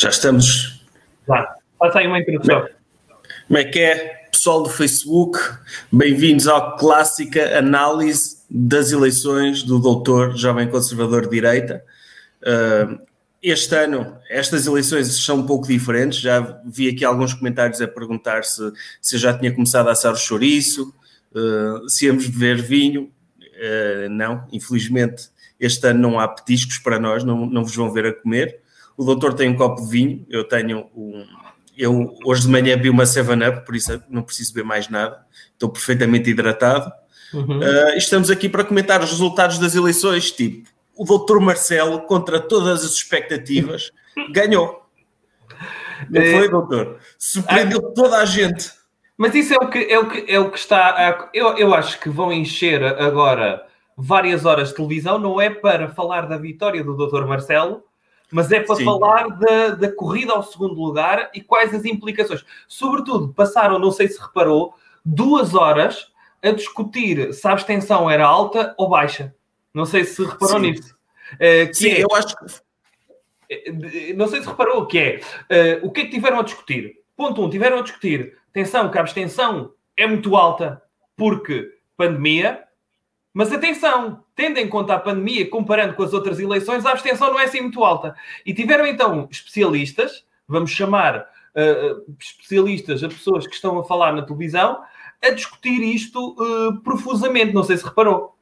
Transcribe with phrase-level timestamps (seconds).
[0.00, 0.80] Já estamos.
[1.26, 1.56] Já.
[1.76, 2.68] Faça aí uma introdução.
[3.48, 5.36] Como é que é, pessoal do Facebook?
[5.90, 11.84] Bem-vindos à clássica análise das eleições do doutor Jovem Conservador de Direita.
[12.42, 13.04] Uh,
[13.42, 16.20] este ano, estas eleições são um pouco diferentes.
[16.20, 20.12] Já vi aqui alguns comentários a perguntar se, se eu já tinha começado a assar
[20.12, 20.94] o chouriço,
[21.34, 23.10] uh, se íamos beber vinho.
[23.40, 28.06] Uh, não, infelizmente, este ano não há petiscos para nós, não, não vos vão ver
[28.06, 28.60] a comer.
[28.98, 31.24] O doutor tem um copo de vinho, eu tenho um.
[31.76, 35.68] Eu hoje de manhã vi uma 7-Up, por isso não preciso beber mais nada, estou
[35.68, 36.90] perfeitamente hidratado.
[37.32, 37.60] Uhum.
[37.60, 42.84] Uh, estamos aqui para comentar os resultados das eleições, tipo, o doutor Marcelo, contra todas
[42.84, 43.92] as expectativas,
[44.34, 44.82] ganhou.
[46.10, 46.48] Não foi, é.
[46.48, 46.98] doutor?
[47.16, 48.72] Surpreendeu ah, toda a gente.
[49.16, 50.88] Mas isso é o que, é o que, é o que está.
[50.88, 53.64] A, eu, eu acho que vão encher agora
[53.96, 57.84] várias horas de televisão, não é para falar da vitória do doutor Marcelo,
[58.30, 58.84] mas é para Sim.
[58.84, 62.44] falar da, da corrida ao segundo lugar e quais as implicações.
[62.66, 66.12] Sobretudo, passaram, não sei se reparou, duas horas
[66.42, 69.34] a discutir se a abstenção era alta ou baixa.
[69.72, 70.70] Não sei se reparou Sim.
[70.70, 70.94] nisso.
[71.34, 72.44] Uh, Sim, é, eu acho que.
[73.50, 75.20] Eh, não sei se reparou que é
[75.82, 76.98] uh, o que é que tiveram a discutir.
[77.16, 78.38] Ponto 1, um, tiveram a discutir.
[78.50, 80.82] Atenção, que a abstenção é muito alta
[81.16, 82.64] porque pandemia,
[83.38, 87.38] mas atenção, tendo em conta a pandemia, comparando com as outras eleições, a abstenção não
[87.38, 88.12] é assim muito alta.
[88.44, 94.22] E tiveram então especialistas, vamos chamar uh, especialistas a pessoas que estão a falar na
[94.22, 94.82] televisão,
[95.22, 97.54] a discutir isto uh, profusamente.
[97.54, 98.36] Não sei se reparou.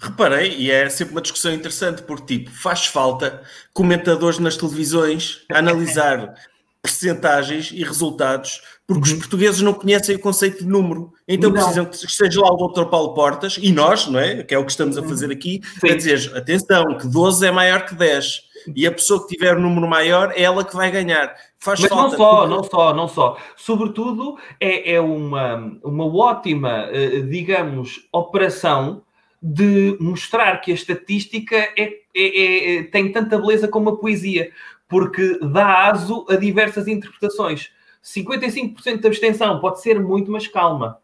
[0.00, 3.42] Reparei, e é sempre uma discussão interessante, porque tipo, faz falta
[3.74, 6.34] comentadores nas televisões a analisar
[6.80, 9.14] percentagens e resultados, porque uhum.
[9.14, 11.12] os portugueses não conhecem o conceito de número.
[11.26, 11.56] Então não.
[11.56, 12.84] precisam que esteja lá o Dr.
[12.84, 14.42] Paulo Portas, e nós, não é?
[14.42, 15.08] Que é o que estamos a uhum.
[15.08, 15.90] fazer aqui, Sim.
[15.90, 18.42] a dizer, atenção, que 12 é maior que 10.
[18.74, 21.34] E a pessoa que tiver um número maior é ela que vai ganhar.
[21.58, 22.54] Faz Mas falta, não só, porque...
[22.54, 23.38] não só, não só.
[23.56, 29.02] Sobretudo, é, é uma, uma ótima, eh, digamos, operação
[29.42, 34.50] de mostrar que a estatística é, é, é, é, tem tanta beleza como a poesia,
[34.88, 37.70] porque dá aso a diversas interpretações.
[38.04, 40.98] 55% de abstenção pode ser muito, mas calma,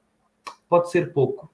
[0.68, 1.50] pode ser pouco,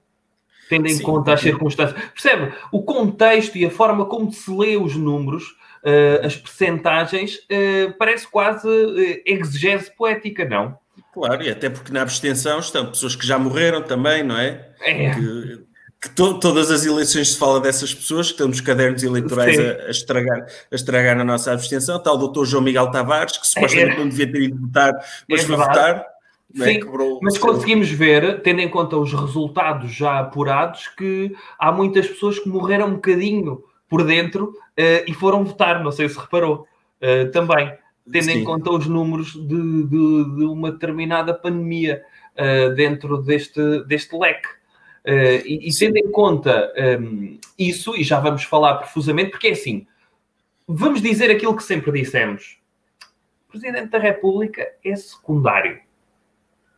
[0.69, 1.99] tendo em Sim, conta as circunstâncias.
[2.11, 2.53] Percebe?
[2.71, 8.27] O contexto e a forma como se lê os números, uh, as percentagens, uh, parece
[8.27, 10.77] quase uh, exegese poética, não?
[11.13, 14.69] Claro, e até porque na abstenção estão pessoas que já morreram também, não é?
[14.81, 15.15] É.
[15.15, 15.66] Que
[16.01, 19.87] que to, todas as eleições se fala dessas pessoas que estão nos cadernos eleitorais a,
[19.87, 21.97] a, estragar, a estragar a nossa abstenção.
[21.97, 24.93] Está o doutor João Miguel Tavares, que supostamente é, não devia ter ido votar,
[25.27, 25.95] mas é foi votar.
[25.95, 26.63] É?
[26.63, 27.19] Sim, é?
[27.21, 32.47] mas conseguimos ver, tendo em conta os resultados já apurados, que há muitas pessoas que
[32.47, 36.67] morreram um bocadinho por dentro uh, e foram votar, não sei se reparou
[37.01, 37.73] uh, também,
[38.11, 38.39] tendo Sim.
[38.39, 42.01] em conta os números de, de, de uma determinada pandemia
[42.35, 44.56] uh, dentro deste, deste leque.
[45.05, 49.51] Uh, e, e, em conta um, ehm, isso, e já vamos falar profusamente, porque é
[49.51, 49.87] assim,
[50.67, 52.59] vamos dizer aquilo que sempre dissemos.
[53.47, 55.79] O Presidente da República é secundário.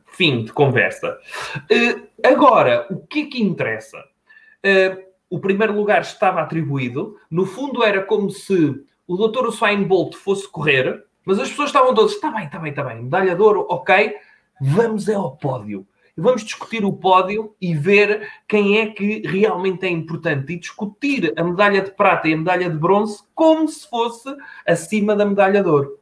[0.06, 1.18] Fim de conversa.
[1.56, 3.98] Uh, agora, o que é que interessa?
[3.98, 7.18] Uh, o primeiro lugar estava atribuído.
[7.30, 9.48] No fundo, era como se o Dr.
[9.48, 13.04] Usain Bolt fosse correr, mas as pessoas estavam todas, está bem, está bem, está bem,
[13.04, 14.16] medalha de ouro, ok,
[14.62, 15.86] vamos é ao pódio
[16.20, 21.44] vamos discutir o pódio e ver quem é que realmente é importante e discutir a
[21.44, 24.30] medalha de prata e a medalha de bronze como se fosse
[24.68, 26.00] acima da medalha de ouro.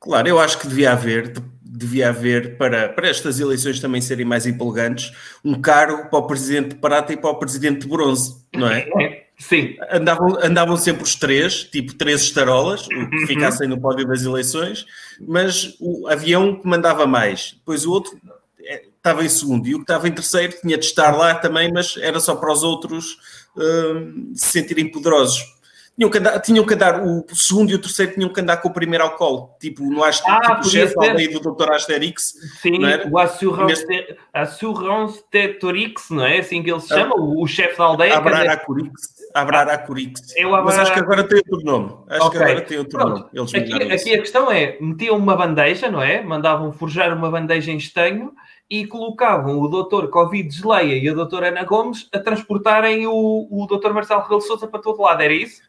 [0.00, 4.46] Claro, eu acho que devia haver, devia haver para, para estas eleições também serem mais
[4.46, 5.12] empolgantes,
[5.44, 8.88] um cargo para o presidente de prata e para o presidente de bronze, não é?
[9.00, 9.76] é sim.
[9.90, 13.26] Andavam, andavam sempre os três, tipo três estarolas, que uhum.
[13.26, 14.86] ficassem no pódio das eleições,
[15.20, 17.54] mas o avião que mandava mais.
[17.58, 18.16] Depois o outro
[19.08, 21.96] estava em segundo e o que estava em terceiro tinha de estar lá também, mas
[21.96, 23.18] era só para os outros
[23.56, 25.58] uh, se sentirem poderosos.
[25.98, 28.68] Tinham que, andar, tinham que andar, o segundo e o terceiro tinham que andar com
[28.68, 31.72] o primeiro ao colo, tipo, no ah, tipo, o chefe da aldeia do Dr.
[31.72, 32.34] Asterix.
[32.62, 33.08] Sim, é?
[33.10, 34.16] o Assurance, Neste...
[34.32, 37.16] Assurance Tetorix, não é assim que ele se chama?
[37.16, 38.16] Ah, o, o chefe da aldeia.
[38.16, 38.92] Abraracurix.
[39.34, 40.20] Abraracurix.
[40.64, 41.96] Mas acho que agora tem outro nome.
[42.08, 42.38] Acho okay.
[42.38, 43.18] que agora tem outro Pronto.
[43.18, 43.30] nome.
[43.34, 46.22] Eles aqui, aqui a questão é: metiam uma bandeja, não é?
[46.22, 48.32] Mandavam forjar uma bandeja em estanho
[48.70, 53.66] e colocavam o doutor Covid Desleia e a doutora Ana Gomes a transportarem o, o
[53.66, 55.62] doutor Marcelo Rebelo Sousa para todo lado, era isso?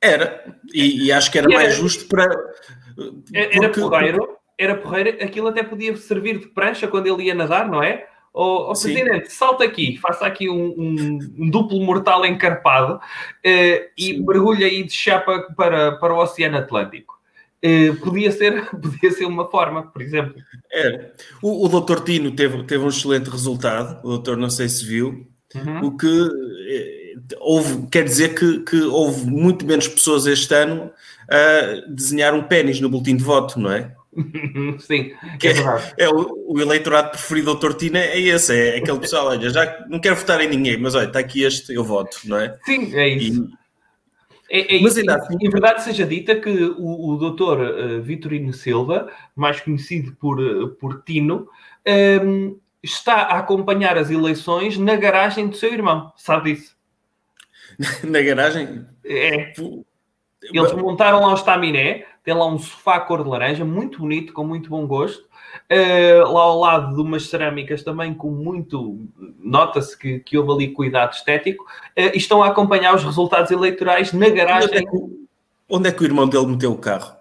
[0.00, 2.28] Era, e, e acho que era, mais justo para...
[3.32, 7.82] Era porreiro, era porreiro, aquilo até podia servir de prancha quando ele ia nadar, não
[7.82, 8.06] é?
[8.32, 14.20] O, oh, Presidente, salta aqui, faça aqui um, um, um duplo mortal encarpado uh, e
[14.20, 17.17] mergulha aí de chapa para, para o Oceano Atlântico.
[17.64, 20.34] Uh, podia, ser, podia ser uma forma, por exemplo.
[20.72, 21.10] É.
[21.42, 25.26] O, o doutor Tino teve, teve um excelente resultado, o doutor não sei se viu,
[25.54, 25.86] uhum.
[25.86, 26.28] o que
[26.68, 30.90] eh, houve, quer dizer que, que houve muito menos pessoas este ano
[31.28, 33.92] a desenhar um pênis no boletim de voto, não é?
[34.80, 38.98] Sim, que é, é, é o, o, eleitorado preferido do Tortina é esse, é aquele
[38.98, 42.18] pessoal, olha, já não quero votar em ninguém, mas olha, está aqui este, eu voto,
[42.24, 42.56] não é?
[42.64, 43.44] Sim, é isso.
[43.44, 43.58] E,
[44.50, 45.36] é, é, mas ainda assim...
[45.40, 50.68] Em verdade seja dita que o, o doutor uh, Vitorino Silva, mais conhecido por, uh,
[50.76, 51.48] por Tino,
[51.86, 56.76] um, ehm, está a acompanhar as eleições na garagem do seu irmão, sabe disso?
[58.04, 58.86] na garagem?
[59.04, 59.52] É.
[60.42, 64.44] Eles montaram lá o estaminé, tem lá um sofá cor de laranja, muito bonito, com
[64.44, 65.26] muito bom gosto.
[65.70, 68.98] Uh, lá ao lado de umas cerâmicas também com muito.
[69.40, 71.64] Nota-se que, que houve ali cuidado estético.
[71.64, 74.68] Uh, e estão a acompanhar os resultados eleitorais na garagem.
[74.68, 75.26] Onde é, que,
[75.68, 77.16] onde é que o irmão dele meteu o carro?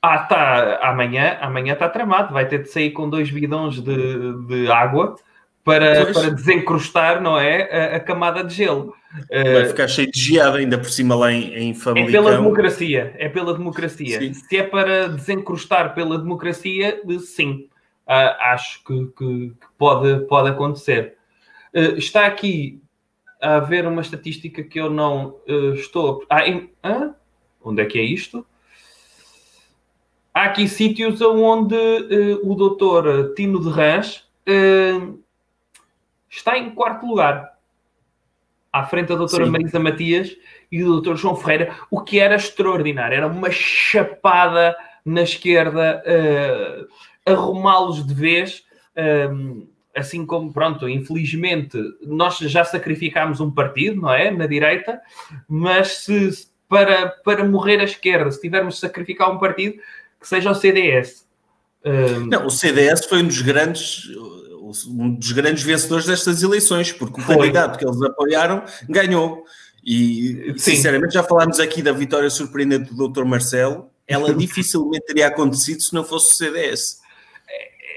[0.00, 0.78] Ah, tá.
[0.82, 2.32] Amanhã, amanhã está tramado.
[2.32, 5.16] Vai ter de sair com dois bidões de, de água
[5.64, 7.94] para, para desencrustar, não é?
[7.94, 8.94] A, a camada de gelo.
[9.30, 12.08] Vai uh, ficar cheio de geada ainda por cima lá em, em Famalicão.
[12.08, 14.18] É pela democracia, é pela democracia.
[14.20, 14.34] Sim.
[14.34, 17.68] Se é para desencrustar pela democracia, sim.
[18.06, 21.16] Uh, acho que, que, que, pode, pode acontecer.
[21.74, 22.82] Uh, está aqui
[23.40, 25.36] a haver uma estatística que eu não
[25.74, 26.24] estou...
[26.30, 26.70] Ah, em...
[27.62, 28.46] Onde é que é isto?
[30.32, 31.76] Há aqui sítios onde
[32.42, 34.26] o doutor Tino de Rãs
[36.36, 37.54] está em quarto lugar,
[38.72, 39.50] à frente da doutora Sim.
[39.50, 40.36] Marisa Matias
[40.70, 47.30] e do doutor João Ferreira, o que era extraordinário, era uma chapada na esquerda, uh,
[47.30, 48.64] arrumá-los de vez,
[48.96, 55.00] uh, assim como, pronto, infelizmente, nós já sacrificámos um partido, não é, na direita,
[55.48, 59.76] mas se para, para morrer à esquerda, se tivermos de sacrificar um partido,
[60.20, 61.28] que seja o CDS.
[61.84, 64.08] Uh, não, o CDS foi um dos grandes
[64.86, 69.44] um dos grandes vencedores destas eleições, porque o candidato que eles apoiaram ganhou.
[69.84, 70.76] E, Sim.
[70.76, 73.24] sinceramente, já falámos aqui da vitória surpreendente do Dr.
[73.24, 73.90] Marcelo.
[74.08, 77.00] Ela dificilmente teria acontecido se não fosse o CDS.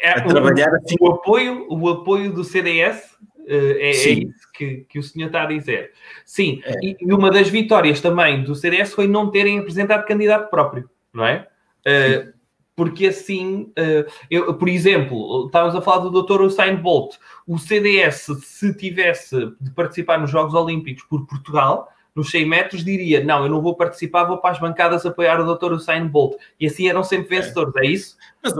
[0.03, 0.95] É, a trabalhar o, assim.
[0.99, 5.27] o, apoio, o apoio do CDS uh, eh, é, é, isso que, que o senhor
[5.27, 5.91] está a dizer.
[6.25, 6.73] Sim, é.
[6.83, 11.25] e, e, uma das vitórias também do CDS foi não terem apresentado candidato próprio, não
[11.25, 11.47] é?
[11.79, 12.36] Uh,
[12.77, 16.41] porque assim, uh, eu, por exemplo, estávamos a falar do Dr.
[16.41, 17.15] Usain Bolt.
[17.47, 23.23] O CDS, se tivesse de participar nos Jogos Olímpicos por Portugal, nos 100 metros, diria:
[23.23, 25.71] Não, eu não vou participar, vou para as bancadas apoiar o Dr.
[25.71, 26.35] Usain Bolt.
[26.59, 28.15] E assim eram sempre vencedores, é, isso?
[28.43, 28.53] Mas,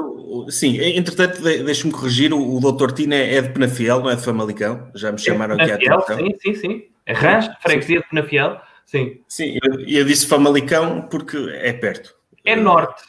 [0.56, 2.92] sim, entretanto, deixe-me corrigir: o, o Dr.
[2.94, 4.90] Tina é de Penafiel, não é de Famalicão.
[4.96, 6.18] Já me é chamaram é aqui à atenção.
[6.18, 6.84] Sim, sim, sim.
[7.08, 8.60] Arranjo, freguesia de Penafiel.
[8.84, 9.20] Sim.
[9.28, 12.16] Sim, eu, eu disse Famalicão porque é perto.
[12.44, 13.04] É norte.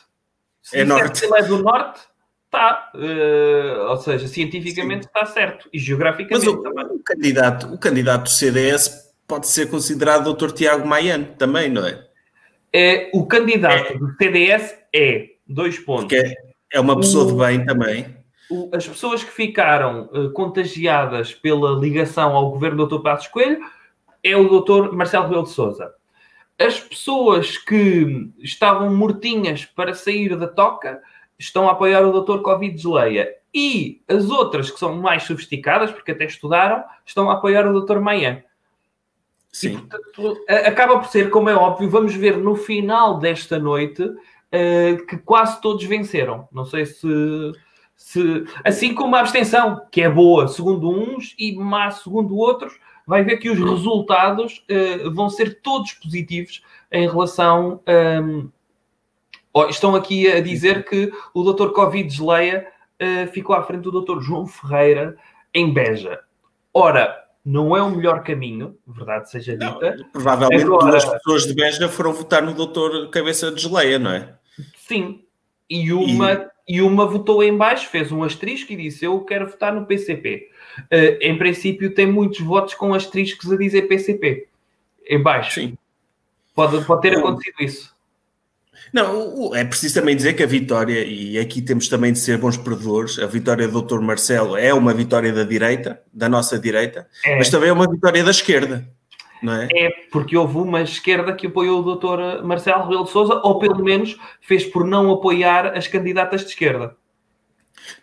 [0.68, 1.24] Se é norte.
[1.24, 2.00] ele é do norte,
[2.44, 2.92] está.
[2.94, 5.10] Uh, ou seja, cientificamente Sim.
[5.14, 5.66] está certo.
[5.72, 6.84] E geograficamente Mas o, também.
[6.84, 10.50] O candidato, o candidato do CDS pode ser considerado Dr.
[10.50, 12.06] Tiago Maiano também, não é?
[12.70, 13.98] é o candidato é.
[13.98, 16.02] do CDS é, dois pontos.
[16.04, 16.34] Porque é,
[16.74, 18.14] é uma pessoa o, de bem também.
[18.50, 23.02] O, as pessoas que ficaram uh, contagiadas pela ligação ao governo do Dr.
[23.02, 23.58] Passos Coelho
[24.22, 24.92] é o Dr.
[24.92, 25.94] Marcelo Rebelo de Sousa
[26.58, 31.00] as pessoas que estavam mortinhas para sair da toca
[31.38, 32.40] estão a apoiar o Dr.
[32.40, 33.32] Covid Geleia.
[33.54, 37.98] E as outras, que são mais sofisticadas, porque até estudaram, estão a apoiar o Dr.
[37.98, 38.44] Maia.
[39.50, 39.68] Sim.
[39.68, 45.06] E, portanto, acaba por ser, como é óbvio, vamos ver no final desta noite uh,
[45.06, 46.48] que quase todos venceram.
[46.52, 47.08] Não sei se,
[47.96, 48.44] se.
[48.64, 53.38] Assim como a abstenção, que é boa segundo uns e má segundo outros, vai ver
[53.38, 56.62] que os resultados uh, vão ser todos positivos
[56.92, 57.80] em relação.
[58.22, 58.50] Um,
[59.50, 61.70] oh, estão aqui a dizer que o Dr.
[61.70, 62.68] Covid Geleia
[63.00, 64.20] uh, ficou à frente do Dr.
[64.20, 65.16] João Ferreira
[65.54, 66.20] em Beja.
[66.74, 69.96] Ora, não é o melhor caminho, verdade seja dita.
[69.96, 73.08] Não, provavelmente Agora, as pessoas de Beja foram votar no Dr.
[73.10, 74.34] Cabeça de Geleia, não é?
[74.76, 75.24] Sim.
[75.68, 76.76] E uma, e...
[76.76, 80.48] e uma votou em baixo, fez um asterisco e disse: Eu quero votar no PCP
[80.78, 84.46] uh, em princípio tem muitos votos com asteriscos a dizer PCP
[85.08, 85.60] em baixo.
[85.60, 85.78] Sim.
[86.54, 87.96] Pode, pode ter acontecido isso.
[88.92, 92.56] Não, é preciso também dizer que a vitória, e aqui temos também de ser bons
[92.56, 94.00] perdedores, a vitória do Dr.
[94.00, 97.36] Marcelo é uma vitória da direita, da nossa direita, é.
[97.36, 98.88] mas também é uma vitória da esquerda,
[99.44, 99.68] é?
[99.74, 102.44] É, porque houve uma esquerda que apoiou o Dr.
[102.44, 106.96] Marcelo Rebelo de Sousa, ou pelo menos fez por não apoiar as candidatas de esquerda.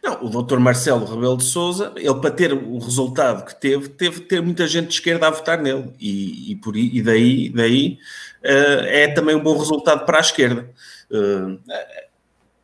[0.04, 4.22] Não, o doutor Marcelo Rebelo de Souza, ele para ter o resultado que teve, teve
[4.22, 5.94] ter muita gente de esquerda a votar nele.
[6.00, 7.98] E, e, por, e daí, daí
[8.44, 10.70] uh, é também um bom resultado para a esquerda.
[11.12, 11.60] Uh,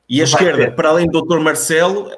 [0.10, 0.76] e a Vai esquerda, ter.
[0.76, 2.12] para além do doutor Marcelo,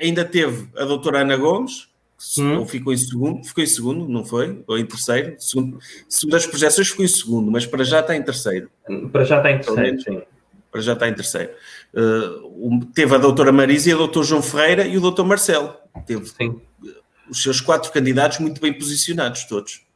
[0.00, 1.88] ainda teve a doutora Ana Gomes,
[2.38, 2.58] hum.
[2.58, 4.62] ou ficou em segundo, ficou em segundo, não foi?
[4.66, 5.36] Ou em terceiro?
[5.38, 8.70] Segundo, segundo as projeções ficou em segundo, mas para já está em terceiro.
[9.12, 10.22] Para já está em terceiro, sim.
[10.70, 11.50] Para já está em terceiro.
[11.94, 15.74] Uh, teve a doutora Marisa e o doutor João Ferreira e o doutor Marcelo.
[16.06, 16.60] Teve Sim.
[17.30, 19.86] os seus quatro candidatos muito bem posicionados, todos.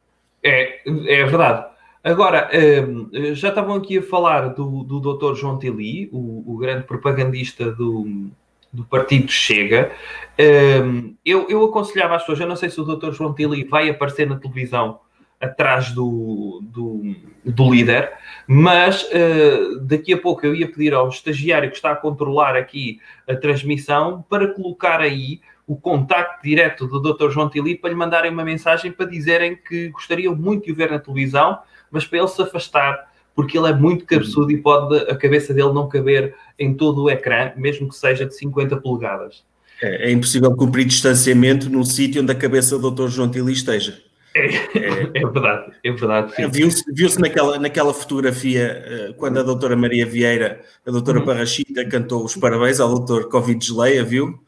[0.43, 1.69] É, é verdade.
[2.03, 6.85] Agora, uh, já estavam aqui a falar do, do doutor João Tili, o, o grande
[6.85, 8.31] propagandista do,
[8.71, 9.91] do partido Chega.
[10.39, 13.89] Uh, eu, eu aconselhava as pessoas, eu não sei se o doutor João Tili vai
[13.89, 14.99] aparecer na televisão
[15.39, 18.11] atrás do, do, do líder,
[18.47, 22.99] mas uh, daqui a pouco eu ia pedir ao estagiário que está a controlar aqui
[23.27, 27.29] a transmissão para colocar aí o contacto direto do Dr.
[27.29, 30.91] João Tili para lhe mandarem uma mensagem para dizerem que gostariam muito de o ver
[30.91, 31.59] na televisão,
[31.89, 35.73] mas para ele se afastar, porque ele é muito cabeçudo e pode a cabeça dele
[35.73, 39.43] não caber em todo o ecrã, mesmo que seja de 50 polegadas.
[39.81, 43.07] É, é impossível cumprir distanciamento num sítio onde a cabeça do Dr.
[43.07, 43.97] João Tili esteja.
[44.33, 44.45] É,
[45.13, 46.33] é, verdade, é verdade.
[46.49, 51.25] Viu-se viu naquela, naquela fotografia, eh, quando a doutora Maria Vieira, a doutora uhum.
[51.25, 54.39] Parrachita, cantou os parabéns ao doutor Covid Geleia, viu?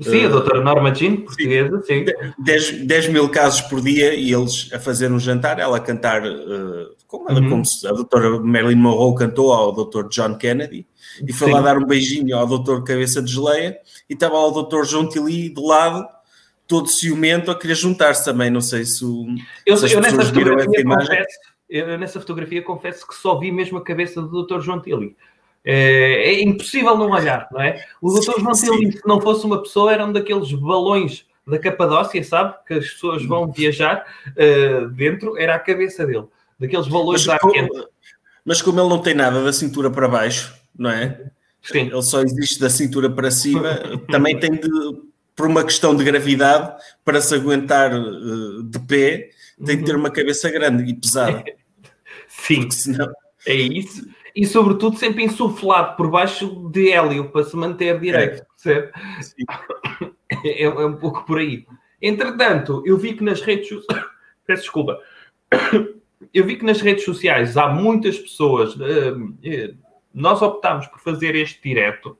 [0.00, 2.04] Sim, a doutora Norma Jean, portuguesa, sim.
[2.38, 6.22] 10, 10 mil casos por dia e eles a fazer um jantar, ela a cantar,
[6.26, 7.48] uh, como, ela, uhum.
[7.48, 10.86] como a doutora Marilyn Monroe cantou ao doutor John Kennedy,
[11.26, 11.54] e foi sim.
[11.54, 15.08] lá dar um beijinho ao doutor Cabeça de Geleia, e estava lá o doutor João
[15.08, 16.06] Tili de lado,
[16.66, 18.50] todo ciumento a querer juntar-se também.
[18.50, 19.26] Não sei se, o,
[19.64, 21.08] eu, se as eu pessoas viram essa imagem.
[21.08, 21.38] Confesso,
[21.70, 24.60] eu nessa fotografia confesso que só vi mesmo a cabeça do Dr.
[24.60, 25.16] João Tilly.
[25.64, 27.82] É, é, impossível não olhar, não é?
[28.02, 28.38] O Dr.
[28.38, 32.54] João Tilly, se não fosse uma pessoa, era um daqueles balões da Capadócia, sabe?
[32.66, 36.26] Que as pessoas vão viajar uh, dentro, era a cabeça dele.
[36.58, 37.88] Daqueles balões mas, da como,
[38.44, 41.30] mas como ele não tem nada da cintura para baixo, não é?
[41.62, 41.90] Sim.
[41.92, 44.68] Ele só existe da cintura para cima, também tem de
[45.38, 49.30] por uma questão de gravidade, para se aguentar uh, de pé,
[49.64, 49.80] tem uhum.
[49.80, 50.00] que ter uhum.
[50.00, 51.44] uma cabeça grande e pesada.
[52.26, 53.08] Sim, senão...
[53.46, 54.04] é isso.
[54.34, 58.90] E sobretudo sempre insuflado por baixo de hélio para se manter direito, é.
[60.44, 61.66] É, é, um pouco por aí.
[62.02, 64.04] Entretanto, eu vi que nas redes sociais.
[64.46, 64.98] Peço desculpa.
[66.32, 68.74] Eu vi que nas redes sociais há muitas pessoas.
[68.74, 69.34] Uh,
[70.12, 72.18] nós optámos por fazer este direto,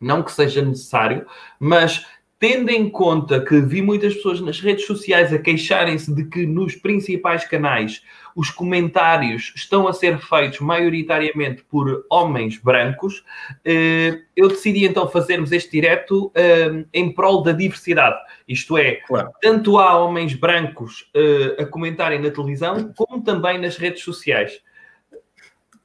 [0.00, 1.26] não que seja necessário,
[1.58, 2.06] mas
[2.44, 6.76] tendo em conta que vi muitas pessoas nas redes sociais a queixarem-se de que nos
[6.76, 8.02] principais canais
[8.36, 13.24] os comentários estão a ser feitos maioritariamente por homens brancos,
[13.64, 18.18] eh, eu decidi então fazermos este direto eh, em prol da diversidade.
[18.46, 19.30] Isto é, claro.
[19.40, 24.60] tanto há homens brancos eh, a comentarem na televisão, como também nas redes sociais.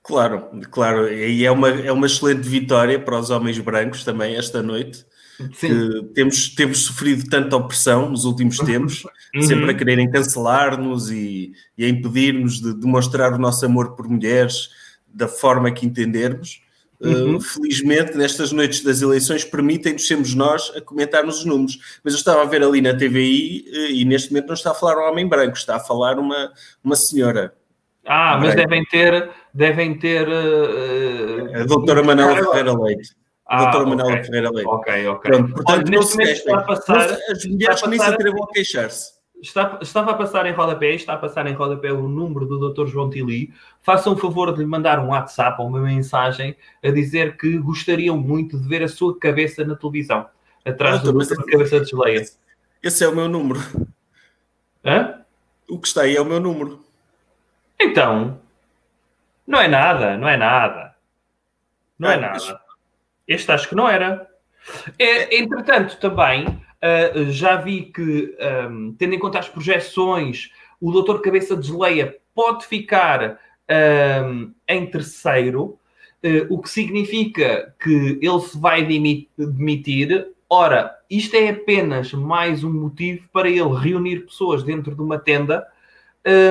[0.04, 4.62] Claro, claro, e é uma, é uma excelente vitória para os homens brancos também esta
[4.62, 5.08] noite
[6.14, 9.04] temos, temos sofrido tanta opressão nos últimos tempos,
[9.36, 9.42] uhum.
[9.42, 14.70] sempre a quererem cancelar-nos e, e, a impedir-nos de demonstrar o nosso amor por mulheres
[15.08, 16.62] da forma que entendermos.
[17.02, 17.36] Uh, uhum.
[17.38, 21.80] Uh, felizmente, nestas noites das eleições, permitem-nos sermos nós a comentarmos os números.
[22.04, 24.76] Mas eu estava a ver ali na TVI uh, e neste momento não está a
[24.76, 26.52] falar um homem branco, está a falar uma,
[26.84, 27.54] uma senhora.
[28.06, 30.28] Ah, mas devem ter, devem ter.
[30.28, 33.19] Uh, a doutora Manuela Ferreira Leite.
[33.50, 33.96] Ah, doutora okay.
[33.96, 34.70] Manuela Ferreira Leite.
[34.70, 35.32] Ok, ok.
[35.32, 39.20] Pronto, portanto, Olha, não se está a passar, as mulheres nem se atrevam a queixar-se.
[39.42, 42.86] Está, estava a passar em rodapé, está a passar em rodapé o número do Dr.
[42.86, 43.52] João Tili.
[43.82, 48.16] Façam um favor de lhe mandar um WhatsApp ou uma mensagem a dizer que gostariam
[48.16, 50.28] muito de ver a sua cabeça na televisão,
[50.64, 51.12] atrás da
[51.44, 52.22] cabeça de geleia.
[52.22, 52.38] Esse,
[52.84, 53.60] esse é o meu número.
[54.86, 55.22] Hã?
[55.68, 56.84] O que está aí é o meu número.
[57.80, 58.40] Então,
[59.48, 60.94] não é nada, não é nada.
[61.98, 62.59] Não é ah, é nada.
[63.30, 64.28] Este acho que não era.
[64.98, 68.36] É, entretanto, também uh, já vi que,
[68.68, 70.50] um, tendo em conta as projeções,
[70.82, 73.40] o doutor Cabeça de Geleia pode ficar
[74.26, 75.78] um, em terceiro,
[76.24, 80.28] uh, o que significa que ele se vai demitir.
[80.50, 85.68] Ora, isto é apenas mais um motivo para ele reunir pessoas dentro de uma tenda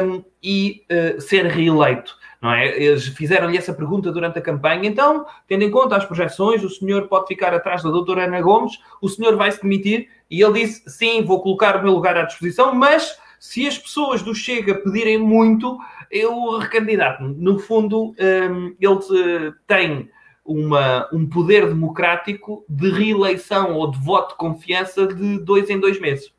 [0.05, 2.81] um, e uh, ser reeleito não é?
[2.81, 4.89] Eles fizeram-lhe essa pergunta durante a campanha.
[4.89, 8.79] Então, tendo em conta as projeções, o senhor pode ficar atrás da doutora Ana Gomes,
[9.03, 10.09] o senhor vai se demitir?
[10.31, 14.23] E ele disse: sim, vou colocar o meu lugar à disposição, mas se as pessoas
[14.23, 15.79] do Chega pedirem muito,
[16.11, 17.23] eu recandidato.
[17.23, 20.11] No fundo, um, ele tem
[20.45, 26.01] uma, um poder democrático de reeleição ou de voto de confiança de dois em dois
[26.01, 26.33] meses.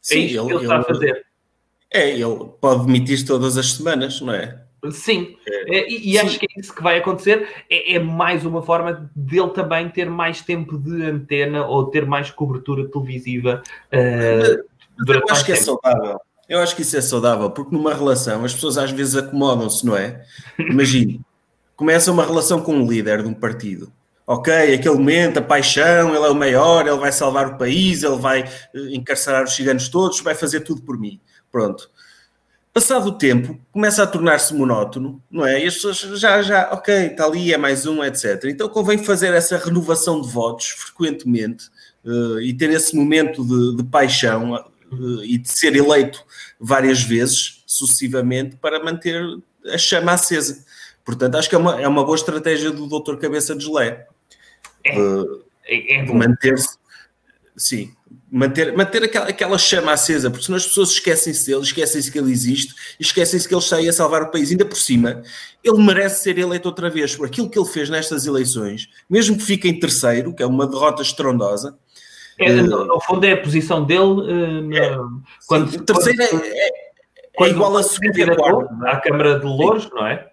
[0.00, 1.26] Sim, é isso ele, que ele está a fazer.
[1.90, 4.64] É, ele pode demitir todas as semanas, não é?
[4.90, 7.48] Sim, é, é e, e acho que é isso que vai acontecer.
[7.70, 12.30] É, é, mais uma forma dele também ter mais tempo de antena ou ter mais
[12.30, 13.62] cobertura televisiva.
[13.92, 14.64] Uh,
[15.06, 15.80] eu acho que é tempo.
[15.80, 16.20] é saudável.
[16.48, 19.96] Eu acho que isso é saudável, porque numa relação as pessoas às vezes acomodam-se, não
[19.96, 20.22] é?
[20.58, 21.20] Imagine,
[21.74, 23.90] começa uma relação com um líder de um partido.
[24.26, 28.16] Ok, aquele momento, a paixão, ele é o maior, ele vai salvar o país, ele
[28.16, 28.48] vai eh,
[28.92, 31.20] encarcerar os ciganos todos, vai fazer tudo por mim.
[31.52, 31.90] Pronto.
[32.74, 35.62] Passado o tempo, começa a tornar-se monótono, não é?
[35.62, 38.46] E as pessoas já, já, ok, está ali, é mais um, etc.
[38.46, 41.68] Então convém fazer essa renovação de votos frequentemente
[42.04, 46.24] uh, e ter esse momento de, de paixão uh, e de ser eleito
[46.58, 49.22] várias vezes, sucessivamente, para manter
[49.72, 50.64] a chama acesa.
[51.04, 53.18] Portanto, acho que é uma, é uma boa estratégia do Dr.
[53.18, 54.08] Cabeça de Gelé.
[54.82, 56.76] É, uh, é, é manter-se,
[57.56, 57.94] sim,
[58.34, 62.32] manter, manter aquela, aquela chama acesa, porque senão as pessoas esquecem-se dele, esquecem-se que ele
[62.32, 64.50] existe esquecem-se que ele está aí a salvar o país.
[64.50, 65.22] Ainda por cima,
[65.62, 69.44] ele merece ser eleito outra vez por aquilo que ele fez nestas eleições, mesmo que
[69.44, 71.78] fique em terceiro, que é uma derrota estrondosa.
[72.38, 74.02] É, no, no, fundo, é a posição dele.
[74.02, 74.98] Uh, é,
[75.46, 76.68] quando, sim, terceiro é, é,
[77.40, 78.74] é igual a segunda e a quarta.
[78.88, 80.28] À Câmara de Louros, não é?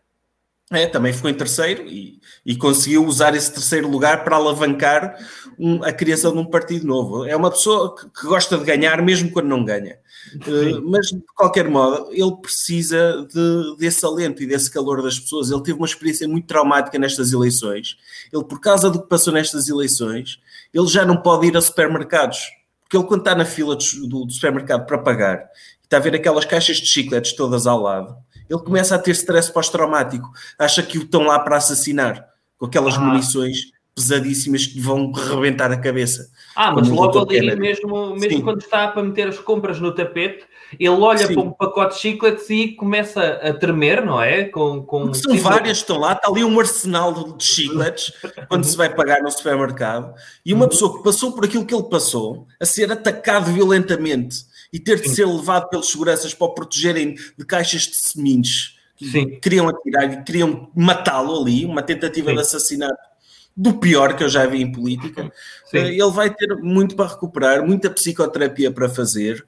[0.73, 5.17] É, também ficou em terceiro e, e conseguiu usar esse terceiro lugar para alavancar
[5.57, 7.25] um, a criação de um partido novo.
[7.25, 9.97] É uma pessoa que, que gosta de ganhar, mesmo quando não ganha.
[10.35, 15.51] Uh, mas, de qualquer modo, ele precisa de, desse alento e desse calor das pessoas.
[15.51, 17.97] Ele teve uma experiência muito traumática nestas eleições.
[18.31, 20.39] Ele, por causa do que passou nestas eleições,
[20.73, 22.39] ele já não pode ir a supermercados.
[22.81, 25.49] Porque ele, quando está na fila do, do supermercado para pagar,
[25.83, 28.15] está a ver aquelas caixas de chicletes todas ao lado
[28.53, 32.95] ele começa a ter stress pós-traumático, acha que o estão lá para assassinar, com aquelas
[32.95, 32.99] ah.
[32.99, 36.29] munições pesadíssimas que vão rebentar a cabeça.
[36.55, 40.45] Ah, mas logo ali, mesmo, mesmo quando está para meter as compras no tapete,
[40.79, 41.33] ele olha Sim.
[41.33, 44.45] para um pacote de chicletes e começa a tremer, não é?
[44.45, 48.13] Com, com são várias que estão lá, está ali um arsenal de chicletes
[48.47, 50.13] quando se vai pagar no supermercado,
[50.45, 54.79] e uma pessoa que passou por aquilo que ele passou, a ser atacado violentamente e
[54.79, 59.39] ter de ser levado pelos seguranças para o protegerem de caixas de sementes que Sim.
[59.41, 62.35] queriam atirar e queriam matá-lo ali, uma tentativa Sim.
[62.35, 63.10] de assassinato
[63.55, 65.31] do pior que eu já vi em política.
[65.65, 65.77] Sim.
[65.77, 69.45] Eh, ele vai ter muito para recuperar, muita psicoterapia para fazer.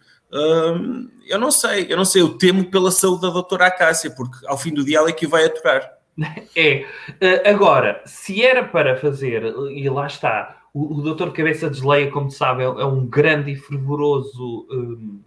[1.28, 4.58] eu não sei, eu não sei, eu temo pela saúde da doutora Acácia, porque ao
[4.58, 5.90] fim do dia ela é que o vai aturar.
[6.56, 6.86] É,
[7.20, 12.30] eh, agora, se era para fazer, e lá está, o, o doutor Cabeça Desleia, como
[12.30, 15.22] sabe, é, é um grande e fervoroso um,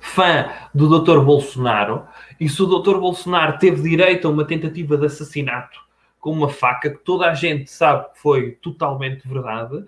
[0.00, 2.04] fã do doutor Bolsonaro.
[2.38, 5.89] E se o doutor Bolsonaro teve direito a uma tentativa de assassinato
[6.20, 9.84] com uma faca, que toda a gente sabe que foi totalmente verdade,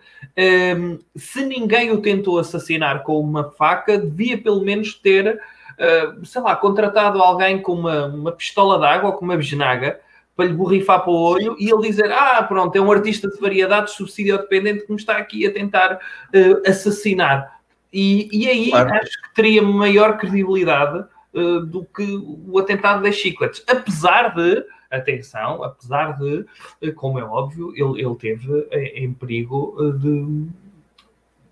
[0.78, 6.40] um, se ninguém o tentou assassinar com uma faca, devia pelo menos ter, uh, sei
[6.40, 10.00] lá, contratado alguém com uma, uma pistola de água ou com uma bisnaga
[10.34, 13.38] para lhe borrifar para o olho e ele dizer: Ah, pronto, é um artista de
[13.38, 17.60] variedades subsídio dependente que me está aqui a tentar uh, assassinar.
[17.92, 18.94] E, e aí claro.
[18.94, 23.62] acho que teria maior credibilidade uh, do que o atentado das chicletes.
[23.68, 26.44] Apesar de, atenção, apesar de,
[26.82, 30.48] uh, como é óbvio, ele, ele teve em perigo de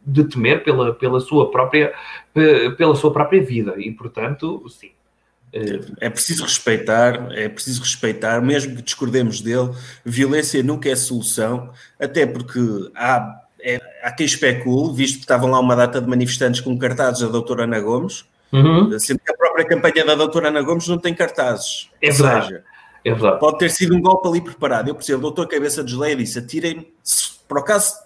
[0.06, 1.92] de temer pela, pela, sua própria,
[2.76, 4.90] pela sua própria vida e, portanto, sim,
[6.00, 9.70] é preciso respeitar, é preciso respeitar, mesmo que discordemos dele,
[10.04, 12.60] violência nunca é solução, até porque
[12.94, 17.22] há, é, há quem especule, visto que estavam lá uma data de manifestantes com cartazes
[17.22, 18.96] da doutora Ana Gomes, uhum.
[18.98, 21.90] sendo que a própria campanha da doutora Ana Gomes não tem cartazes.
[22.00, 22.46] É verdade.
[22.46, 22.64] Seja,
[23.04, 23.40] é verdade.
[23.40, 24.88] Pode ter sido um golpe ali preparado.
[24.88, 26.86] Eu percebo, o doutor Cabeça de Geleia disse, atirem
[27.50, 27.96] por acaso,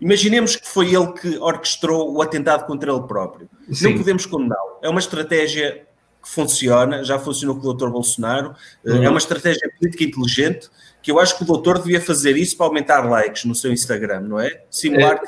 [0.00, 3.46] imaginemos que foi ele que orquestrou o atentado contra ele próprio.
[3.70, 3.90] Sim.
[3.90, 4.78] Não podemos condená-lo.
[4.80, 5.86] É uma estratégia
[6.22, 7.90] que funciona, já funcionou com o Dr.
[7.90, 8.54] Bolsonaro,
[8.86, 9.02] eh, uhum.
[9.02, 10.70] é uma estratégia política inteligente
[11.02, 14.20] que eu acho que o doutor devia fazer isso para aumentar likes no seu Instagram,
[14.20, 14.62] não é?
[14.70, 15.18] Simular é.
[15.18, 15.26] que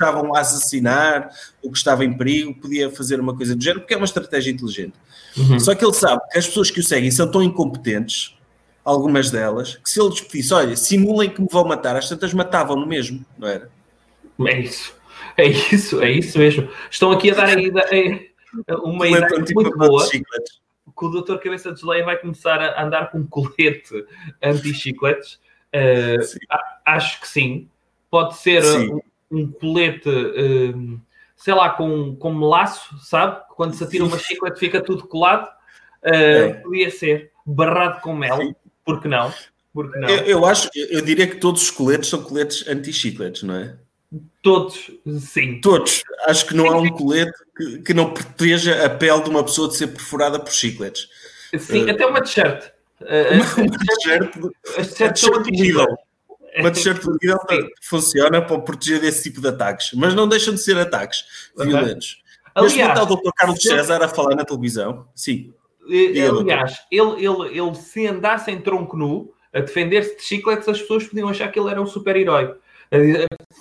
[0.00, 1.30] estavam a assassinar,
[1.62, 4.50] ou que estava em perigo, podia fazer uma coisa do género, porque é uma estratégia
[4.50, 4.94] inteligente.
[5.36, 5.60] Uhum.
[5.60, 8.36] Só que ele sabe que as pessoas que o seguem são tão incompetentes,
[8.84, 12.32] algumas delas, que se ele lhes pedisse, olha, simulem que me vão matar, as tantas
[12.32, 13.70] matavam-no mesmo, não era?
[14.46, 14.94] É isso.
[15.36, 16.68] É isso, é isso mesmo.
[16.90, 17.56] Estão aqui a dar
[18.82, 20.06] uma ideia tipo muito boa
[21.00, 24.04] que o doutor Cabeça de Geleia vai começar a andar com um colete
[24.42, 25.40] anti-chicletes.
[25.74, 26.18] Uh,
[26.84, 27.68] acho que sim.
[28.10, 29.00] Pode ser sim.
[29.30, 31.00] Um, colete, uh,
[31.36, 33.40] sei lá, com, com laço, sabe?
[33.50, 35.48] Quando se atira uma chiclete fica tudo colado.
[36.02, 36.62] Uh.
[36.62, 38.54] Podia ser barrado com mel, sim.
[38.84, 39.32] porque não?
[39.72, 40.08] Porque não?
[40.08, 43.76] Eu, eu, acho, eu diria que todos os coletes são coletes anti-chicletes, não é?
[44.42, 44.90] Todos,
[45.20, 45.60] sim.
[45.60, 46.02] Todos.
[46.26, 49.68] Acho que não há um colete que, que, não proteja a pele de uma pessoa
[49.68, 51.08] de ser perfurada por chicletes.
[51.58, 52.70] Sim, uh, até uma t-shirt.
[53.00, 54.36] Uh, uma t-shirt.
[54.78, 55.46] A t-shirt
[56.58, 57.36] uma t-shirt Lidl
[57.82, 61.24] funciona para proteger desse tipo de ataques, mas não deixam de ser ataques
[61.56, 62.22] violentos.
[62.54, 63.30] Aliás, mas o Dr.
[63.36, 65.06] Carlos César a falar na televisão.
[65.14, 65.52] Sim.
[65.88, 70.80] Diga, aliás, ele, ele, ele se andasse em tronco nu a defender-se de chicletes, as
[70.80, 72.54] pessoas podiam achar que ele era um super-herói.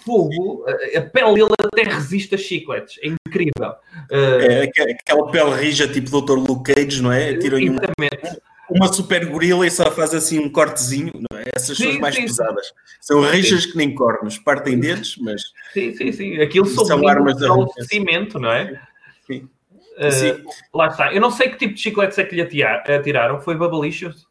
[0.04, 3.74] Fogo, a pele dele até resiste a chicletes, é incrível.
[4.12, 6.34] É, aquela pele rija, tipo Dr.
[6.34, 7.36] Luke Cage, não é?
[7.38, 11.46] Tiram Exatamente uma super gorila e só faz assim um cortezinho, não é?
[11.56, 12.68] Essas sim, são as mais sim, pesadas.
[12.68, 12.74] Sim.
[13.02, 15.42] São rixas que nem cornos, partem dedos, mas.
[15.74, 16.42] Sim, sim, sim.
[16.42, 18.82] Aquilo são armas de cimento, não é?
[19.26, 19.50] Sim.
[19.98, 21.14] Uh, lá está.
[21.14, 23.42] Eu não sei que tipo de chicletes é que lhe atiraram.
[23.42, 24.28] Foi Babalicious?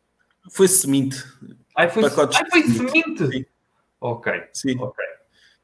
[0.51, 1.23] Foi semente.
[1.77, 3.47] Ai, foi, Ai, foi semente?
[4.01, 4.33] Ok.
[4.53, 4.79] Sim.
[4.79, 5.05] Ok.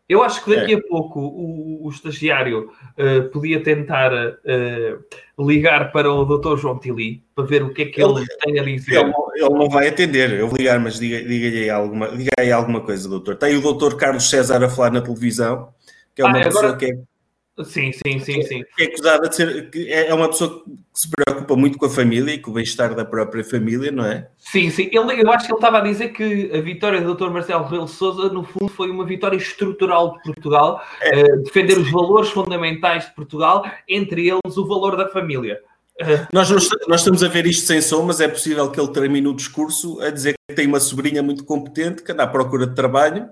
[0.07, 0.77] Eu acho que daqui é.
[0.77, 6.59] a pouco o, o estagiário uh, podia tentar uh, ligar para o Dr.
[6.59, 8.97] João Tili para ver o que é que ele, ele tem a dizer.
[8.97, 12.83] Ele, ele, não vai atender, eu vou ligar, mas diga-lhe diga alguma, diga aí alguma
[12.83, 13.37] coisa, doutor.
[13.37, 15.71] Tem o doutor Carlos César a falar na televisão,
[16.15, 16.77] que é uma ah, pessoa agora...
[16.77, 17.14] que é
[17.63, 18.65] Sim, sim, sim, sim.
[18.81, 19.71] É acusada de ser.
[19.89, 23.05] É uma pessoa que se preocupa muito com a família e com o bem-estar da
[23.05, 24.29] própria família, não é?
[24.39, 24.91] Sim, sim.
[24.91, 27.31] Ele, eu acho que ele estava a dizer que a vitória do Dr.
[27.31, 31.23] Marcelo Rebelo Souza, no fundo, foi uma vitória estrutural de Portugal, é.
[31.23, 35.61] uh, defender os valores fundamentais de Portugal, entre eles o valor da família.
[36.01, 36.51] Uh, nós,
[36.89, 40.01] nós estamos a ver isto sem som, mas é possível que ele termine o discurso
[40.01, 43.29] a dizer que tem uma sobrinha muito competente que anda à procura de trabalho.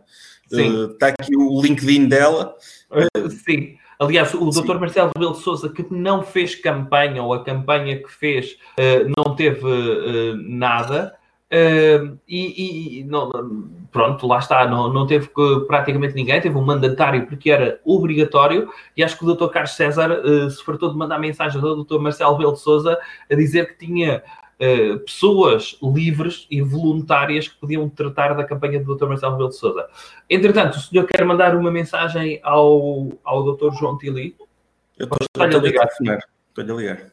[0.53, 2.55] Uh, está aqui o LinkedIn dela.
[3.45, 3.82] sim.
[4.03, 4.81] Aliás, o Dr.
[4.81, 9.37] Marcelo Rebelo de Sousa, que não fez campanha, ou a campanha que fez, uh, não
[9.37, 11.15] teve uh, nada.
[11.53, 13.31] Uh, e, e não,
[13.93, 15.29] pronto, lá está, não, não teve
[15.69, 19.49] praticamente ninguém, teve um mandatário porque era obrigatório, e acho que o Dr.
[19.51, 21.99] Carlos César se fartou de mandar mensagem ao Dr.
[22.01, 22.99] Marcelo Rebelo de Sousa
[23.31, 24.23] a dizer que tinha
[24.63, 29.07] uh, pessoas livres e voluntárias que podiam tratar da campanha do Dr.
[29.07, 29.89] Marcelo Rebelo de Sousa.
[30.31, 33.75] Entretanto, o senhor quer mandar uma mensagem ao, ao Dr.
[33.77, 34.37] João Tili?
[34.99, 35.89] Eu estou a ligar.
[35.89, 37.13] Estou a ligar.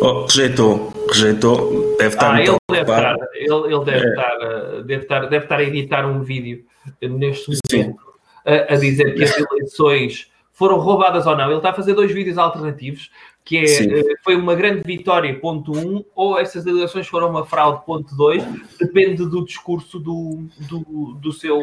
[0.00, 4.10] Oh, rejeitou, rejeitou, deve estar ah, ele deve estar, ele, ele deve, é.
[4.10, 6.64] estar, eh, deve, estar, deve estar a editar um vídeo
[7.02, 8.00] neste momento
[8.44, 11.48] a, a, dizer que as eleições foram roubadas ou não.
[11.48, 13.10] Ele está a fazer dois vídeos alternativos,
[13.44, 17.44] que é, eh, foi uma grande vitória, ponto 1, um, ou essas eleições foram uma
[17.44, 18.42] fraude, ponto 2,
[18.80, 21.62] depende do discurso do, do, do seu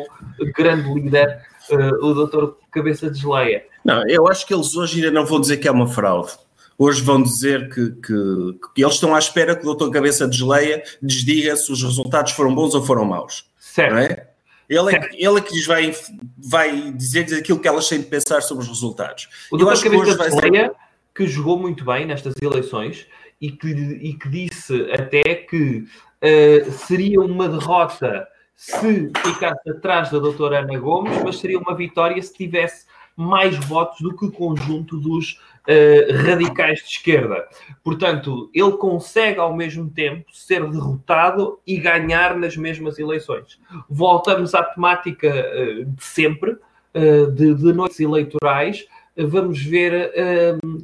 [0.56, 3.66] grande líder, uh, o doutor Cabeça de Geleia.
[3.84, 6.34] Não, eu acho que eles hoje ainda não vão dizer que é uma fraude.
[6.78, 10.38] Hoje vão dizer que, que, que eles estão à espera que o doutor Cabeça de
[10.38, 13.46] Geleia lhes diga se os resultados foram bons ou foram maus.
[13.58, 14.33] Certo.
[14.69, 15.95] Ele é, ele é que lhes vai,
[16.38, 19.28] vai dizer-lhes aquilo que elas têm de pensar sobre os resultados.
[19.52, 20.71] O Eu acho que hoje vai ser...
[21.13, 23.06] que jogou muito bem nestas eleições
[23.39, 30.19] e que, e que disse até que uh, seria uma derrota se ficasse atrás da
[30.19, 34.97] doutora Ana Gomes, mas seria uma vitória se tivesse mais votos do que o conjunto
[34.97, 37.47] dos uh, radicais de esquerda.
[37.84, 43.60] Portanto, ele consegue ao mesmo tempo ser derrotado e ganhar nas mesmas eleições.
[43.89, 50.12] Voltamos à temática uh, de sempre, uh, de, de noites eleitorais vamos ver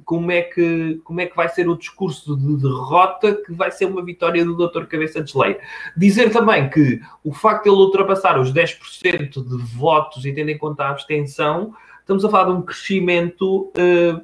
[0.05, 3.85] como, é que, como é que vai ser o discurso de derrota que vai ser
[3.85, 4.85] uma vitória do Dr.
[4.85, 5.59] Cabeça de Leia.
[5.97, 10.57] Dizer também que o facto de ele ultrapassar os 10% de votos e tendo em
[10.59, 14.21] conta a abstenção, estamos a falar de um crescimento uh,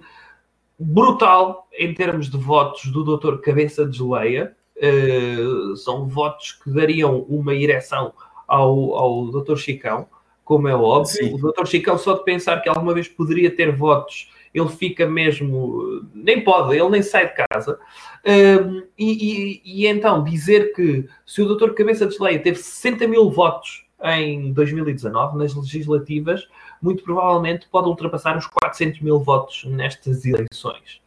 [0.78, 3.38] brutal em termos de votos do Dr.
[3.38, 4.56] Cabeça de Geleia.
[4.78, 8.14] Uh, são votos que dariam uma ereção
[8.48, 9.56] ao, ao Dr.
[9.56, 10.08] Chicão,
[10.44, 11.14] como é óbvio.
[11.14, 11.34] Sim.
[11.34, 11.66] O Dr.
[11.66, 16.06] Chicão, só de pensar que alguma vez poderia ter votos, ele fica mesmo.
[16.14, 17.80] Nem pode, ele nem sai de casa.
[18.26, 21.72] Uh, e, e, e, então, dizer que se o Dr.
[21.72, 26.48] Cabeça de Geleia teve 60 mil votos em 2019, nas legislativas,
[26.86, 31.02] muito provavelmente pode ultrapassar os 400 mil votos nestas eleições.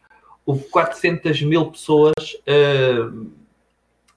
[0.45, 2.13] Houve 400 mil pessoas
[2.45, 3.27] uh,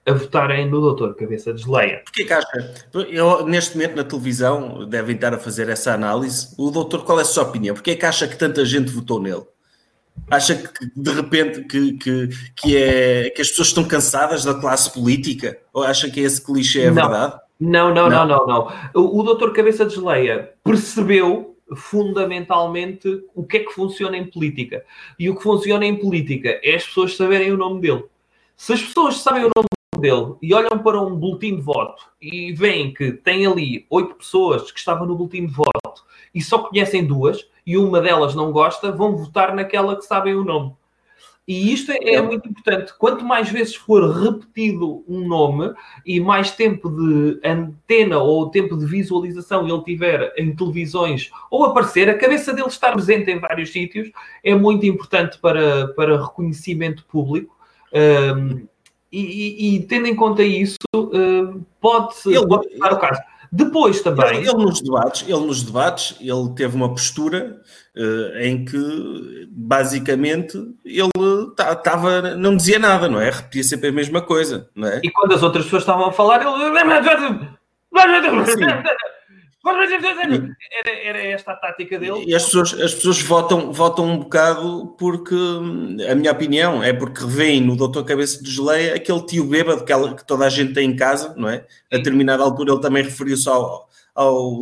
[0.04, 2.02] a votarem no doutor Cabeça de Geleia.
[2.04, 2.84] Porquê que acha?
[2.92, 6.52] Eu, neste momento na televisão devem estar a fazer essa análise.
[6.58, 7.76] O doutor, qual é a sua opinião?
[7.76, 9.44] Porquê que acha que tanta gente votou nele?
[10.28, 14.92] Acha que de repente que, que, que, é, que as pessoas estão cansadas da classe
[14.92, 15.56] política?
[15.72, 16.94] Ou acha que esse clichê é não.
[16.94, 17.40] verdade?
[17.60, 18.72] Não, não, não, não, não.
[18.92, 24.84] O, o doutor Cabeça de Geleia percebeu fundamentalmente o que é que funciona em política.
[25.18, 28.04] E o que funciona em política é as pessoas saberem o nome dele.
[28.56, 32.52] Se as pessoas sabem o nome dele e olham para um boletim de voto e
[32.52, 36.04] veem que tem ali oito pessoas que estavam no boletim de voto
[36.34, 40.44] e só conhecem duas e uma delas não gosta, vão votar naquela que sabem o
[40.44, 40.74] nome.
[41.46, 42.92] E isto é, é, muito importante.
[42.96, 45.74] Quanto mais vezes for repetido um nome
[46.06, 52.08] e mais tempo de antena ou tempo de visualização ele tiver em televisões ou aparecer,
[52.08, 54.10] a cabeça dele estar presente em vários sítios
[54.44, 57.56] é muito importante para, para reconhecimento público.
[57.92, 58.66] Um,
[59.10, 63.20] e, e, e, tendo em conta isso, uh, pode-se pode o caso.
[63.54, 64.38] Depois também.
[64.38, 67.60] Ele, ele, nos debates, ele nos debates, ele teve uma postura
[67.94, 71.10] uh, em que basicamente ele
[71.50, 73.28] estava, não dizia nada, não é?
[73.28, 75.00] Repetia sempre a mesma coisa, não é?
[75.04, 76.72] E quando as outras pessoas estavam a falar, ele.
[78.46, 78.64] Sim.
[79.64, 82.24] Era, era, esta a tática dele.
[82.26, 85.36] E as pessoas, as pessoas votam, votam um bocado porque,
[86.10, 89.92] a minha opinião, é porque revêem no Doutor Cabeça de Geleia aquele tio bêbado que,
[89.92, 91.64] ela, que toda a gente tem em casa, não é?
[91.92, 94.52] A determinada altura ele também referiu-se ao, ao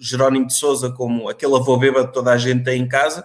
[0.00, 3.24] Jerónimo de Souza como aquele avô bêbado que toda a gente tem em casa.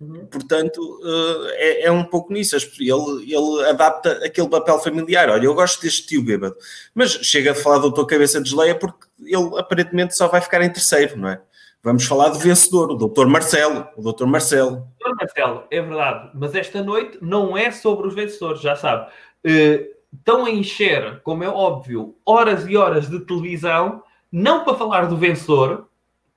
[0.00, 0.26] Uhum.
[0.26, 2.56] Portanto, eh, é, é, um pouco nisso.
[2.56, 5.30] Ele, ele adapta aquele papel familiar.
[5.30, 6.56] Olha, eu gosto deste tio bêbado,
[6.94, 10.62] mas chega a falar do doutor Cabeça de Geleia porque ele aparentemente só vai ficar
[10.62, 11.40] em terceiro, não é?
[11.82, 13.86] Vamos falar do vencedor, o doutor Marcelo.
[13.96, 14.88] O doutor Marcelo.
[14.98, 16.30] Doutor Marcelo, é verdade.
[16.34, 19.08] Mas esta noite não é sobre os vencedores, já sabe.
[19.44, 24.02] Uh, estão a encher, como é óbvio, horas e horas de televisão,
[24.32, 25.86] não para falar do vencedor,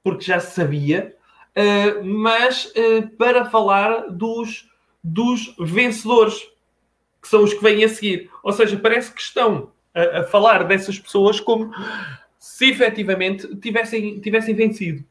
[0.04, 1.16] porque já se sabia,
[1.58, 4.70] uh, mas uh, para falar dos,
[5.04, 6.48] dos vencedores,
[7.20, 8.30] que são os que vêm a seguir.
[8.44, 11.72] Ou seja, parece que estão a, a falar dessas pessoas como
[12.60, 15.02] se efetivamente tivessem, tivessem vencido.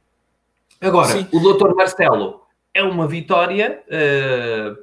[0.79, 1.27] Agora, Sim.
[1.33, 2.43] o doutor Marcelo
[2.75, 4.79] é uma vitória uh,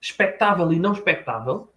[0.00, 1.68] expectável e não expectável.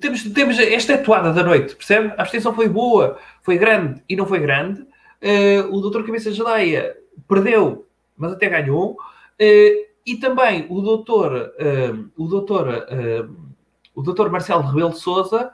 [0.00, 2.08] Temos, temos esta atuada da noite, percebe?
[2.16, 4.80] A abstenção foi boa, foi grande e não foi grande.
[4.80, 6.96] Uh, o doutor Cabeça Geleia
[7.28, 8.92] perdeu, mas até ganhou.
[8.92, 12.86] Uh, e também o doutor, uh, o doutor,
[13.94, 15.52] o doutor Marcelo Rebelo de Souza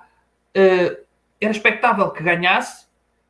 [0.54, 2.85] era expectável que ganhasse,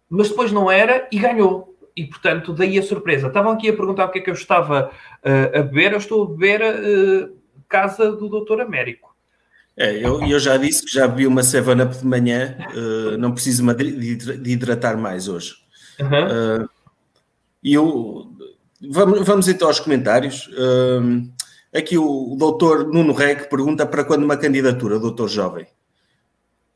[0.09, 1.77] mas depois não era e ganhou.
[1.97, 3.29] E, portanto, daí a surpresa.
[3.29, 4.91] Estavam aqui a perguntar o que é que eu estava
[5.25, 5.93] uh, a beber.
[5.93, 7.37] Eu estou a beber uh,
[7.69, 9.17] Casa do Doutor Américo.
[9.75, 13.63] É, eu, eu já disse que já bebi uma 7-Up de manhã, uh, não preciso
[13.75, 15.55] de hidratar mais hoje.
[16.01, 16.69] Uhum.
[17.65, 18.33] Eu,
[18.91, 20.51] vamos, vamos então aos comentários.
[21.75, 25.67] aqui o, o doutor Nuno Reg pergunta para quando uma candidatura, doutor jovem?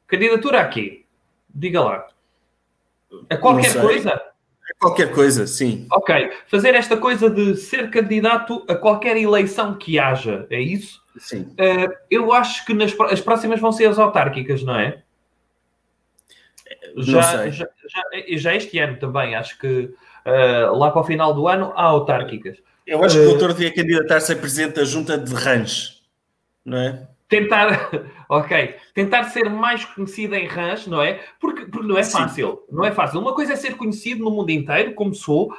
[0.07, 1.05] Candidatura a quê?
[1.55, 2.07] Diga lá.
[3.29, 4.13] A qualquer coisa?
[4.13, 5.87] A qualquer coisa, sim.
[5.91, 6.31] Ok.
[6.47, 11.03] Fazer esta coisa de ser candidato a qualquer eleição que haja, é isso?
[11.19, 11.43] Sim.
[11.53, 15.03] Uh, eu acho que nas, as próximas vão ser as autárquicas, não é?
[16.97, 18.05] Já, já, já,
[18.37, 19.93] já, este ano também, acho que
[20.27, 22.59] uh, lá para o final do ano há autárquicas.
[22.87, 26.01] Eu acho que o eh, doutor devia candidatar-se a presidente da junta de Ranch,
[26.65, 27.09] não é?
[27.31, 27.91] Tentar,
[28.29, 31.21] ok, tentar ser mais conhecido em Rãs, não é?
[31.41, 32.77] Porque, porque não é fácil, Sim.
[32.77, 33.21] não é fácil.
[33.21, 35.55] Uma coisa é ser conhecido no mundo inteiro, como sou,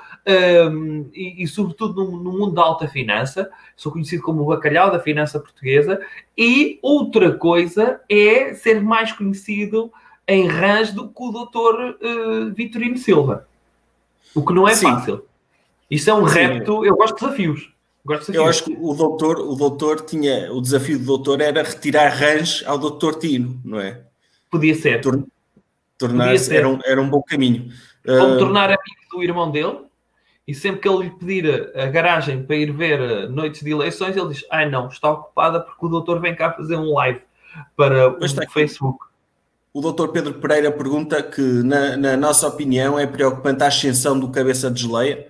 [0.70, 4.92] um, e, e, sobretudo no, no, mundo da alta finança, sou conhecido como o bacalhau
[4.92, 6.00] da finança portuguesa,
[6.38, 9.92] e outra coisa é ser mais conhecido
[10.28, 13.48] em Rãs do que o doutor uh, Vitorino Silva,
[14.36, 14.88] o que não é Sim.
[14.88, 15.26] fácil.
[15.90, 16.40] Isso é um Sim.
[16.40, 17.74] repto, eu gosto de desafios.
[18.34, 22.66] Eu acho que o doutor, o doutor tinha, o desafio do doutor era retirar range
[22.66, 24.02] ao doutor Tino, não é?
[24.50, 25.02] Podia ser.
[25.02, 25.24] Tor
[25.98, 27.72] Tornar-se, era, um, era um bom caminho.
[28.08, 28.38] Ou uh...
[28.40, 29.78] tornar amigo do irmão dele,
[30.48, 34.18] e sempre que ele lhe pedir a garagem para ir ver uh, noites de eleições,
[34.18, 37.22] ele diz: Ai não, está ocupada porque o doutor vem cá fazer um live
[37.76, 39.06] para o Facebook.
[39.74, 44.30] O doutor Pedro Pereira pergunta que, na, na, nossa opinião, é preocupante a ascensão do
[44.30, 45.28] cabeça de geleia.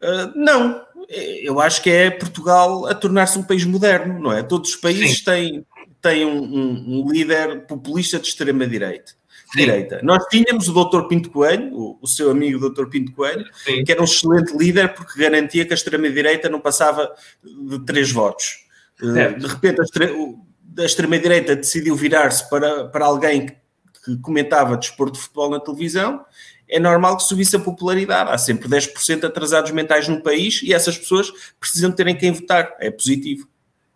[0.00, 0.80] Uh, não,
[1.12, 4.42] eu acho que é Portugal a tornar-se um país moderno, não é?
[4.42, 5.24] Todos os países Sim.
[5.24, 5.66] têm,
[6.00, 9.12] têm um, um, um, líder populista de extrema-direita.
[9.54, 10.00] Direita.
[10.02, 11.02] Nós tínhamos o Dr.
[11.08, 12.86] Pinto Coelho, o, o seu amigo Dr.
[12.86, 13.84] Pinto Coelho, Sim.
[13.84, 17.12] que era um excelente líder porque garantia que a extrema-direita não passava
[17.44, 18.64] de três votos.
[19.02, 19.40] Eh, certo.
[19.40, 19.80] De repente,
[20.78, 23.56] a extrema-direita decidiu virar-se para, para alguém que,
[24.04, 26.24] que comentava desporto de futebol na televisão
[26.72, 28.30] é normal que subisse a popularidade.
[28.30, 31.30] Há sempre 10% atrasados mentais no país e essas pessoas
[31.60, 32.74] precisam terem quem votar.
[32.80, 33.46] É positivo.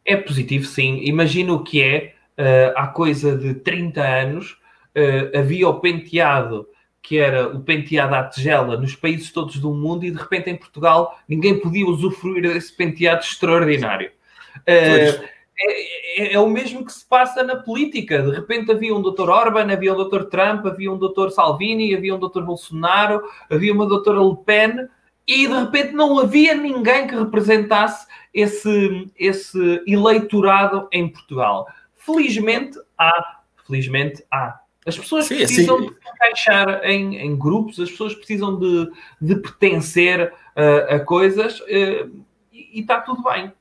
[0.04, 1.00] É positivo, sim.
[1.02, 4.52] Imagina o que é, uh, há coisa de 30 anos,
[4.94, 6.68] uh, havia o penteado
[7.02, 10.56] que era o penteado à tigela nos países todos do mundo e de repente em
[10.56, 14.10] Portugal ninguém podia usufruir desse penteado extraordinário.
[14.58, 15.24] Uh,
[15.58, 18.22] é, é, é, o mesmo que se passa na política.
[18.22, 19.30] De repente havia um Dr.
[19.30, 20.24] Orban, havia um Dr.
[20.24, 21.30] Trump, havia um Dr.
[21.30, 22.42] Salvini, havia um Dr.
[22.42, 24.22] Bolsonaro, havia uma Dra.
[24.22, 24.88] Le Pen,
[25.26, 31.66] e de repente não havia ninguém que representasse esse, esse eleitorado em Portugal.
[31.96, 34.60] Felizmente há, felizmente há.
[34.86, 35.86] As pessoas sim, precisam sim.
[35.86, 38.88] de se encaixar em, em, grupos, as pessoas precisam de,
[39.20, 43.52] de pertencer uh, a coisas uh, e está tudo bem.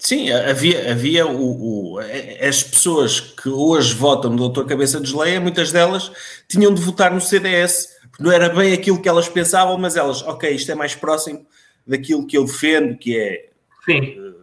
[0.00, 5.38] Sim, havia, havia o, o, as pessoas que hoje votam no Doutor Cabeça de Geleia,
[5.38, 6.10] muitas delas
[6.48, 10.22] tinham de votar no CDS, porque não era bem aquilo que elas pensavam, mas elas,
[10.22, 11.46] ok, isto é mais próximo
[11.86, 13.50] daquilo que eu defendo, que é
[13.90, 14.34] uh,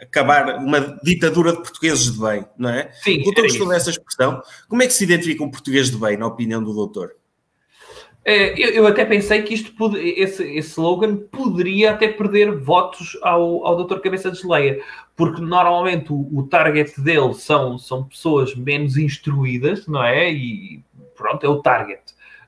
[0.00, 2.92] acabar uma ditadura de portugueses de bem, não é?
[3.02, 4.40] Sim, o doutor gostou dessa expressão.
[4.68, 7.16] Como é que se identifica um português de bem, na opinião do doutor?
[8.24, 13.66] É, eu, eu, até pensei que isto esse, esse slogan poderia até perder votos ao,
[13.66, 13.98] ao Dr.
[13.98, 14.80] Cabeça de Geleia,
[15.16, 20.32] porque normalmente o, o, target dele são, são pessoas menos instruídas, não é?
[20.32, 20.84] E
[21.16, 22.00] pronto, é o target.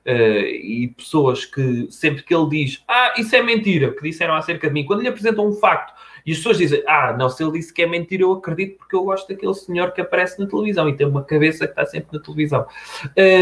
[0.05, 4.67] Uh, e pessoas que sempre que ele diz, ah, isso é mentira, que disseram acerca
[4.67, 5.93] de mim, quando lhe apresentam um facto
[6.25, 8.95] e as pessoas dizem, ah, não, se ele disse que é mentira, eu acredito porque
[8.95, 12.17] eu gosto daquele senhor que aparece na televisão e tem uma cabeça que está sempre
[12.17, 12.65] na televisão.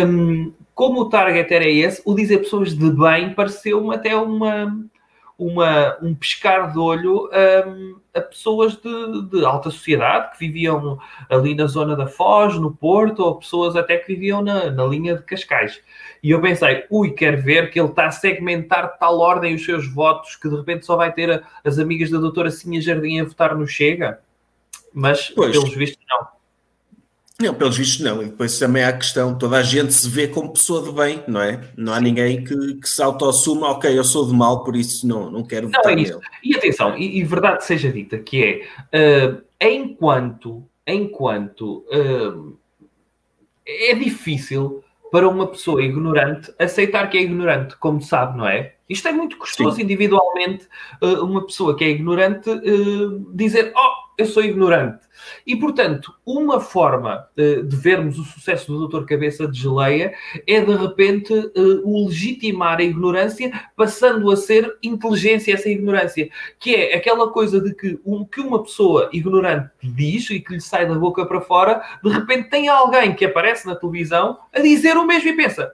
[0.07, 4.75] Um, como o target era esse, o dizer pessoas de bem pareceu-me até uma,
[5.37, 7.29] uma, um pescar de olho
[7.67, 12.71] um, a pessoas de, de, alta sociedade que viviam ali na zona da Foz, no
[12.71, 15.81] Porto, ou pessoas até que viviam na, na linha de Cascais.
[16.21, 19.65] E eu pensei, ui, quero ver que ele está a segmentar de tal ordem os
[19.65, 23.25] seus votos que de repente só vai ter as amigas da doutora Cinha Jardim a
[23.25, 24.19] votar no Chega.
[24.93, 25.51] Mas, pois.
[25.51, 26.27] pelos vistos, não.
[27.43, 28.21] Não, pelos vistos não.
[28.23, 31.21] E depois também há a questão, toda a gente se vê como pessoa de bem,
[31.27, 31.59] não é?
[31.75, 32.03] Não há Sim.
[32.03, 35.67] ninguém que, que se autoassuma, ok, eu sou de mal, por isso não, não quero
[35.67, 36.19] não, votar é nele.
[36.41, 42.57] E atenção, e, e, verdade seja dita, que é, uh, enquanto, enquanto uh,
[43.67, 48.75] é difícil para uma pessoa ignorante aceitar que é ignorante, como sabe, não é?
[48.87, 49.83] Isto é muito custoso Sim.
[49.83, 50.65] individualmente,
[51.01, 52.49] uh, uma pessoa que é ignorante
[53.33, 55.03] dizer, oh, eu sou ignorante.
[55.45, 60.13] E, portanto, uma forma uh, de vermos o sucesso do Doutor Cabeça de Geleia
[60.47, 66.29] é, de repente, uh, o legitimar a ignorância, passando a ser inteligência essa ignorância.
[66.59, 70.61] Que é aquela coisa de que o que uma pessoa ignorante diz e que lhe
[70.61, 74.97] sai da boca para fora, de repente tem alguém que aparece na televisão a dizer
[74.97, 75.73] o mesmo e pensa: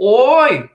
[0.00, 0.68] Oi!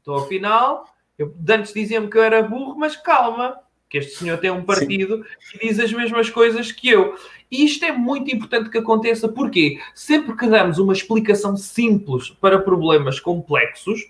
[0.00, 3.56] Então, afinal, eu, antes diziam-me que eu era burro, mas calma,
[3.92, 5.58] que este senhor tem um partido Sim.
[5.58, 7.14] que diz as mesmas coisas que eu.
[7.50, 12.58] E isto é muito importante que aconteça, porque sempre que damos uma explicação simples para
[12.58, 14.00] problemas complexos,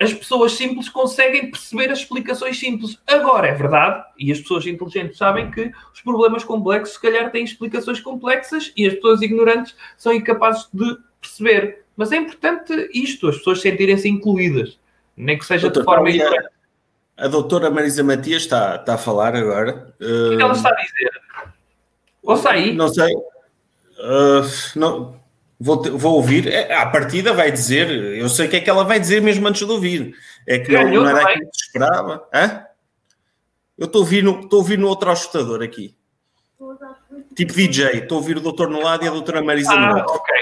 [0.00, 2.98] as pessoas simples conseguem perceber as explicações simples.
[3.06, 7.44] Agora, é verdade, e as pessoas inteligentes sabem que os problemas complexos, se calhar, têm
[7.44, 11.84] explicações complexas e as pessoas ignorantes são incapazes de perceber.
[11.94, 14.78] Mas é importante isto, as pessoas sentirem-se incluídas,
[15.14, 16.57] nem que seja Doutor, de forma ignorante.
[17.18, 19.92] A doutora Marisa Matias está, está a falar agora.
[20.00, 21.10] O que ela está a dizer?
[22.22, 22.74] Ou sair?
[22.74, 23.12] Não sei.
[23.16, 25.20] Uh, não,
[25.58, 26.46] vou, vou ouvir.
[26.46, 29.48] É, à partida vai dizer, eu sei o que é que ela vai dizer mesmo
[29.48, 30.14] antes de ouvir.
[30.46, 32.28] É que não, não era aquilo que se esperava.
[32.32, 32.64] Hã?
[33.76, 35.96] Eu estou a ouvir no, estou a ouvir no outro ajustador aqui.
[37.34, 37.98] Tipo DJ.
[37.98, 40.14] Estou a ouvir o doutor no lado e a doutora Marisa ah, no outro.
[40.14, 40.34] ok.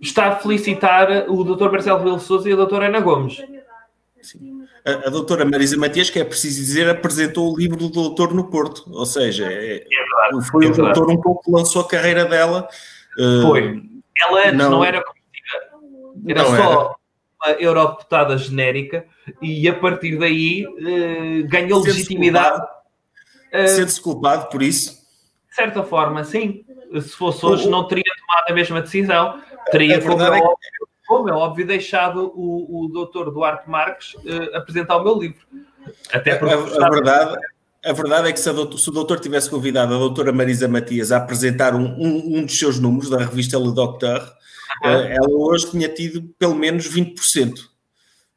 [0.00, 3.42] Está a felicitar o doutor Marcelo Vila Souza e a doutora Ana Gomes.
[4.22, 4.59] Sim.
[4.84, 8.48] A, a, doutora Marisa Matias, que é preciso dizer, apresentou o livro do doutor no
[8.48, 11.88] Porto, ou seja, é, é verdade, foi é o doutor um pouco que lançou a
[11.88, 12.68] carreira dela.
[13.18, 13.82] Eh, foi.
[14.22, 17.54] Ela antes não, não era conhecida, era não só era.
[17.54, 19.04] uma eurodeputada genérica
[19.40, 22.62] e a partir daí uh, ganhou legitimidade.
[23.52, 25.00] Uh, Sente-se culpado por isso?
[25.48, 26.64] De certa forma, sim.
[26.94, 29.40] Se fosse hoje, não teria tomado a mesma decisão.
[29.70, 30.42] Teria, como é, é
[31.10, 35.44] como é óbvio, deixado o, o doutor Duarte Marques uh, apresentar o meu livro.
[36.12, 37.36] Até porque a, a, a verdade,
[37.84, 41.10] a verdade é que se, doutor, se, o doutor tivesse convidado a doutora Marisa Matias
[41.10, 45.72] a apresentar um, um, um dos seus números da revista Le Docteur, uh, ela hoje
[45.72, 47.54] tinha tido pelo menos 20%.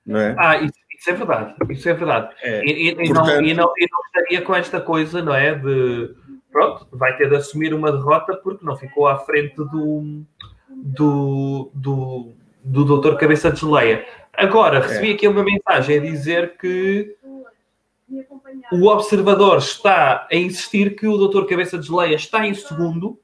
[0.04, 0.36] Não é?
[0.40, 1.54] Ah, isso, isso é verdade.
[1.70, 2.36] Isso é verdade.
[2.42, 3.28] É, e, e, portanto...
[3.28, 5.54] não, e, não, e não estaria com esta coisa, não é?
[5.54, 6.16] De
[6.52, 10.26] pronto, vai ter de assumir uma derrota porque não ficou à frente do,
[10.70, 14.06] do, do do doutor Cabeça de Geleia.
[14.34, 15.14] Agora, recebi é.
[15.14, 17.16] aqui uma mensagem a dizer que
[18.72, 23.20] o observador está a insistir que o doutor Cabeça de Geleia está em segundo,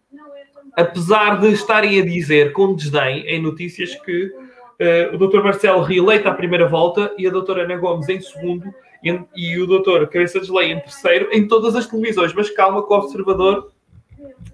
[0.75, 6.27] apesar de estarem a dizer com desdém em notícias que uh, o doutor Marcelo reeleito
[6.27, 8.73] à primeira volta e a doutora Ana Gomes em segundo
[9.03, 12.33] e, e o doutor Cabeça de Lei em terceiro em todas as televisões.
[12.33, 13.71] Mas calma que o observador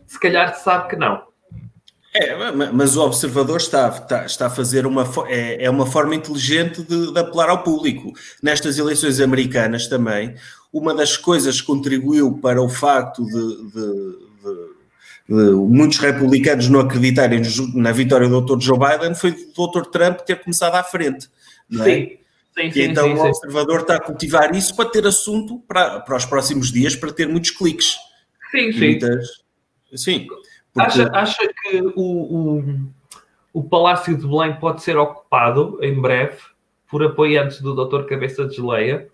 [0.05, 1.23] se calhar sabe que não.
[2.17, 2.33] É,
[2.71, 7.11] mas o observador está, está, está a fazer uma, é, é uma forma inteligente de,
[7.11, 8.13] de, apelar ao público.
[8.41, 10.33] Nestas eleições americanas também,
[10.71, 13.71] uma das coisas que contribuiu para o facto de,
[15.27, 17.41] de, muitos republicanos não acreditarem
[17.73, 18.61] na vitória do Dr.
[18.61, 19.89] Joe Biden foi o Dr.
[19.89, 21.27] Trump ter começado à frente.
[21.69, 21.85] Não é?
[21.85, 22.17] Sim.
[22.57, 26.15] Sim, sim, então sim, o observador está a cultivar isso para ter assunto para, para
[26.15, 27.95] os próximos dias, para ter muitos cliques.
[28.49, 28.79] Sim, sim.
[28.79, 29.27] Muitas,
[29.93, 30.25] sim.
[30.75, 31.01] Porque...
[31.01, 32.63] Acha, acha que o, o,
[33.53, 36.37] o Palácio de Belém pode ser ocupado em breve
[36.89, 38.05] por apoiantes do Dr.
[38.05, 39.07] Cabeça de Geleia?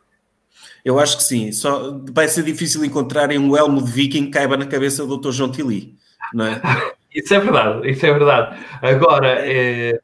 [0.83, 1.51] Eu acho que sim.
[1.51, 5.31] Só vai ser difícil encontrarem um elmo de viking que caiba na cabeça do Dr.
[5.31, 5.95] João Tili,
[6.33, 6.59] não é?
[7.13, 8.59] isso é verdade, isso é verdade.
[8.81, 9.99] Agora, é,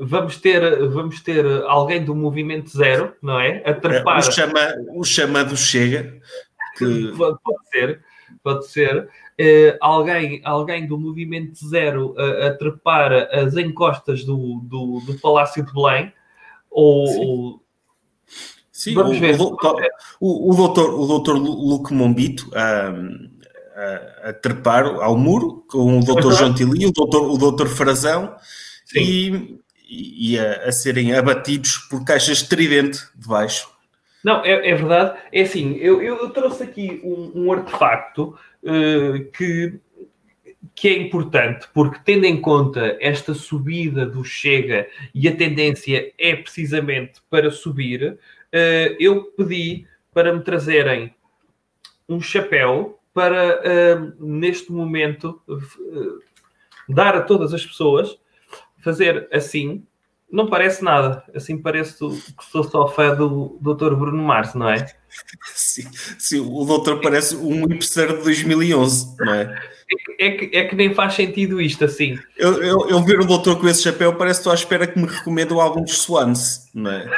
[0.00, 3.62] vamos, ter, vamos ter alguém do Movimento Zero, não é?
[3.64, 4.18] A trepar...
[4.18, 6.20] O, chama, o chamado Chega.
[6.76, 7.12] Que...
[7.16, 7.38] Pode
[7.72, 8.00] ser,
[8.42, 9.08] pode ser.
[9.40, 15.64] Uh, alguém, alguém do Movimento Zero a, a trepar as encostas do, do, do Palácio
[15.64, 16.12] de Belém,
[16.68, 17.60] ou, Sim.
[18.78, 19.36] Sim, Vamos o, ver.
[19.40, 19.48] O,
[20.20, 22.92] o, o, doutor, o doutor Luque Mombito a,
[23.74, 28.36] a, a, trepar ao muro com o doutor João Tili, o doutor, o doutor Frazão
[28.94, 29.58] e,
[29.90, 33.68] e a, a, serem abatidos por caixas tridente de baixo.
[34.22, 35.18] Não, é, é verdade.
[35.32, 38.38] É assim, eu, eu trouxe aqui um, um artefacto
[39.32, 39.80] que,
[40.74, 46.36] que é importante, porque tendo em conta esta subida do Chega e a tendência é
[46.36, 51.14] precisamente para subir, uh, eu pedi para me trazerem
[52.08, 55.42] um chapéu para, uh, neste momento,
[56.88, 58.18] dar a todas as pessoas,
[58.78, 59.84] fazer assim,
[60.30, 61.24] não parece nada.
[61.34, 63.94] Assim parece que sou só fã do Dr.
[63.94, 64.86] Bruno Mars, não é?
[65.54, 65.88] Sim,
[66.18, 69.62] sim, o doutor parece um hipster de 2011, não é?
[70.18, 72.18] É que, é que nem faz sentido isto assim.
[72.36, 74.98] Eu, eu, eu ver o doutor com esse chapéu parece que estou à espera que
[74.98, 77.10] me recomende o álbum dos Swans, não é?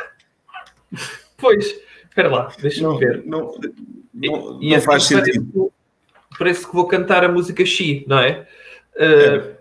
[1.36, 1.74] Pois,
[2.04, 3.24] espera lá, deixa-me ver.
[3.26, 3.54] Não,
[4.14, 5.50] não, e, não faz assim sentido.
[5.52, 8.46] Parece, parece, que vou cantar a música Xi, não é?
[8.96, 9.60] Uh, é.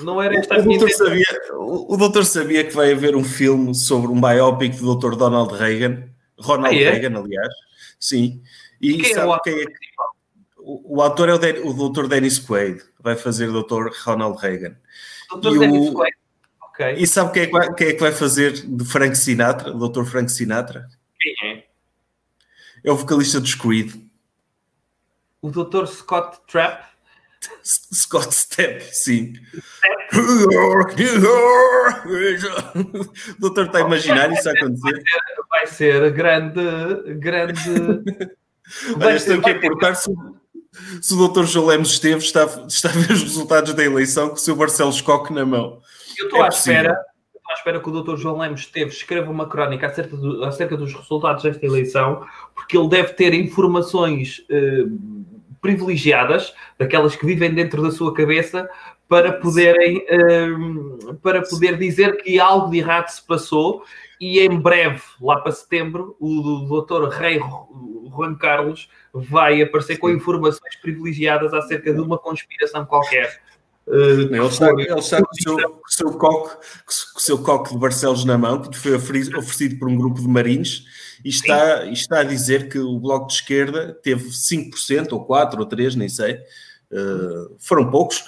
[0.00, 3.22] Não era esta o, o, doutor sabia, o, o, doutor sabia que vai haver um
[3.22, 6.09] filme sobre um biopic do doutor Donald Reagan,
[6.40, 6.90] Ronald ah, é?
[6.90, 7.54] Reagan, aliás.
[7.98, 8.42] Sim.
[8.80, 9.66] E quem sabe é o quem é
[10.58, 14.38] o, o autor é o, Den, o doutor Dennis Quaid, vai fazer o doutor Ronald
[14.38, 14.76] Reagan.
[15.30, 16.16] Doutor Dennis Quaid?
[16.62, 16.94] Ok.
[16.98, 19.78] E sabe quem é, que vai, quem é que vai fazer de Frank Sinatra, o
[19.78, 20.88] doutor Frank Sinatra?
[21.18, 21.64] Quem é?
[22.82, 23.94] É o vocalista dos Creed.
[25.42, 26.88] O doutor Scott Trapp?
[27.64, 29.34] Scott Stepp, sim.
[29.54, 29.99] York.
[33.36, 34.92] O doutor está a imaginar isso a acontecer.
[34.92, 36.60] Vai ser, vai ser grande,
[37.14, 37.70] grande.
[39.00, 40.10] Olha, estou aqui a importar se,
[41.00, 44.34] se o doutor João Lemos Esteves está, está a ver os resultados da eleição com
[44.34, 45.80] o seu Barcelos Scocco na mão.
[46.18, 46.92] Eu estou é à espera.
[47.48, 48.16] à espera que o Dr.
[48.16, 52.88] João Lemos Esteves escreva uma crónica acerca, do, acerca dos resultados desta eleição, porque ele
[52.88, 58.68] deve ter informações uh, privilegiadas, daquelas que vivem dentro da sua cabeça,
[59.10, 63.82] para poderem um, para poder dizer que algo de errado se passou
[64.20, 67.40] e em breve, lá para setembro, o doutor Rei
[68.08, 73.40] Juan Carlos vai aparecer com informações privilegiadas acerca de uma conspiração qualquer.
[73.84, 77.38] Uh, ele está, ele está com, o seu, com, o seu coque, com o seu
[77.38, 80.84] coque de Barcelos na mão, que foi oferecido por um grupo de marines,
[81.24, 85.58] e está, e está a dizer que o Bloco de Esquerda teve 5%, ou 4%,
[85.58, 86.34] ou 3%, nem sei,
[86.92, 88.22] uh, foram poucos,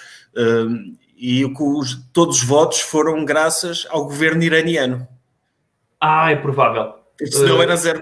[1.17, 5.07] e os, todos os votos foram graças ao governo iraniano.
[5.99, 6.95] Ah, é provável.
[7.25, 8.01] Senão uh, era 0%.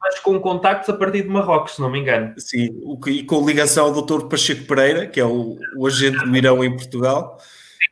[0.00, 2.34] Mas com contactos a partir de Marrocos, se não me engano.
[2.38, 4.26] Sim, o, e com ligação ao Dr.
[4.26, 7.38] Pacheco Pereira, que é o, o agente do Irão em Portugal.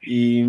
[0.06, 0.48] E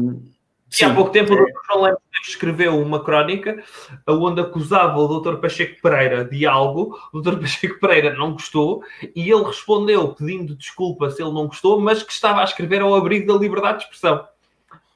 [0.70, 1.36] Sim, e há pouco tempo é...
[1.36, 1.51] o Dr.
[1.68, 3.63] João Lemos escreveu uma crónica
[4.07, 5.38] onde acusava o Dr.
[5.38, 7.38] Pacheco Pereira de algo, o Dr.
[7.41, 8.84] Pacheco Pereira não gostou
[9.16, 12.95] e ele respondeu pedindo desculpa se ele não gostou, mas que estava a escrever ao
[12.95, 14.28] abrigo da liberdade de expressão.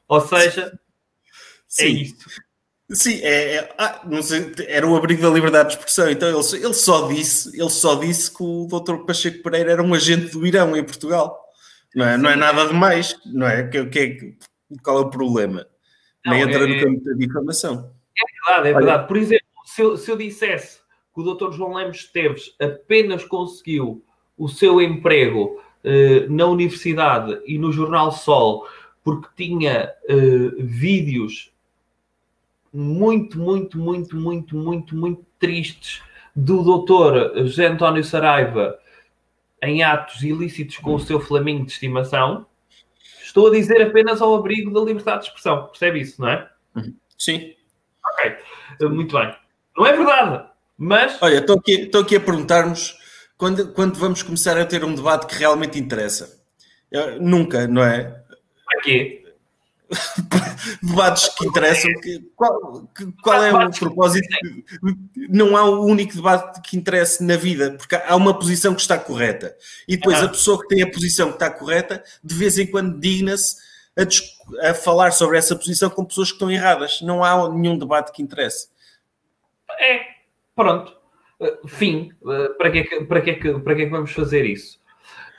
[0.08, 0.78] Ou seja, é
[1.68, 1.84] Sim.
[1.84, 2.26] é isto.
[2.92, 6.10] Sim, é, é ah, não sei, era o abrigo da liberdade de expressão.
[6.10, 9.06] Então ele, ele, só disse, ele só disse que o Dr.
[9.06, 11.40] Pacheco Pereira era um agente do Irão em Portugal.
[11.96, 13.68] Não é, não é nada demais, não é?
[13.68, 14.38] Que, que,
[14.84, 15.66] qual é o problema?
[16.26, 17.92] Não, Nem entra é, no campo da difamação.
[18.18, 19.08] É verdade, é verdade.
[19.08, 20.80] Por exemplo, se eu, se eu dissesse
[21.14, 21.52] que o Dr.
[21.52, 24.04] João Lemos Esteves apenas conseguiu
[24.38, 28.68] o seu emprego eh, na universidade e no Jornal Sol
[29.04, 31.54] porque tinha eh, vídeos
[32.72, 36.02] muito, muito, muito, muito, muito, muito tristes
[36.36, 38.78] do doutor José António Saraiva
[39.62, 42.46] em atos ilícitos com o seu flamingo de estimação,
[43.30, 45.68] estou a dizer apenas ao abrigo da liberdade de expressão.
[45.68, 46.50] Percebe isso, não é?
[47.18, 47.54] Sim.
[48.06, 49.36] Ok, muito bem.
[49.78, 51.22] Não é verdade, mas.
[51.22, 52.98] Olha, estou aqui, estou aqui a perguntar-nos
[53.38, 56.42] quando, quando vamos começar a ter um debate que realmente interessa.
[56.92, 58.04] Eu, nunca, não é?
[58.66, 59.19] Para quê?
[60.82, 61.92] debates que interessam.
[62.02, 64.28] Que, qual, que, qual é o propósito?
[65.30, 68.98] Não há um único debate que interesse na vida, porque há uma posição que está
[68.98, 69.56] correta.
[69.88, 70.26] E depois ah.
[70.26, 73.58] a pessoa que tem a posição que está correta, de vez em quando digna-se
[73.98, 77.02] a, a, falar sobre essa posição com pessoas que estão erradas.
[77.02, 78.70] Não há nenhum debate que interesse.
[79.80, 80.02] É,
[80.56, 80.98] pronto.
[81.40, 82.12] Uh, fim.
[82.22, 84.79] Uh, para, que é para, é que, para que é que vamos fazer isso?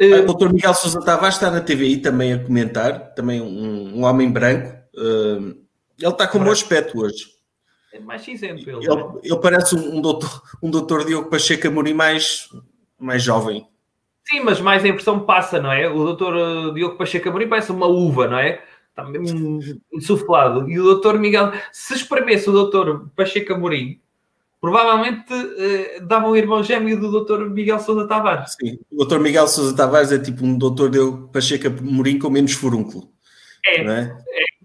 [0.00, 0.52] Uh, o Dr.
[0.52, 4.74] Miguel Sousa Tavares está na TVI também a comentar, também um, um homem branco.
[4.94, 5.54] Uh,
[5.98, 7.26] ele está com um bom aspecto hoje.
[7.92, 8.78] É mais cinzento ele.
[8.78, 9.06] Ele, é?
[9.24, 12.48] ele parece um, um, doutor, um doutor Diogo Pacheco Amorim mais,
[12.98, 13.66] mais jovem.
[14.24, 15.88] Sim, mas mais a impressão passa, não é?
[15.88, 18.62] O doutor uh, Diogo Pacheco Amorim parece uma uva, não é?
[18.88, 19.60] Está mesmo
[19.92, 20.68] insuflado.
[20.68, 24.00] E o doutor Miguel, se espremesse o doutor Pacheco Amorim,
[24.60, 27.46] provavelmente uh, dava um irmão gêmeo do Dr.
[27.46, 28.56] Miguel Sousa Tavares.
[28.60, 29.18] Sim, o Dr.
[29.18, 30.98] Miguel Sousa Tavares é tipo um doutor de
[31.32, 33.10] Pacheco Morim com menos furúnculo.
[33.66, 34.16] É, é?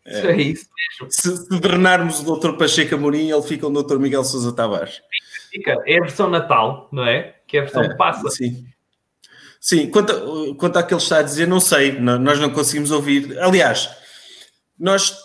[0.05, 0.67] é, é, isso
[0.99, 1.11] mesmo.
[1.11, 2.53] Se, se drenarmos o Dr.
[2.57, 3.97] Pacheco Morim, ele fica o Dr.
[3.97, 5.01] Miguel Sousa Tavares.
[5.49, 7.35] Fica, é a versão Natal, não é?
[7.47, 8.29] Que é a versão é, passa.
[8.29, 8.65] Sim.
[9.59, 13.39] Sim, quanto, quanto àquilo que está a dizer, não sei, nós não conseguimos ouvir.
[13.39, 13.89] Aliás,
[14.77, 15.17] nós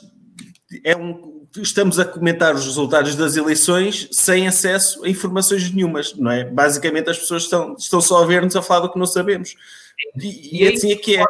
[0.83, 6.31] é um, estamos a comentar os resultados das eleições sem acesso a informações nenhumas, não
[6.31, 6.45] é?
[6.45, 9.55] Basicamente as pessoas estão, estão só a ver-nos a falar do que não sabemos.
[10.17, 11.25] E, e, e assim é que é.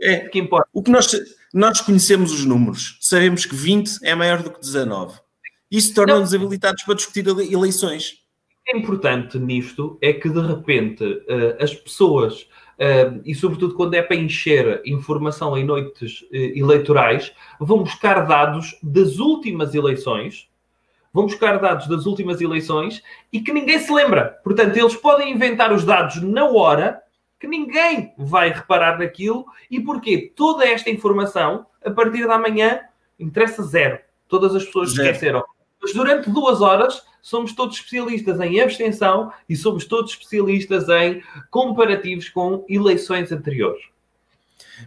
[0.00, 0.28] é.
[0.28, 0.68] Que importa.
[0.72, 1.10] O que nós,
[1.54, 5.18] nós conhecemos os números, sabemos que 20 é maior do que 19.
[5.70, 8.18] Isso torna-nos habilitados para discutir eleições.
[8.60, 12.46] O que é importante nisto é que de repente eh, as pessoas
[13.24, 19.18] E sobretudo quando é para encher informação em noites uh, eleitorais, vão buscar dados das
[19.18, 20.48] últimas eleições,
[21.12, 23.02] vão buscar dados das últimas eleições
[23.32, 24.38] e que ninguém se lembra.
[24.42, 27.02] Portanto, eles podem inventar os dados na hora
[27.38, 30.32] que ninguém vai reparar naquilo e porquê?
[30.34, 32.80] Toda esta informação, a partir da manhã,
[33.18, 33.98] interessa zero.
[34.28, 35.08] Todas as pessoas zero.
[35.08, 35.44] esqueceram.
[35.80, 42.28] Mas durante duas horas somos todos especialistas em abstenção e somos todos especialistas em comparativos
[42.28, 43.80] com eleições anteriores.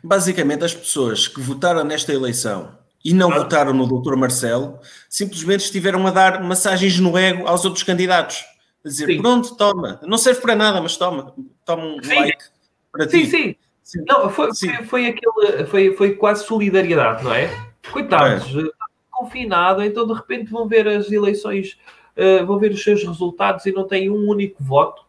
[0.04, 3.38] Basicamente, as pessoas que votaram nesta eleição e não ah.
[3.40, 4.16] votaram no Dr.
[4.16, 8.44] Marcelo simplesmente estiveram a dar massagens no ego aos outros candidatos.
[8.84, 9.22] A dizer, sim.
[9.22, 11.34] pronto, toma, não serve para nada, mas toma,
[11.64, 12.16] toma um sim.
[12.16, 12.44] like
[12.92, 13.28] para sim, ti.
[13.28, 14.04] Sim, sim.
[14.08, 14.68] Não, foi, sim.
[14.74, 17.50] Foi, foi, aquele, foi, foi quase solidariedade, não é?
[17.92, 18.70] Coitados, é.
[19.10, 21.78] confinado, então de repente vão ver as eleições
[22.18, 25.06] uh, vão ver os seus resultados e não têm um único voto.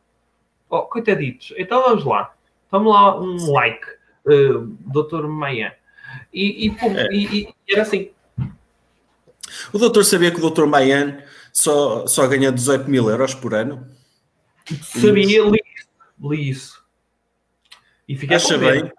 [0.68, 1.54] Oh, coitaditos.
[1.57, 2.34] Então vamos lá.
[2.70, 3.86] Vamos lá um like,
[4.26, 5.26] uh, Dr.
[5.26, 5.76] Maia.
[6.32, 7.12] E, e, é.
[7.12, 8.11] e, e, era assim.
[9.72, 13.86] O doutor sabia que o doutor Maian só, só ganha 18 mil euros por ano?
[14.82, 15.62] Sabia, li,
[16.20, 16.84] li isso.
[18.09, 18.92] E fiquei Acha bem?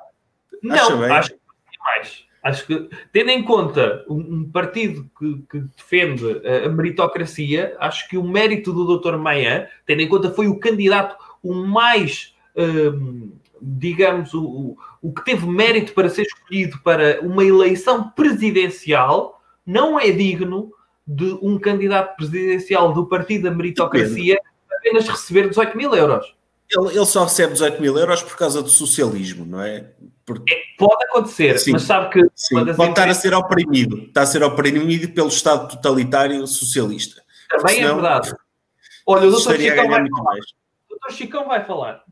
[0.63, 1.11] Não, Acha bem?
[1.11, 1.39] acho que
[1.79, 2.26] mais.
[2.43, 8.23] Acho que, tendo em conta um, partido que, que, defende a meritocracia, acho que o
[8.23, 9.17] mérito do Dr.
[9.17, 13.31] Maia, tendo em conta foi o candidato o mais, hum,
[13.61, 20.11] digamos, o, o que teve mérito para ser escolhido para uma eleição presidencial, não é
[20.11, 20.71] digno
[21.05, 24.39] de um candidato presidencial do partido da meritocracia
[24.71, 26.36] apenas receber 18 mil euros.
[26.69, 29.91] Ele, ele, só recebe 18 mil euros por causa do socialismo, não é?
[30.25, 30.53] Porque...
[30.53, 32.29] É, pode acontecer, sim, mas sabe que.
[32.35, 32.89] Sim, pode empresas...
[32.89, 33.97] estar a ser oprimido.
[34.03, 37.21] Está a ser oprimido pelo Estado totalitário socialista.
[37.49, 38.35] Também é Senão, é verdade.
[39.05, 39.55] Olha, o Dr.
[39.55, 40.23] Chicão vai falar.
[40.23, 40.45] Mais.
[40.91, 41.13] O Dr.
[41.13, 42.03] Chicão vai falar.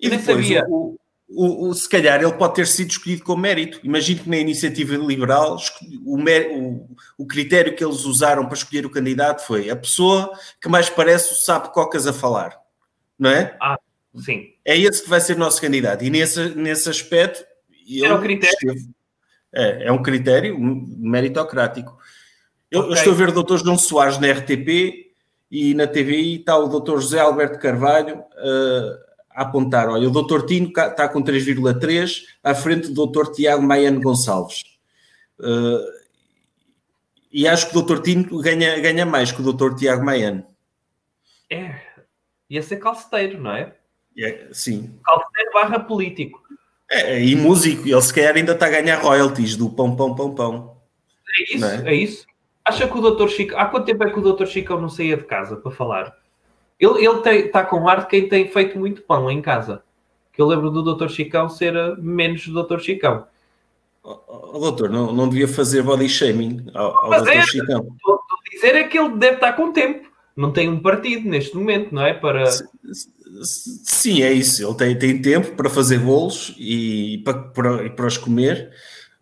[0.00, 0.66] E depois, sabia.
[0.68, 3.80] O, o, o, se calhar ele pode ter sido escolhido com mérito.
[3.84, 5.56] Imagino que na iniciativa liberal
[6.04, 10.68] o, o, o, critério que eles usaram para escolher o candidato foi a pessoa que
[10.68, 12.63] mais parece o sapo cocas a falar.
[13.24, 13.56] Não é?
[13.58, 13.78] Ah,
[14.16, 14.50] sim.
[14.62, 16.04] É esse que vai ser o nosso candidato.
[16.04, 17.42] E nesse, nesse aspecto.
[18.02, 18.54] É um critério.
[18.54, 18.90] Esteve,
[19.50, 21.96] é, é um critério meritocrático.
[22.70, 22.92] Eu, okay.
[22.92, 23.64] eu, estou a ver o Dr.
[23.64, 25.14] João Soares na RTP
[25.50, 26.96] e na TVI está o Dr.
[26.96, 28.98] José Alberto Carvalho uh,
[29.30, 29.88] a apontar.
[29.88, 30.44] Olha, o Dr.
[30.44, 33.30] Tino está com 3,3 à frente do Dr.
[33.32, 34.64] Tiago Maiano Gonçalves.
[35.40, 36.04] Uh,
[37.32, 38.02] e acho que o Dr.
[38.02, 39.76] Tino ganha, ganha mais que o Dr.
[39.76, 40.44] Tiago Maiano.
[41.50, 41.93] É,
[42.54, 43.74] ia ser calceteiro, não é?
[44.16, 44.98] É, sim.
[45.04, 46.42] Calceteiro barra político.
[46.90, 50.34] É, e músico, ele se calhar ainda está a ganhar royalties do pão, pão, pão,
[50.34, 50.76] pão.
[51.28, 51.88] É isso, é?
[51.90, 51.94] é?
[51.94, 52.26] isso.
[52.64, 53.28] Acha que o Dr.
[53.28, 53.56] Chico.
[53.56, 54.46] Há quanto tempo é que o Dr.
[54.46, 56.16] Chico não saía de casa para falar?
[56.78, 59.82] Ele, ele está com ar de quem tem feito muito pão em casa.
[60.32, 61.08] Que eu lembro do Dr.
[61.08, 62.80] Chicão ser eh, menos do Dr.
[62.80, 63.26] Chicão.
[64.02, 67.30] Oh, oh, doutor, não, não devia fazer body shaming ao, ao Dr.
[67.30, 67.88] É, Chicão.
[67.96, 70.08] Estou a dizer é que ele deve estar com tempo.
[70.36, 72.12] Não tem um partido neste momento, não é?
[72.12, 72.44] Para...
[73.42, 74.66] Sim, é isso.
[74.66, 78.70] Ele tem, tem tempo para fazer bolos e para, para, para os comer.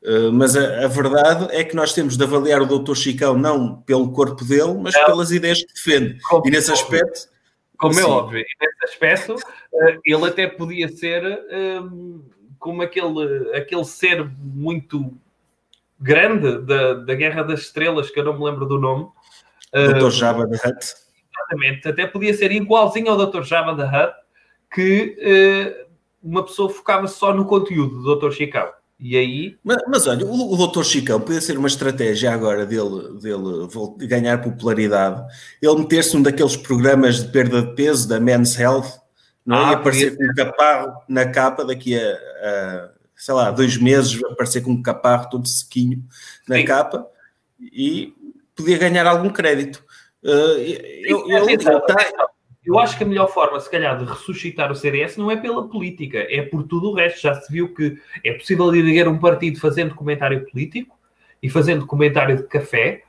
[0.03, 2.95] Uh, mas a, a, verdade é que nós temos de avaliar o Dr.
[2.95, 5.05] Chicão não pelo corpo dele, mas não.
[5.07, 6.21] pelas ideias que defende.
[6.23, 7.31] Como, e nesse aspecto.
[7.79, 12.25] Como é óbvio, e nesse aspecto, uh, ele até podia ser uh,
[12.59, 15.13] como aquele, aquele ser muito
[16.01, 19.07] grande da, da Guerra das Estrelas, que eu não me lembro do nome.
[19.73, 20.11] Dr.
[20.11, 20.95] Jabba the Hutt.
[21.35, 23.43] Exatamente, até podia ser igualzinho ao Dr.
[23.43, 24.15] Jabba the Hutt,
[24.73, 25.87] que
[26.23, 28.33] uma pessoa focava só no conteúdo do Dr.
[28.33, 28.69] Chicão.
[29.03, 29.59] E aí.
[29.65, 33.67] Mas, mas olha, o, o Doutor Chicão podia ser uma estratégia agora dele, dele
[34.07, 35.21] ganhar popularidade.
[35.61, 39.01] Ele meter-se num daqueles programas de perda de peso da Men's Health,
[39.45, 39.65] não é?
[39.65, 44.23] Ah, e aparecer com um caparro na capa daqui a, a, sei lá, dois meses,
[44.23, 46.05] aparecer com um caparro todo sequinho
[46.49, 46.65] na Sim.
[46.65, 47.05] capa
[47.61, 48.15] e
[48.55, 49.85] podia ganhar algum crédito.
[50.23, 50.59] Uh,
[51.05, 51.47] eu, eu,
[52.65, 55.69] eu, acho que a melhor forma, se calhar, de ressuscitar o CDS não é pela
[55.69, 57.21] política, é por tudo o resto.
[57.21, 60.97] Já se viu que é possível dirigir um partido fazendo comentário político
[61.43, 63.03] e fazendo comentário de café.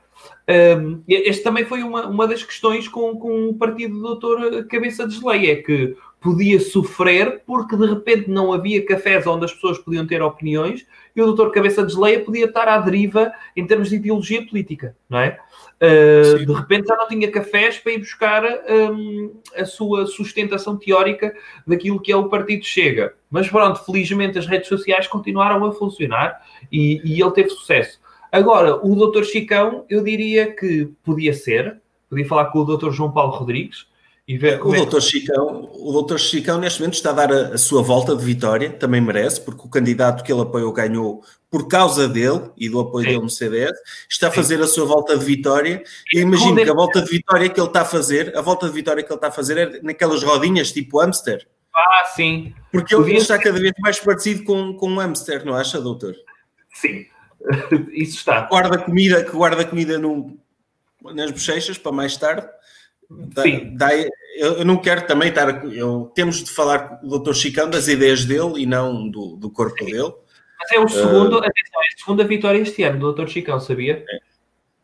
[0.48, 5.06] Um, este também foi uma, uma das questões com, com o partido do doutor Cabeça
[5.06, 9.78] de Geleia, é que podia sofrer porque de repente não havia cafés onde as pessoas
[9.78, 13.88] podiam ter opiniões e o doutor Cabeça de Geleia podia estar à deriva em termos
[13.88, 15.38] de ideologia política, não é?
[15.76, 21.34] Uh, de repente já não tinha cafés para ir buscar um, a sua sustentação teórica
[21.66, 23.14] daquilo que é o Partido Chega.
[23.30, 26.40] Mas pronto, felizmente as redes sociais continuaram a funcionar
[26.70, 28.00] e, e ele teve sucesso.
[28.32, 33.12] Agora, o doutor Chicão, eu diria que podia ser, podia falar com o doutor João
[33.12, 33.86] Paulo Rodrigues,
[34.26, 35.00] ver o, doutor é...
[35.02, 38.70] Chicão, o doutor Chicão, neste momento, está a dar a, a, sua volta de vitória,
[38.70, 43.04] também merece, porque o candidato que ele apoiou ganhou por causa dele e do apoio
[43.04, 43.10] Sim.
[43.12, 44.62] dele no CDS, está a fazer Sim.
[44.62, 45.84] a sua volta de vitória.
[46.12, 48.72] E imagino que a volta de vitória que ele está a fazer, a volta de
[48.72, 51.46] vitória que ele está a fazer é naquelas rodinhas tipo hamster.
[51.74, 52.54] Ah, sim.
[52.72, 56.14] Porque ele, está cada vez mais parecido com, com um hamster, não acha, doutor?
[56.72, 57.06] Sim,
[57.92, 58.42] isso está.
[58.46, 60.38] Guarda comida, que guarda comida no,
[61.12, 62.48] nas bochechas para mais tarde.
[63.42, 63.76] Sim.
[63.76, 63.88] Da,
[64.36, 65.64] eu não quero também estar.
[65.72, 67.34] Eu, temos de falar do Dr.
[67.34, 69.92] Chicão das ideias dele e não do, do corpo Sim.
[69.92, 70.12] dele.
[70.58, 73.28] Mas é o segundo, uh, atenção, é a segunda vitória este ano do Dr.
[73.28, 74.04] Chicão, sabia?
[74.08, 74.18] É.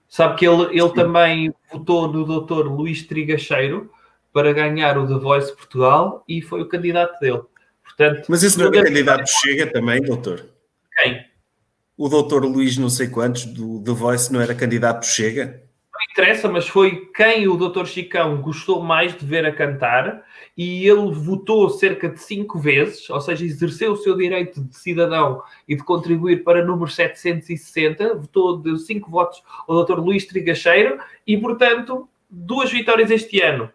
[0.08, 2.66] Sabe que ele, ele também votou no Dr.
[2.66, 3.90] Luís Trigacheiro
[4.32, 7.42] para ganhar o The Voice Portugal e foi o candidato dele.
[7.82, 10.46] Portanto, Mas esse não é candidato Chega também, doutor?
[10.98, 11.24] Quem?
[11.96, 15.62] O doutor Luís não sei quantos do The Voice não era candidato Chega?
[16.10, 17.86] Interessa, mas foi quem o Dr.
[17.86, 20.24] Chicão gostou mais de ver a cantar
[20.56, 25.42] e ele votou cerca de cinco vezes, ou seja, exerceu o seu direito de cidadão
[25.68, 29.98] e de contribuir para número 760, votou de cinco votos ao Dr.
[30.00, 33.70] Luís Trigacheiro e, portanto, duas vitórias este ano.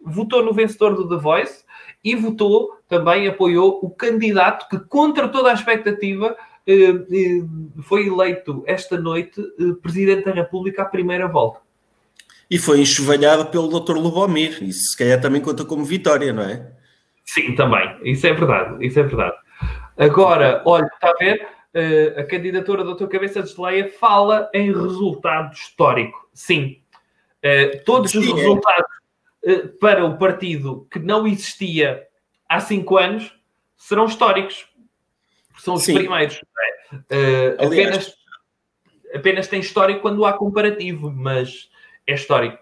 [0.00, 1.64] Votou no vencedor do The Voice
[2.02, 6.36] e votou, também apoiou o candidato que, contra toda a expectativa,
[6.66, 11.69] eh, eh, foi eleito esta noite eh, Presidente da República à primeira volta.
[12.50, 13.92] E foi enxovalhado pelo Dr.
[13.92, 14.62] Lubomir.
[14.62, 16.72] Isso se calhar também conta como vitória, não é?
[17.24, 17.96] Sim, também.
[18.02, 18.84] Isso é verdade.
[18.84, 19.36] Isso é verdade.
[19.96, 21.46] Agora, olha, está a ver?
[21.72, 23.06] Uh, a candidatura do Dr.
[23.06, 26.28] Cabeça de Geleia fala em resultado histórico.
[26.34, 26.82] Sim.
[27.38, 28.34] Uh, todos Sim, os é.
[28.34, 28.90] resultados
[29.44, 32.02] uh, para o partido que não existia
[32.48, 33.32] há cinco anos
[33.76, 34.66] serão históricos.
[35.58, 35.94] São os Sim.
[35.94, 36.40] primeiros.
[37.08, 37.64] É?
[37.64, 38.12] apenas,
[39.14, 41.69] apenas tem histórico quando há comparativo, mas
[42.12, 42.58] é histórico.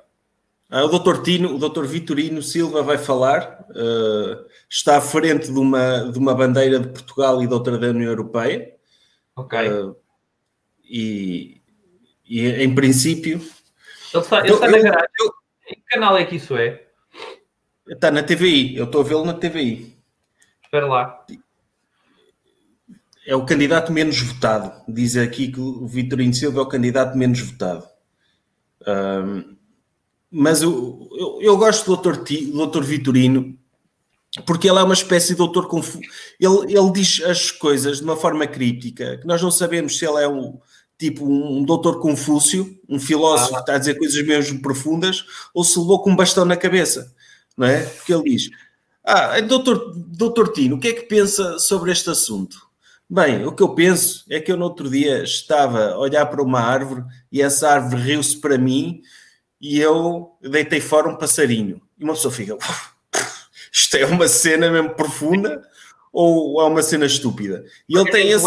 [0.71, 1.23] Ah, o Dr.
[1.23, 1.87] Tino, o Dr.
[1.87, 7.43] Vitorino Silva vai falar, uh, está à frente de uma, de uma bandeira de Portugal
[7.43, 8.75] e de outra da União Europeia.
[9.35, 9.59] Ok.
[9.59, 9.97] Uh,
[10.85, 11.63] e,
[12.29, 13.39] e em princípio.
[14.13, 15.09] Ele está, ele eu, está na garagem.
[15.21, 15.33] Eu,
[15.71, 16.87] em que canal é que isso é?
[17.89, 19.97] Está na TVI, eu estou a vê-lo na TVI.
[20.63, 21.25] Espera lá.
[23.27, 24.83] É o candidato menos votado.
[24.87, 27.87] Diz aqui que o Vitorino Silva é o candidato menos votado.
[28.89, 29.57] Um,
[30.31, 33.59] mas eu, eu, eu, gosto do doutor, do doutor Vitorino
[34.45, 36.01] porque ele é uma espécie de doutor confuso.
[36.39, 40.23] Ele, ele diz as coisas de uma forma crítica, que nós não sabemos se ele
[40.23, 40.59] é um
[40.99, 43.57] tipo um, doutor Confúcio, um filósofo ah.
[43.57, 45.25] que está a dizer coisas mesmo profundas,
[45.55, 47.15] ou se levou com um bastão na cabeça,
[47.57, 47.85] não é?
[47.85, 48.51] Porque ele diz:
[49.05, 52.68] Ah, doutor, doutor Tino, o que é que pensa sobre este assunto?
[53.11, 56.43] Bem, o que eu penso é que eu no outro dia estava a olhar para
[56.43, 59.01] uma árvore e essa árvore riu-se para mim
[59.59, 61.81] e eu deitei fora um passarinho.
[61.99, 62.57] E uma pessoa fica,
[63.73, 65.63] isto é uma cena mesmo profunda
[66.13, 67.65] ou é uma cena estúpida?
[67.89, 68.47] E ele tem esse.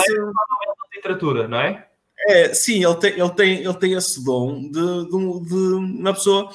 [0.94, 1.88] literatura, não é?
[2.28, 6.52] É, sim, ele tem, ele tem, ele tem esse dom de, de, de uma pessoa.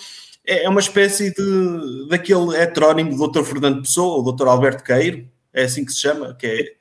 [0.46, 3.42] É, é uma espécie de daquele heterónimo do Dr.
[3.42, 4.46] Fernando Pessoa, o Dr.
[4.46, 6.75] Alberto Queiro, é assim que se chama, que é.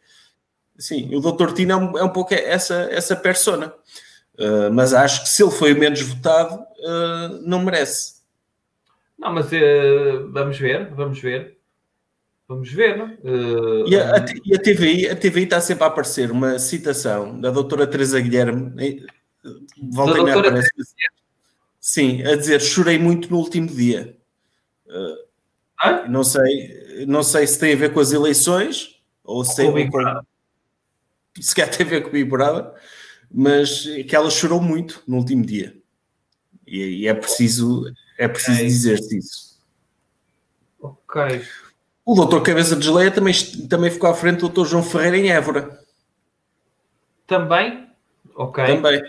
[0.78, 1.53] Sim, o Dr.
[1.53, 3.73] Tino é um, é um pouco essa, essa persona.
[4.38, 8.15] Uh, mas acho que se ele foi o menos votado, uh, não merece.
[9.17, 11.55] Não, mas uh, vamos ver, vamos ver.
[12.47, 13.11] Vamos ver, não?
[13.88, 17.49] E, a, a, e a TVI, a TVI está sempre a aparecer uma citação da
[17.49, 19.03] doutora Teresa Guilherme,
[19.91, 20.69] volta a aparece,
[21.80, 24.15] sim, a dizer chorei muito no último dia.
[26.07, 29.71] Não sei, não sei se tem a ver com as eleições ou se tem a
[29.71, 29.97] ver com
[31.38, 32.71] o Big Brother,
[33.31, 35.75] mas que ela chorou muito no último dia.
[36.65, 38.67] E, e é preciso, é preciso okay.
[38.67, 39.59] dizer-se isso.
[40.81, 41.45] Ok.
[42.05, 43.33] O doutor Cabeça de Geleia também,
[43.67, 45.79] também ficou à frente do doutor João Ferreira em Évora.
[47.25, 47.89] Também?
[48.36, 48.63] Ok.
[48.65, 49.01] Também.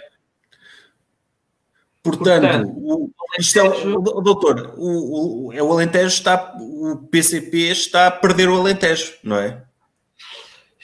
[2.02, 6.96] Portanto, Portanto o, isto é o, o, doutor, o, o, é o Alentejo está, o
[7.10, 9.65] PCP está a perder o Alentejo, não é?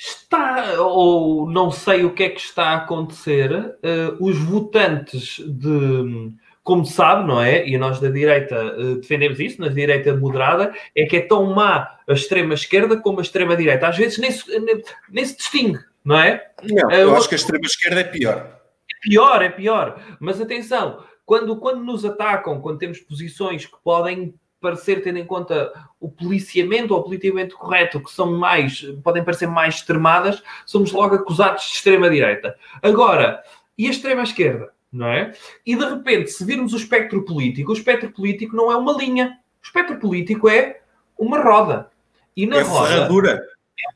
[0.05, 6.33] Está, ou não sei o que é que está a acontecer, uh, os votantes de
[6.65, 7.69] como sabe, não é?
[7.69, 11.99] E nós da direita uh, defendemos isso, na direita moderada, é que é tão má
[12.09, 13.87] a extrema-esquerda como a extrema-direita.
[13.87, 16.51] Às vezes nem se, nem, nem se distingue, não é?
[16.65, 18.61] Não, uh, eu acho que a extrema-esquerda é pior.
[18.91, 20.03] É pior, é pior.
[20.19, 25.73] Mas atenção, quando, quando nos atacam, quando temos posições que podem parecer, tendo em conta
[26.01, 31.17] o policiamento ou o politicamente correto, que são mais, podem parecer mais extremadas, somos logo
[31.17, 32.57] acusados de extrema-direita.
[32.83, 33.43] Agora,
[33.77, 34.73] e a extrema-esquerda?
[34.93, 35.33] não é?
[35.65, 39.39] E de repente, se virmos o espectro político, o espectro político não é uma linha.
[39.63, 40.83] O espectro político é
[41.19, 41.91] uma roda.
[42.37, 42.89] E na é roda.
[42.89, 43.43] Ferradura.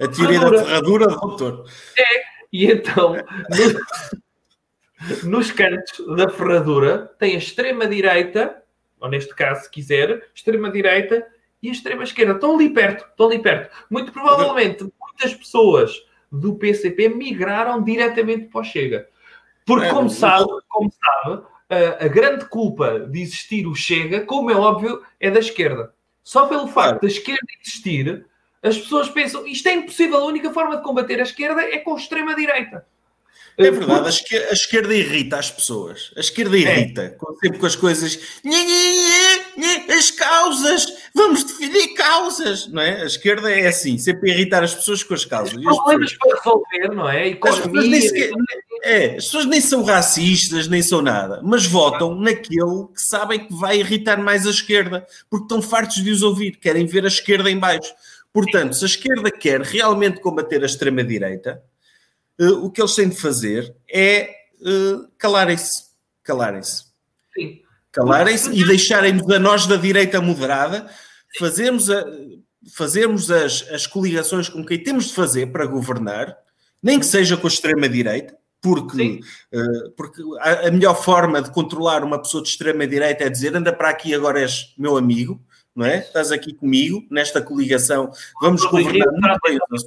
[0.00, 0.58] É a teoria ferradura.
[0.58, 1.64] da ferradura, doutor.
[1.98, 2.24] É.
[2.50, 3.16] E então,
[5.22, 8.62] no, nos cantos da ferradura, tem a extrema-direita,
[9.00, 11.26] ou neste caso, se quiser, extrema-direita
[11.62, 12.32] e extrema-esquerda.
[12.32, 13.74] Estão ali perto, estão ali perto.
[13.90, 19.08] Muito provavelmente, muitas pessoas do PCP migraram diretamente para o Chega.
[19.64, 24.50] Porque, é, como, sabe, como sabe, a, a, grande culpa de existir o Chega, como
[24.50, 25.92] é óbvio, é da esquerda.
[26.22, 28.26] Só pelo facto da esquerda existir,
[28.62, 31.94] as pessoas pensam isto é impossível, a única forma de combater a esquerda é com
[31.94, 32.86] a extrema-direita.
[33.58, 36.12] É verdade, a esquerda, a esquerda, irrita as pessoas.
[36.14, 36.60] A esquerda é.
[36.60, 37.16] irrita, é.
[37.42, 38.18] sempre com as coisas.
[39.96, 43.00] As causas, vamos definir causas, não é?
[43.02, 45.54] A esquerda é assim, sempre irritar as pessoas com as causas.
[45.54, 47.28] Os problemas para resolver, não é?
[47.28, 48.30] Economia, sequer,
[48.82, 53.54] é, as pessoas nem são racistas, nem são nada, mas votam naquele que sabem que
[53.54, 57.50] vai irritar mais a esquerda, porque estão fartos de os ouvir, querem ver a esquerda
[57.50, 57.92] em baixo.
[58.32, 61.62] Portanto, se a esquerda quer realmente combater a extrema-direita,
[62.40, 64.30] uh, o que eles têm de fazer é
[64.60, 65.84] uh, calarem-se.
[66.22, 66.84] Calarem-se.
[67.92, 70.90] Calarem-se e deixarem-nos a nós da direita moderada
[71.38, 72.04] fazermos, a,
[72.74, 76.36] fazermos as, as coligações com quem temos de fazer para governar,
[76.82, 79.20] nem que seja com a extrema-direita, porque,
[79.52, 83.72] uh, porque a, a, melhor forma de controlar uma pessoa de extrema-direita é dizer anda
[83.72, 85.40] para aqui, agora és meu amigo,
[85.74, 85.98] não é?
[85.98, 88.10] Estás aqui comigo, nesta coligação,
[88.40, 89.84] vamos governar muito bem os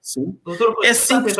[0.00, 0.36] Sim.
[0.84, 1.30] É assim que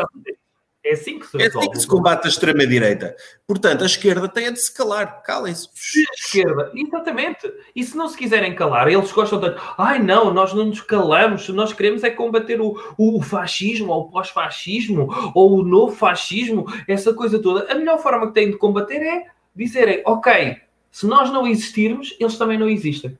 [0.85, 3.15] é assim que se É assim que se combate a extrema-direita.
[3.47, 5.23] Portanto, a esquerda tem a de se calar.
[5.23, 5.69] Calem-se.
[5.69, 7.53] A esquerda, exatamente.
[7.75, 9.55] E se não se quiserem calar, eles gostam de.
[9.79, 11.49] Ai não, nós não nos calamos.
[11.51, 17.15] Nós queremos é combater o, o fascismo, ou o pós-fascismo, ou o novo fascismo, essa
[17.15, 17.71] coisa toda.
[17.71, 20.57] A melhor forma que têm de combater é dizerem: ok,
[20.91, 23.17] se nós não existirmos, eles também não existem.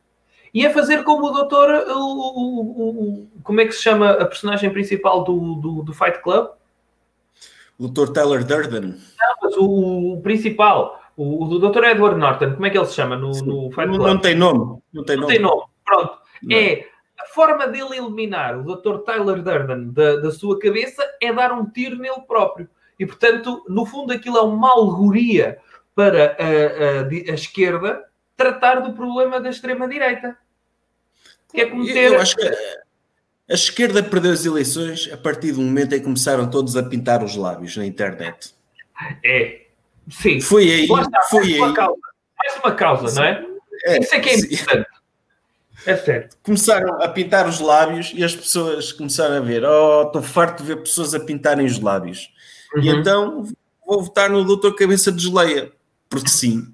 [0.53, 1.71] E é fazer como o doutor.
[1.91, 6.21] O, o, o, como é que se chama a personagem principal do, do, do Fight
[6.23, 6.49] Club?
[7.83, 8.13] O Dr.
[8.13, 8.91] Tyler Durden.
[8.91, 11.85] Não, mas o, o principal, o, o Dr.
[11.85, 13.99] Edward Norton, como é que ele se chama no, no Fight Club?
[13.99, 14.83] Não, não tem nome.
[14.93, 15.35] Não tem não nome.
[15.35, 15.63] Tem nome.
[15.85, 16.19] Pronto.
[16.43, 16.57] Não.
[16.57, 16.87] É
[17.21, 18.99] a forma dele eliminar o Dr.
[18.99, 22.69] Tyler Durden da, da sua cabeça é dar um tiro nele próprio.
[22.99, 25.59] E, portanto, no fundo, aquilo é uma alegoria
[25.95, 28.05] para a, a, a esquerda
[28.37, 30.37] tratar do problema da extrema-direita.
[31.53, 32.13] Que é como ter...
[32.13, 32.49] Eu acho que
[33.53, 37.23] a esquerda perdeu as eleições a partir do momento em que começaram todos a pintar
[37.23, 38.55] os lábios na internet.
[39.23, 39.67] É,
[40.11, 40.41] sim.
[40.41, 40.85] Foi aí.
[40.85, 41.59] Está, foi mais aí.
[41.61, 42.01] Uma causa,
[42.39, 43.17] mais uma causa, sim.
[43.17, 43.47] não é?
[43.85, 43.99] é?
[44.01, 44.87] Isso é que é importante.
[45.85, 46.37] É certo.
[46.43, 50.69] Começaram a pintar os lábios e as pessoas começaram a ver: oh, estou farto de
[50.69, 52.33] ver pessoas a pintarem os lábios.
[52.75, 52.83] Uhum.
[52.83, 53.45] E então
[53.87, 55.71] vou votar no doutor Cabeça de Geleia,
[56.09, 56.73] porque sim.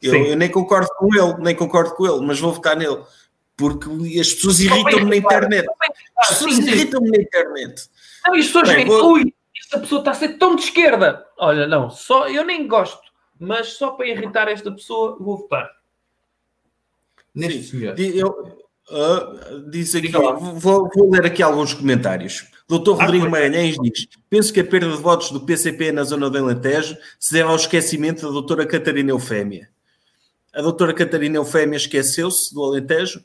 [0.00, 0.22] Eu, sim.
[0.28, 3.02] eu, nem concordo com ele, nem concordo com ele, mas vou votar nele
[3.58, 3.90] porque
[4.20, 5.66] as pessoas irritam-me na internet.
[6.18, 7.88] As pessoas irritam-me na internet.
[8.26, 9.12] Não, e as pessoas veem, vou...
[9.12, 9.34] ui,
[9.68, 11.24] esta pessoa está a ser tão de esquerda.
[11.36, 13.02] Olha, não, só eu nem gosto,
[13.38, 15.70] mas só para irritar esta pessoa vou votar.
[17.34, 17.98] Neste Sim, senhor.
[17.98, 18.58] Eu,
[18.90, 22.46] uh, diz aqui, vou, vou, ler aqui alguns comentários.
[22.66, 26.28] Doutor ah, Rodrigo Magalhães diz: Penso que a perda de votos do PCP na zona
[26.28, 29.70] do Alentejo se deve ao esquecimento da doutora Catarina Eufémia.
[30.52, 33.22] A doutora Catarina Eufémia esqueceu-se do Alentejo?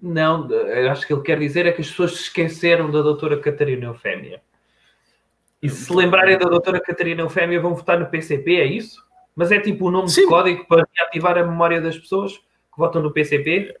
[0.00, 0.48] Não,
[0.90, 4.40] acho que ele quer dizer é que as pessoas se esqueceram da doutora Catarina Eufémia.
[5.62, 9.04] E se lembrarem da doutora Catarina Eufémia, vão votar no PCP, é isso?
[9.34, 10.22] Mas é tipo o um nome Sim.
[10.22, 13.76] de código para reativar a memória das pessoas que votam no PCP?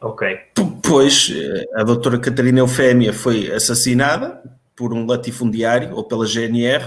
[0.00, 0.38] Ok.
[0.86, 1.32] Pois,
[1.74, 4.42] a doutora Catarina Eufémia foi assassinada
[4.76, 6.84] por um latifundiário, ou pela GNR,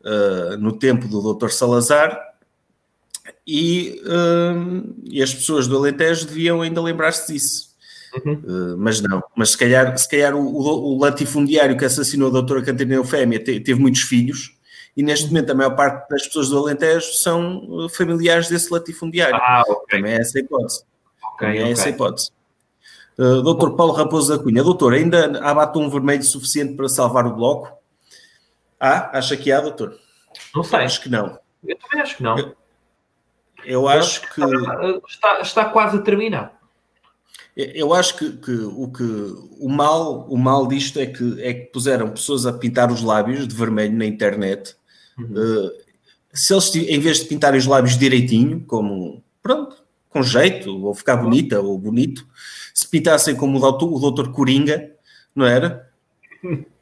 [0.00, 2.20] uh, no tempo do doutor Salazar,
[3.50, 7.68] e, uh, e, as pessoas do Alentejo deviam ainda lembrar-se disso.
[8.14, 8.34] Uhum.
[8.34, 12.32] Uh, mas não, mas se calhar, se calhar o, o, o latifundiário que assassinou a
[12.32, 14.54] doutora Catarina Eufémia te, teve muitos filhos
[14.94, 15.30] e neste uhum.
[15.32, 19.36] momento a maior parte das pessoas do Alentejo são uh, familiares desse latifundiário.
[19.36, 19.98] Ah, okay.
[19.98, 20.84] Também é essa a hipótese.
[21.34, 22.30] Okay, Também é essa a hipótese.
[23.18, 27.34] Uh, doutor Paulo Raposo da Cunha, doutor, ainda há batom vermelho suficiente para salvar o
[27.34, 27.72] bloco?
[28.78, 29.98] Ah, acha que há, doutor?
[30.54, 30.80] Não sei.
[30.80, 31.38] Acho que não.
[31.66, 32.38] Eu também acho que não.
[32.38, 32.54] Eu,
[33.64, 34.42] eu acho que.
[35.08, 36.58] Está, está quase a terminar.
[37.56, 39.02] Eu acho que, que, o que
[39.58, 43.48] o mal, o mal disto é que, é que puseram pessoas a pintar os lábios
[43.48, 44.76] de vermelho na internet.
[45.18, 45.34] Uhum.
[45.34, 45.70] Uh,
[46.32, 49.76] se eles, em vez de pintarem os lábios direitinho, como pronto,
[50.08, 52.24] com jeito, ou ficar bonita ou bonito,
[52.72, 54.92] se pintassem como o doutor, o doutor Coringa,
[55.34, 55.90] não era?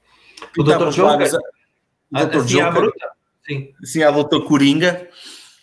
[0.58, 1.34] O doutor Joker.
[2.12, 2.92] A, o doutor assim Joker.
[3.46, 3.74] Sim.
[3.82, 5.08] Sim, a doutor Coringa.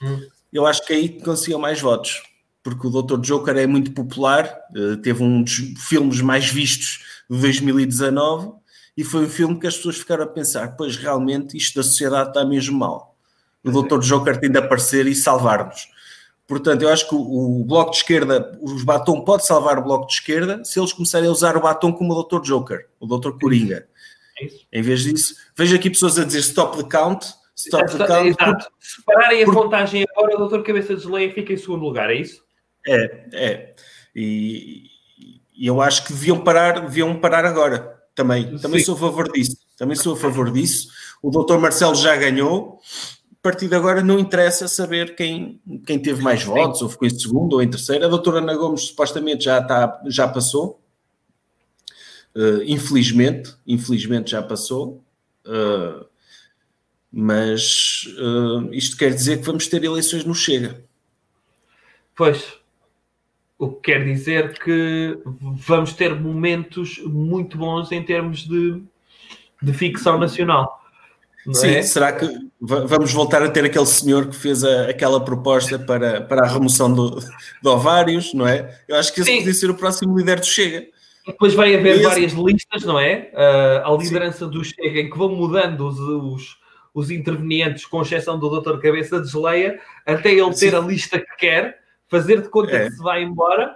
[0.01, 0.27] Hum.
[0.53, 2.21] Eu acho que aí conseguiam mais votos
[2.63, 3.19] porque o Dr.
[3.19, 8.53] Joker é muito popular, eh, teve um dos filmes mais vistos de 2019
[8.95, 12.29] e foi um filme que as pessoas ficaram a pensar: pois realmente isto da sociedade
[12.29, 13.17] está mesmo mal.
[13.63, 13.99] O Dr.
[13.99, 15.89] Joker tem de aparecer e salvar-nos.
[16.47, 20.07] Portanto, eu acho que o, o, Bloco de Esquerda, os batom pode salvar o Bloco
[20.07, 22.41] de Esquerda se eles começarem a usar o batom como o Dr.
[22.41, 23.31] Joker, o Dr.
[23.39, 23.87] Coringa.
[24.71, 27.25] É em vez disso, vejo aqui pessoas a dizer stop the count,
[27.67, 28.67] Exato.
[28.79, 30.61] Se pararem a contagem agora, o Dr.
[30.63, 32.43] Cabeça de Geleia fica em segundo lugar, é isso?
[32.87, 33.75] É, é.
[34.15, 34.87] E,
[35.55, 38.01] e, eu acho que deviam parar, deviam parar agora.
[38.15, 39.57] Também, também sou a favor disso.
[39.77, 40.89] Também sou a favor disso.
[41.21, 42.79] O doutor Marcelo já ganhou.
[43.31, 46.47] A partir de agora não interessa saber quem, quem teve mais Sim.
[46.47, 48.05] votos, ou ficou em segundo ou em terceiro.
[48.05, 50.79] A doutora Ana Gomes supostamente já, está, já passou.
[52.35, 55.03] Uh, infelizmente, infelizmente já passou.
[55.45, 56.05] Uh,
[57.13, 60.83] mas uh, isto quer dizer que vamos ter eleições no Chega.
[62.15, 62.57] Pois,
[63.59, 68.81] o que quer dizer que vamos ter momentos muito bons em termos de,
[69.61, 70.81] de ficção nacional.
[71.51, 71.81] Sim, é?
[71.83, 72.27] será que
[72.59, 76.91] vamos voltar a ter aquele senhor que fez a, aquela proposta para, para a remoção
[76.91, 78.79] do, de ovários, não é?
[78.87, 79.37] Eu acho que esse Sim.
[79.39, 80.87] podia ser o próximo líder do Chega.
[81.27, 82.03] Depois vai haver esse...
[82.03, 83.29] várias listas, não é?
[83.33, 84.51] Uh, a liderança Sim.
[84.51, 86.62] do Chega, em que vão mudando os, os,
[86.93, 88.79] os intervenientes, com exceção do Dr.
[88.79, 90.75] Cabeça de Geleia, até ele ter Sim.
[90.75, 92.85] a lista que quer fazer de conta é.
[92.85, 93.75] que se vai embora,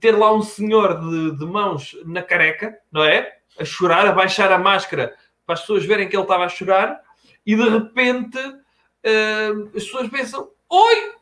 [0.00, 3.36] ter lá um senhor de, de, mãos na careca, não é?
[3.58, 5.14] A chorar, a baixar a máscara
[5.46, 7.00] para as pessoas verem que ele estava a chorar,
[7.46, 11.12] e de repente uh, as pessoas pensam: Oi!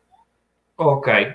[0.77, 1.35] Ok.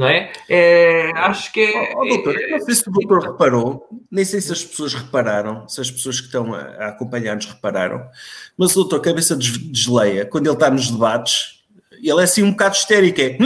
[0.00, 0.32] Não é?
[0.48, 1.92] é acho que é.
[1.94, 5.68] Oh, doutor, é, não sei se o doutor reparou, nem sei se as pessoas repararam,
[5.68, 8.08] se as pessoas que estão a, a acompanhar-nos repararam,
[8.56, 11.60] mas o doutor, cabeça desleia, quando ele está nos debates,
[12.02, 13.36] ele é assim um bocado histérico, é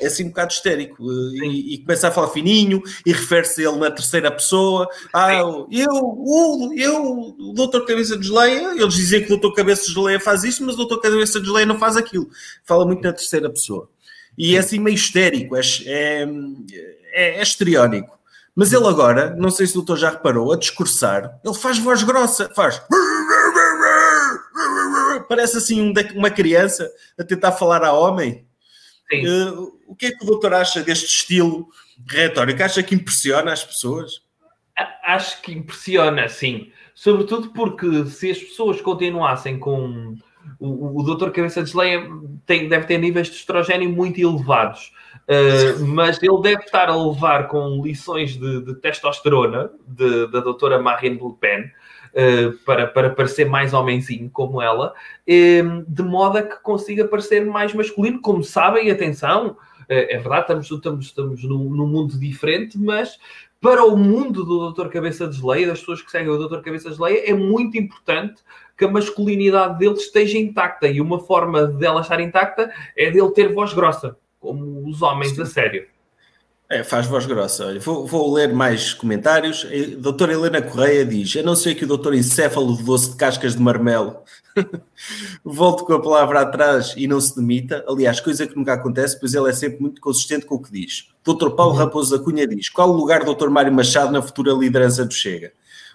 [0.00, 1.02] é assim um bocado histérico
[1.34, 4.88] e, e, começa a falar fininho e refere-se ele na terceira pessoa.
[5.12, 9.86] Ah, eu, o, eu, o doutor Cabeça de Geleia, eles dizem que o doutor Cabeça
[9.86, 12.28] de Geleia faz isso, mas o doutor Cabeça de Geleia não faz aquilo.
[12.64, 13.88] Fala muito na terceira pessoa.
[14.36, 16.26] E é assim meio histérico, é, é,
[17.12, 18.18] é, é histriónico.
[18.54, 22.02] Mas ele agora, não sei se o doutor já reparou, a discursar, ele faz voz
[22.02, 22.80] grossa, faz.
[25.28, 28.46] Parece assim uma criança a tentar falar a homem.
[29.12, 31.68] Uh, o que é que o doutor acha deste estilo
[32.08, 32.62] retórico?
[32.62, 34.22] Acha que impressiona as pessoas?
[35.04, 36.72] Acho que impressiona, sim.
[36.94, 40.16] Sobretudo porque se as pessoas continuassem com.
[40.58, 42.08] O, o doutor Cabeça de Leia
[42.46, 44.92] tem, deve ter níveis de estrogênio muito elevados,
[45.28, 50.78] uh, mas ele deve estar a levar com lições de, de testosterona de, da doutora
[50.80, 56.42] Marine Le Pen, uh, para, para parecer mais homenzinho como ela, uh, de modo a
[56.42, 58.20] que consiga parecer mais masculino.
[58.20, 59.56] Como sabem, atenção,
[59.88, 63.18] é, verdade, estamos, estamos, estamos num, num mundo diferente, mas
[63.64, 64.88] para o mundo do Dr.
[64.88, 66.60] Cabeça de Geleia, das pessoas que seguem o Dr.
[66.60, 68.42] Cabeça de Geleia, é muito importante
[68.84, 70.86] que a masculinidade dele esteja intacta.
[70.86, 75.42] E uma forma dela estar intacta é dele ter voz grossa, como os homens Sim.
[75.42, 75.86] a sério.
[76.68, 77.66] É, faz voz grossa.
[77.66, 79.66] Olha, vou, vou, ler mais comentários.
[79.66, 83.16] A doutora Helena Correia diz: A não ser que o doutor encéfalo de doce de
[83.16, 84.16] cascas de marmelo
[85.44, 87.84] volte com a palavra atrás e não se demita.
[87.86, 91.10] Aliás, coisa que nunca acontece, pois ele é sempre muito consistente com o que diz.
[91.22, 91.78] Doutor Paulo uhum.
[91.78, 95.12] Raposo da Cunha diz: Qual o lugar do doutor Mário Machado na futura liderança do
[95.12, 95.52] Chega?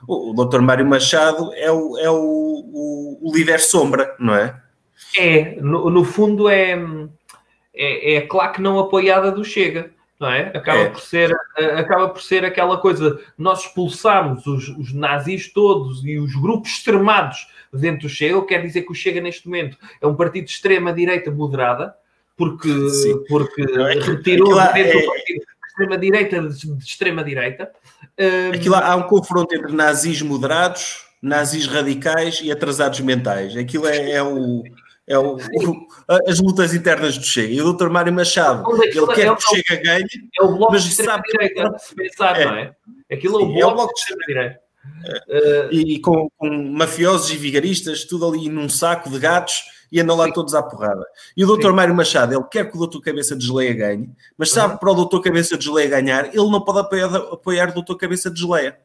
[0.08, 4.60] O, o doutor Mário Machado é o, é o, o, o líder sombra, não é?
[5.18, 6.74] É, no, no fundo é,
[7.74, 10.52] é, é a claque não apoiada do Chega não é?
[10.54, 10.90] Acaba, é.
[10.90, 11.34] Por ser,
[11.78, 17.48] acaba por ser aquela coisa, nós expulsamos os, os, nazis todos e os grupos extremados
[17.74, 21.32] dentro do Chega, quer dizer que o Chega neste momento é um partido de extrema-direita
[21.32, 21.96] moderada,
[22.36, 22.70] porque,
[23.30, 25.02] porque é retirou dentro é...
[25.02, 27.72] do partido de extrema-direita de extrema-direita.
[28.54, 33.56] Aquilo há um confronto entre nazis moderados, nazis radicais e atrasados mentais.
[33.56, 34.64] Aquilo é, é o
[35.10, 35.88] é o, o,
[36.28, 37.52] as lutas internas do Chega.
[37.52, 37.90] E o Dr.
[37.90, 40.06] Mário Machado, ele quer é que o Chega ganhe,
[40.40, 42.76] é o bloco mas de sabe direita, se pensar, é, não é?
[43.12, 44.60] Aquilo é o bloco, é o bloco de extrema direita.
[45.28, 50.16] Uh, e com, com, mafiosos e vigaristas, tudo ali num saco de gatos e andam
[50.16, 50.34] lá sim.
[50.34, 51.06] todos à porrada.
[51.36, 51.72] E o Dr.
[51.72, 53.00] Mário Machado, ele quer que o Dr.
[53.00, 55.20] Cabeça de Geleia ganhe, mas sabe que para o Dr.
[55.20, 57.96] Cabeça de Geleia ganhar, ele não pode apoiar, apoiar o Dr.
[57.96, 58.78] Cabeça de Geleia.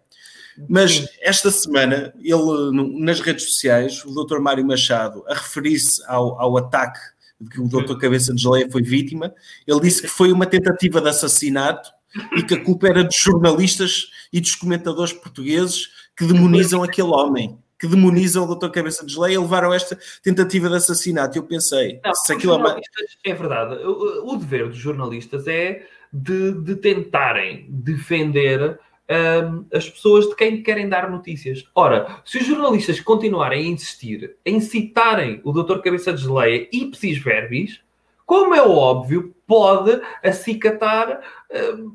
[0.69, 4.39] Mas esta semana, ele nas redes sociais, o Dr.
[4.39, 7.01] Mário Machado, a referir-se ao, ao ataque
[7.41, 7.97] de que o Dr.
[7.99, 9.35] Cabeça de Geleia foi vítima,
[9.67, 11.91] ele disse que foi uma tentativa de assassinato
[12.37, 17.59] e que a culpa era dos jornalistas e dos comentadores portugueses que demonizam aquele homem,
[17.85, 18.71] que demonizam o Dr.
[18.71, 21.37] Cabeça de Geleia e levaram esta tentativa de assassinato.
[21.37, 22.81] Eu pensei, Não, se aquilo é,
[23.25, 28.79] é verdade, o, o, dever dos jornalistas é de, de tentarem defender
[29.11, 31.65] um, as pessoas de quem querem dar notícias.
[31.75, 35.81] Ora, se os jornalistas continuarem a insistir em citarem o Dr.
[35.81, 37.81] Cabeça de Geleia ipsis verbis,
[38.25, 41.21] como é óbvio, pode acicatar
[41.79, 41.95] um,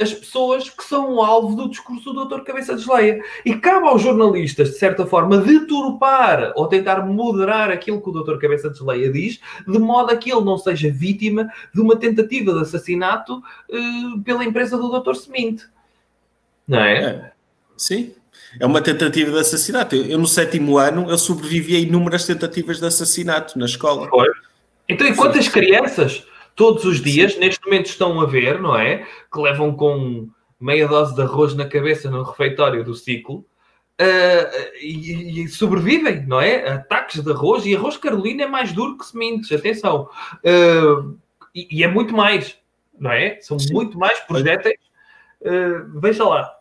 [0.00, 2.42] as pessoas que são o alvo do discurso do Dr.
[2.42, 3.22] Cabeça de Geleia.
[3.44, 8.38] E cabe aos jornalistas, de certa forma, deturpar ou tentar moderar aquilo que o Dr.
[8.38, 12.52] Cabeça de Geleia diz, de modo a que ele não seja vítima de uma tentativa
[12.52, 15.14] de assassinato uh, pela empresa do Dr.
[15.14, 15.66] Semente
[16.68, 17.02] não é?
[17.02, 17.32] é?
[17.76, 18.14] Sim.
[18.60, 19.96] É uma tentativa de assassinato.
[19.96, 24.08] Eu, no sétimo ano, eu sobrevivi a inúmeras tentativas de assassinato na escola.
[24.08, 24.28] Foi.
[24.88, 26.26] Então, e quantas crianças
[26.58, 27.40] todos os dias, Sim.
[27.40, 29.06] neste momento, estão a ver, não é?
[29.32, 30.28] Que levam com
[30.60, 33.46] meia dose de arroz na cabeça no refeitório do ciclo
[34.00, 36.68] uh, e, e, sobrevivem, não é?
[36.68, 40.08] Ataques de arroz e arroz Carolina é mais duro que sementes, atenção.
[40.44, 41.16] Uh,
[41.54, 42.56] e, e, é muito mais,
[42.98, 43.38] não é?
[43.40, 43.72] São Sim.
[43.72, 44.80] muito mais projéteis.
[45.40, 46.52] Uh, veja lá.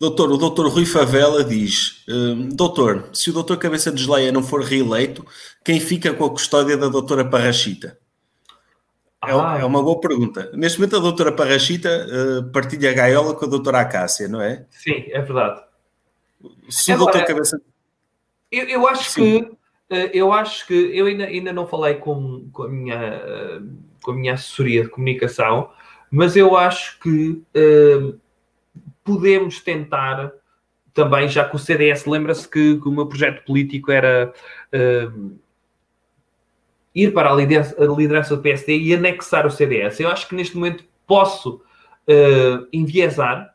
[0.00, 4.44] Doutor, o doutor Rui Favela diz: hum, Doutor, se o doutor Cabeça de Geleia não
[4.44, 5.26] for reeleito,
[5.64, 7.98] quem fica com a custódia da doutora Parrachita?
[9.24, 9.58] É, ah.
[9.60, 10.50] é uma boa pergunta.
[10.54, 14.64] Neste momento, a doutora Parrachita uh, partilha a gaiola com a doutora Acácia, não é?
[14.70, 15.60] Sim, é verdade.
[16.68, 17.60] Se o doutor Cabeça.
[18.50, 19.44] Eu, eu acho Sim.
[19.44, 19.50] que.
[19.90, 20.74] Uh, eu acho que.
[20.74, 23.68] Eu ainda, ainda não falei com, com, a minha, uh,
[24.02, 25.70] com a minha assessoria de comunicação,
[26.10, 27.42] mas eu acho que
[29.02, 30.32] podemos tentar
[30.98, 34.32] também, já que o CDS, lembra-se que, que, o meu projeto político era
[34.74, 35.38] uh,
[37.02, 40.00] ir para a liderança, do PSD e anexar o CDS.
[40.00, 41.62] Eu acho que neste momento posso
[42.08, 43.54] uh, enviesar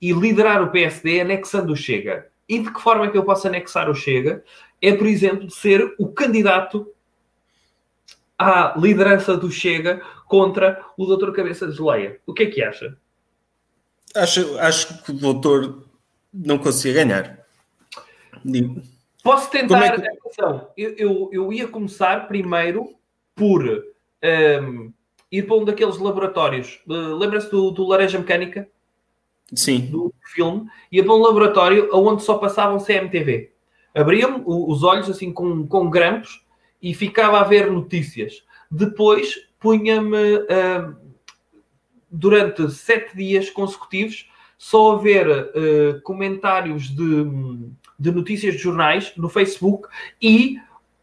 [0.00, 2.28] e liderar o PSD anexando o Chega.
[2.48, 4.44] E de que forma é que eu posso anexar o Chega?
[4.80, 6.86] É, por exemplo, ser o candidato
[8.38, 11.32] à liderança do Chega contra o Dr.
[11.32, 12.20] Cabeça de Geleia.
[12.24, 12.96] O que é que acha?
[14.14, 15.82] Acho, acho que o doutor
[16.32, 17.46] não conseguia ganhar.
[19.26, 19.84] Posso tentar.
[19.84, 20.08] É que...
[20.08, 22.94] Atenção, eu, eu, eu, ia começar primeiro
[23.34, 24.92] por um,
[25.30, 26.80] ir para um daqueles laboratórios.
[26.86, 28.68] Uh, Lembra-se do, do Laranja Mecânica?
[29.54, 29.86] Sim.
[29.86, 30.68] Do filme.
[30.90, 33.52] Ia para um laboratório onde só passavam CMTV.
[33.94, 36.44] Abria-me os olhos assim com, com grampos
[36.80, 38.44] e ficava a ver notícias.
[38.70, 40.36] Depois punha-me.
[40.36, 41.06] Uh,
[42.10, 47.26] durante sete dias consecutivos só a ver uh, comentários de,
[47.98, 49.88] de notícias de jornais no Facebook
[50.20, 50.58] e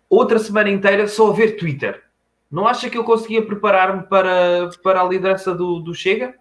[0.09, 2.03] outra semana inteira só a ver Twitter.
[2.51, 6.35] Não acha que eu conseguia preparar-me para, para a liderança do, do Chega?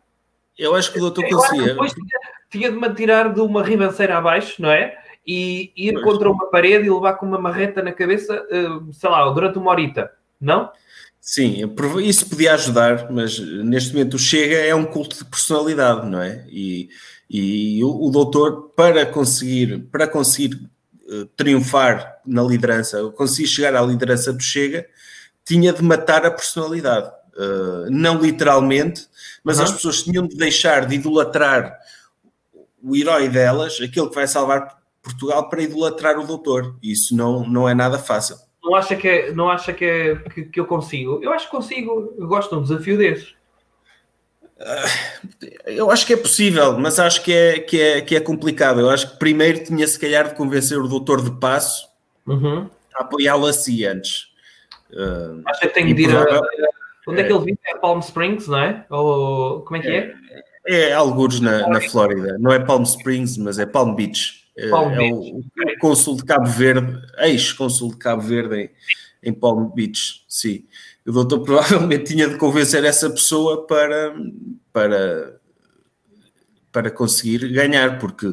[0.59, 1.68] Eu acho que o doutor conseguia.
[1.68, 2.18] Depois tinha,
[2.50, 4.98] tinha de me tirar de uma ribanceira abaixo, não é?
[5.26, 6.05] E ir pois.
[6.05, 9.70] contra uma parede e levar com uma marreta na cabeça, uh, sei lá, durante uma
[9.70, 10.70] horita, não?
[11.18, 11.62] Sim,
[12.03, 16.44] isso podia ajudar, mas neste momento o Chega é um culto de personalidade, não é?
[16.50, 16.90] E,
[17.33, 20.55] e o, o doutor, para conseguir, para conseguir
[21.09, 24.87] uh, triunfar na liderança, conseguir chegar à liderança do Chega,
[25.43, 27.11] tinha de matar a personalidade.
[27.35, 29.09] Uh, não literalmente,
[29.43, 29.64] mas uhum.
[29.64, 31.78] as pessoas tinham de deixar de idolatrar
[32.83, 36.76] o herói delas, aquele que vai salvar Portugal, para idolatrar o doutor.
[36.83, 38.37] Isso não, não é nada fácil.
[38.62, 41.18] Não acha, que, é, não acha que, é, que, que eu consigo?
[41.22, 42.14] Eu acho que consigo.
[42.18, 43.35] Eu gosto de um desafio desses.
[45.66, 48.80] Eu acho que é possível, mas acho que é, que é, que é complicado.
[48.80, 51.88] Eu acho que primeiro tinha se calhar de convencer o doutor de passo
[52.26, 52.68] uhum.
[52.94, 54.28] a apoiá-lo assim antes.
[54.90, 56.40] Uh, acho que tem de ir a,
[57.08, 57.58] Onde é, é que ele vive?
[57.66, 58.84] É Palm Springs, não é?
[58.90, 60.14] Ou como é que é?
[60.68, 62.36] É, é alguns na, na Flórida.
[62.38, 64.44] Não é Palm Springs, mas é Palm Beach.
[64.56, 65.32] É, Palm é Beach.
[65.32, 68.70] O, o cônsul de Cabo Verde, ex-cônsul de Cabo Verde
[69.22, 70.64] em, em Palm Beach, sim
[71.07, 74.14] o doutor provavelmente tinha de convencer essa pessoa para,
[74.72, 75.40] para,
[76.70, 78.32] para conseguir ganhar, porque,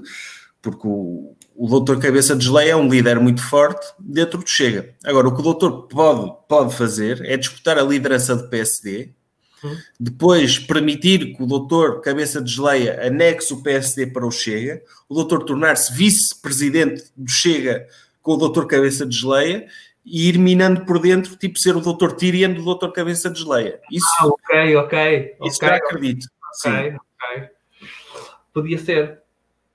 [0.62, 4.94] porque o, o doutor Cabeça de Geleia é um líder muito forte dentro do Chega.
[5.04, 9.10] Agora, o que o doutor pode, pode fazer é disputar a liderança do PSD,
[9.64, 9.76] hum.
[10.00, 15.16] depois permitir que o doutor Cabeça de Geleia anexe o PSD para o Chega, o
[15.16, 17.88] doutor tornar-se vice-presidente do Chega
[18.22, 19.68] com o doutor Cabeça de Geleia
[20.10, 22.14] e ir minando por dentro, tipo ser o Dr.
[22.14, 22.92] Tyrion do Dr.
[22.92, 23.80] Cabeça de Geleia.
[23.92, 25.36] Isso, ah, ok, ok.
[25.44, 26.28] Isso okay, acredito.
[26.64, 26.98] Ok, Sim.
[26.98, 27.50] ok.
[28.52, 29.22] Podia ser.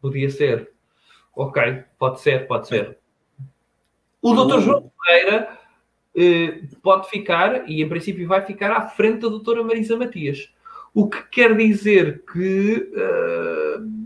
[0.01, 0.71] Podia ser.
[1.37, 2.99] Ok, pode ser, pode ser.
[4.21, 4.61] O Dr.
[4.61, 5.59] João Ferreira
[6.17, 10.51] eh, pode ficar, e em princípio vai ficar, à frente da doutora Marisa Matias.
[10.93, 14.05] O que quer dizer que uh,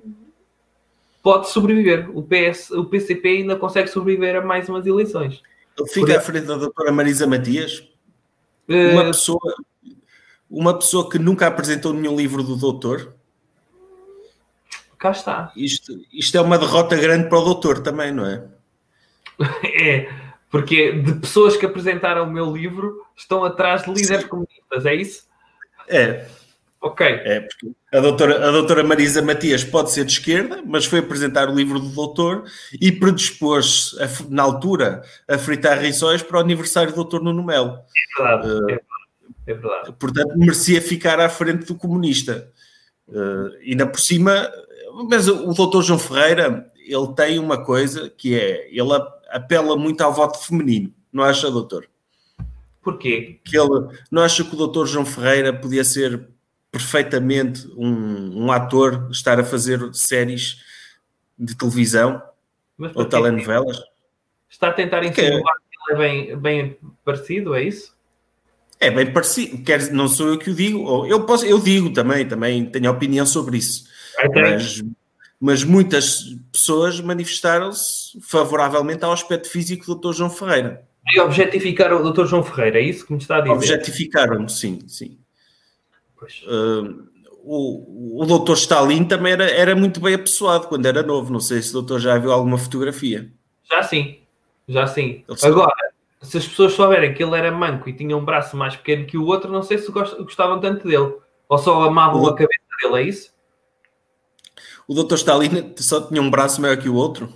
[1.22, 2.08] pode sobreviver.
[2.16, 5.42] O, PS, o PCP ainda consegue sobreviver a mais umas eleições.
[5.78, 7.88] Ele fica à frente da doutora Marisa Matias,
[8.68, 8.92] uh...
[8.92, 9.54] uma, pessoa,
[10.50, 13.14] uma pessoa que nunca apresentou nenhum livro do doutor.
[14.98, 15.52] Cá está.
[15.54, 18.44] Isto, isto é uma derrota grande para o doutor também, não é?
[19.64, 20.12] é,
[20.50, 24.28] porque de pessoas que apresentaram o meu livro estão atrás de líderes Sim.
[24.28, 25.28] comunistas, é isso?
[25.88, 26.26] É.
[26.80, 27.06] Ok.
[27.06, 31.48] É, porque a doutora, a doutora Marisa Matias pode ser de esquerda, mas foi apresentar
[31.48, 32.44] o livro do doutor
[32.78, 33.96] e predispôs,
[34.28, 37.78] na altura, a fritar rissóis para o aniversário do doutor Nuno Melo.
[38.18, 38.82] É verdade, uh, é verdade.
[39.46, 39.92] É verdade.
[39.98, 42.50] Portanto, merecia ficar à frente do comunista.
[43.08, 44.50] Uh, ainda por cima,
[45.08, 48.90] mas o doutor João Ferreira, ele tem uma coisa que é, ele
[49.30, 51.88] apela muito ao voto feminino, não acha, doutor?
[52.82, 53.40] Porquê?
[53.44, 56.28] Que ele não acha que o doutor João Ferreira podia ser
[56.70, 60.62] perfeitamente um, um ator estar a fazer séries
[61.38, 62.22] de televisão
[62.94, 63.78] ou telenovelas.
[64.48, 67.96] Está a tentar insinuar que ele é bem, bem parecido, é isso?
[68.80, 72.26] É bem parecido, quer, não sou eu que o digo, eu, posso, eu digo também,
[72.26, 73.88] também tenho opinião sobre isso.
[74.32, 74.84] Mas,
[75.40, 80.16] mas muitas pessoas manifestaram-se favoravelmente ao aspecto físico do Dr.
[80.16, 80.86] João Ferreira.
[81.12, 82.26] E objetificaram o Dr.
[82.26, 83.54] João Ferreira, é isso que me está a dizer?
[83.54, 85.18] Objetificaram-me, sim, sim.
[86.46, 87.06] Uh,
[87.44, 91.32] o, o doutor Stalin também era, era muito bem apessoado quando era novo.
[91.32, 93.30] Não sei se o doutor já viu alguma fotografia.
[93.70, 94.18] Já sim,
[94.68, 95.24] já sim.
[95.42, 95.74] Agora,
[96.20, 99.16] se as pessoas souberem que ele era manco e tinha um braço mais pequeno que
[99.16, 101.14] o outro, não sei se gostavam tanto dele.
[101.48, 102.28] Ou só amavam o...
[102.28, 103.32] a cabeça dele, é isso?
[104.86, 107.32] O doutor Stalin só tinha um braço maior que o outro?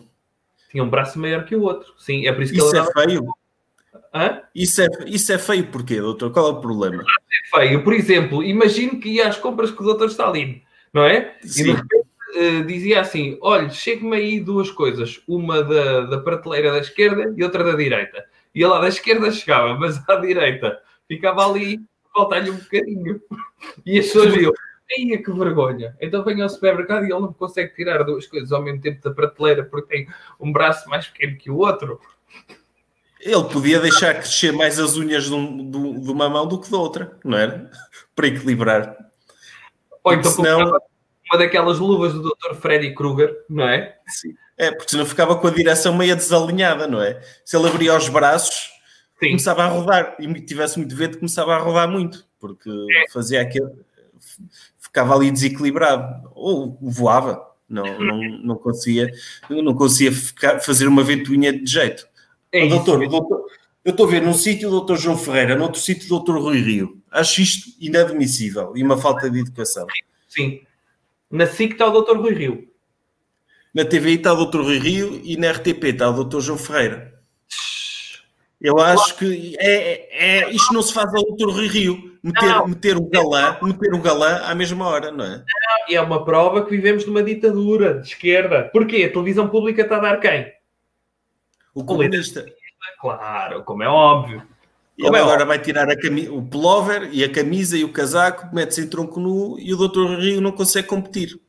[0.71, 2.27] Tinha um braço maior que o outro, sim.
[2.27, 3.27] É por isso que isso ele é feio.
[4.15, 4.43] Hã?
[4.55, 6.31] Isso é, isso é feio porquê, doutor?
[6.31, 7.03] Qual é o problema?
[7.03, 7.83] É feio.
[7.83, 10.63] Por exemplo, imagino que ia às compras com o doutor Stalin,
[10.93, 11.37] não é?
[11.43, 11.61] Sim.
[11.61, 12.07] E de repente
[12.37, 17.43] uh, dizia assim: olha, chegue-me aí duas coisas, uma da, da prateleira da esquerda e
[17.43, 18.25] outra da direita.
[18.55, 20.79] E lá da esquerda chegava, mas à direita
[21.09, 21.81] ficava ali,
[22.15, 23.21] falta-lhe um bocadinho.
[23.87, 24.53] E as pessoas viam,
[24.91, 25.97] Eia, que vergonha.
[26.01, 29.15] Então vem ao supermercado e ele não consegue tirar duas coisas ao mesmo tempo da
[29.15, 30.09] prateleira porque tem
[30.39, 32.01] um braço mais pequeno que o outro.
[33.23, 36.69] Ele podia deixar crescer mais as unhas de, um, de, de uma mão do que
[36.69, 37.70] da outra, não era?
[38.16, 38.97] Para equilibrar.
[40.03, 40.81] Ou então senão...
[41.31, 42.57] uma daquelas luvas do Dr.
[42.57, 43.97] Freddy Krueger, não é?
[44.09, 44.35] Sim.
[44.59, 47.20] É, porque senão ficava com a direção meio desalinhada, não é?
[47.44, 48.70] Se ele abria os braços,
[49.19, 49.31] Sim.
[49.31, 50.16] começava a rodar.
[50.19, 53.11] E tivesse muito vento, começava a rodar muito, porque é.
[53.11, 53.70] fazia aquele.
[54.78, 56.28] ficava ali desequilibrado.
[56.35, 57.51] Ou voava.
[57.69, 59.11] Não, não, não conseguia,
[59.49, 62.07] não conseguia ficar, fazer uma ventoinha de jeito.
[62.53, 63.47] É doutor, doutor,
[63.85, 66.61] eu estou a ver num sítio o doutor João Ferreira, noutro sítio o doutor Rui
[66.61, 67.03] Rio.
[67.11, 69.87] Acho isto inadmissível e uma falta de educação.
[70.29, 70.61] Sim.
[71.31, 72.69] Na SIC está o doutor Rui Rio.
[73.74, 77.12] Na TVI está o doutor Rui Rio e na RTP está o doutor João Ferreira.
[78.61, 82.12] Eu acho que é, é, isto não se faz ao doutor Rui Rio.
[82.23, 85.43] Meter, meter um galã, meter um galã à mesma hora, não é?
[85.89, 88.70] E é uma prova que vivemos numa ditadura de esquerda.
[88.73, 89.05] Porquê?
[89.05, 90.53] A televisão pública está a dar quem?
[91.74, 92.44] O comunista.
[93.01, 94.47] Claro, como é óbvio.
[94.99, 95.47] Ele é agora óbvio.
[95.47, 95.89] vai tirar
[96.31, 100.19] o pullover e a camisa e o casaco, mete-se em tronco nu e o doutor
[100.19, 101.40] Rio não consegue competir.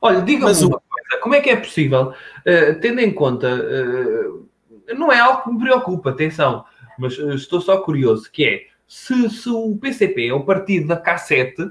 [0.00, 0.80] Olha, diga-me uma o...
[0.80, 4.48] coisa, como é que é possível, uh, tendo em conta, uh,
[4.94, 6.64] não é algo que me preocupa, atenção,
[6.98, 10.96] mas uh, estou só curioso, que é, se, se, o PCP é o partido da
[10.96, 11.70] cassete,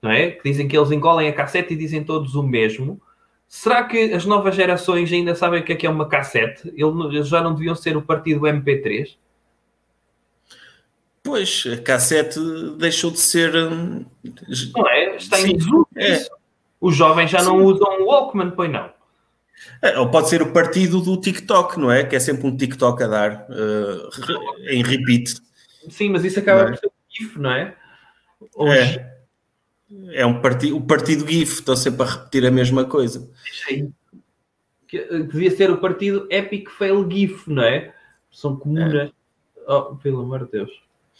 [0.00, 0.30] não é?
[0.30, 3.00] Que dizem que eles engolem a cassete e dizem todos o mesmo,
[3.52, 6.72] será que as novas gerações ainda sabem o que é que é uma cassete?
[6.74, 9.14] Eles já não deviam ser o partido MP3?
[11.22, 12.40] Pois, a cassete
[12.78, 13.54] deixou de ser.
[13.54, 14.06] Hum,
[14.74, 15.16] não é?
[15.16, 15.86] Está em desuso.
[15.94, 16.24] É.
[16.80, 17.46] Os jovens já Sim.
[17.46, 18.90] não usam o Walkman, pois não.
[19.82, 22.04] É, ou pode ser o partido do TikTok, não é?
[22.04, 25.34] Que é sempre um TikTok a dar uh, em repeat.
[25.90, 26.64] Sim, mas isso acaba é?
[26.70, 27.76] por ser um GIF, não é?
[28.56, 28.98] Hoje...
[28.98, 29.11] É.
[30.12, 33.30] É um partido, o partido GIF, estão sempre a repetir a mesma coisa.
[34.86, 37.94] Que, eh, devia ser o partido Epic Fail GIF, não é?
[38.30, 38.94] São comunas.
[38.94, 39.10] É.
[39.66, 40.70] Oh, pelo amor de Deus.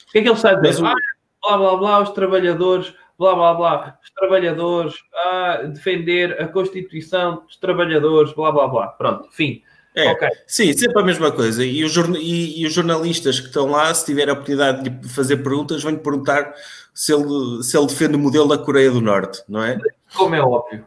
[0.09, 0.85] O que é que ele está a dizer?
[0.85, 0.95] Ah,
[1.43, 7.57] blá blá blá, os trabalhadores blá blá blá, os trabalhadores, a defender a Constituição dos
[7.57, 8.89] trabalhadores, blá blá blá.
[8.89, 9.63] Pronto, fim.
[9.95, 10.29] É, okay.
[10.47, 11.65] Sim, sempre a mesma coisa.
[11.65, 15.39] E os, e, e os, jornalistas que estão lá, se tiver a oportunidade de fazer
[15.39, 16.55] perguntas, vão-lhe perguntar
[16.95, 19.79] se ele, se ele defende o modelo da Coreia do Norte, não é?
[20.15, 20.87] Como é óbvio.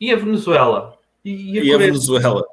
[0.00, 0.96] E a Venezuela?
[1.24, 2.44] E, e a, e a Venezuela?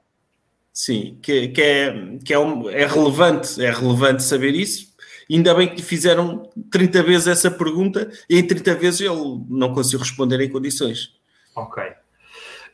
[0.73, 4.91] Sim, que, que, é, que é, um, é relevante, é relevante saber isso,
[5.31, 9.99] Ainda bem que fizeram 30 vezes essa pergunta e em 30 vezes ele não conseguiu
[9.99, 11.15] responder em condições.
[11.55, 11.81] Ok.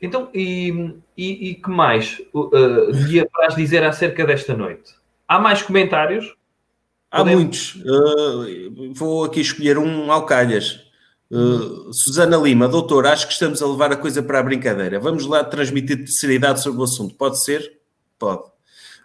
[0.02, 4.94] Então, e, e, e que mais uh, dia para dizer acerca desta noite?
[5.28, 6.36] Há mais comentários?
[7.12, 7.42] Há Podemos...
[7.42, 7.76] muitos.
[7.76, 10.86] Uh, vou aqui escolher um ao calhas.
[11.30, 15.00] Uh, Susana Lima, doutor, acho que estamos a levar a coisa para a brincadeira.
[15.00, 17.16] Vamos lá transmitir seriedade sobre o assunto.
[17.16, 17.80] Pode ser?
[18.18, 18.44] Pode.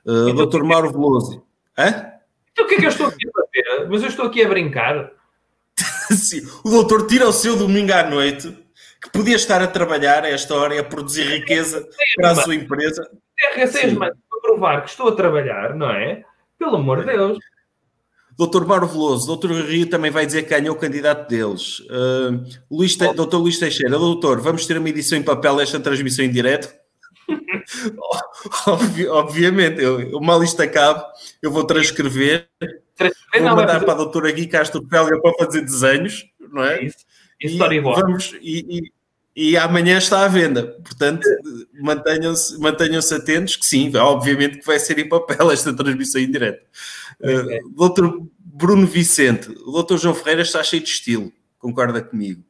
[0.06, 1.42] Uh, então, doutor Mauro Veloso.
[1.76, 2.12] Hã?
[2.52, 3.88] Então o que é que eu estou aqui a fazer?
[3.88, 5.10] Mas eu estou aqui a brincar.
[6.10, 8.54] Sim, o doutor tira o seu domingo à noite,
[9.02, 12.54] que podia estar a trabalhar a esta hora e a produzir riqueza para a sua
[12.54, 13.10] empresa.
[13.56, 16.24] RSEs, para provar que estou a trabalhar, não é?
[16.56, 17.38] Pelo amor de Deus.
[18.38, 21.80] Doutor Mauro Veloso, doutor Rio também vai dizer que ganhou o candidato deles.
[21.80, 23.12] Uh, Luís Te...
[23.12, 26.72] Doutor Luís Teixeira, doutor, vamos ter uma edição em papel desta transmissão em direto?
[28.66, 31.04] Obvi obviamente, eu, mal isto acabe,
[31.42, 32.48] eu vou transcrever,
[32.96, 33.84] transcrever vou mandar fazer...
[33.84, 36.84] para a doutora Gui Castro Pelga para fazer desenhos, não é?
[36.84, 36.98] Isso.
[37.42, 38.92] E, vamos, e,
[39.34, 41.26] e, e, amanhã está à venda, portanto,
[41.80, 46.64] mantenham-se mantenham atentos, que sim, obviamente que vai ser em papel esta transmissão em direto.
[47.20, 52.44] Uh, doutor Bruno Vicente, o doutor João Ferreira está cheio de estilo, concorda comigo?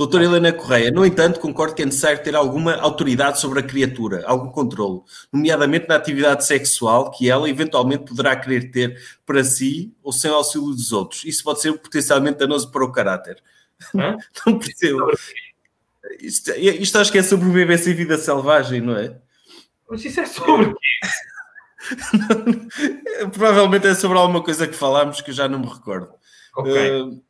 [0.00, 4.24] Doutora Helena Correia, no entanto, concordo que é necessário ter alguma autoridade sobre a criatura,
[4.24, 10.10] algum controle, nomeadamente na atividade sexual que ela eventualmente poderá querer ter para si ou
[10.10, 11.22] sem auxílio dos outros.
[11.26, 13.42] Isso pode ser potencialmente danoso para o caráter.
[13.94, 14.16] Hã?
[14.46, 15.06] Não percebo.
[16.18, 19.18] Isto, isto acho que é sobre sobrevivência e vida selvagem, não é?
[19.86, 21.08] Mas isso é sobre quê?
[23.32, 26.08] Provavelmente é sobre alguma coisa que falámos que eu já não me recordo.
[26.56, 27.02] Okay.
[27.02, 27.22] Uh,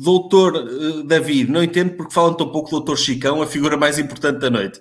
[0.00, 3.98] Doutor uh, David, não entendo porque falam tão pouco do Doutor Chicão, a figura mais
[3.98, 4.80] importante da noite.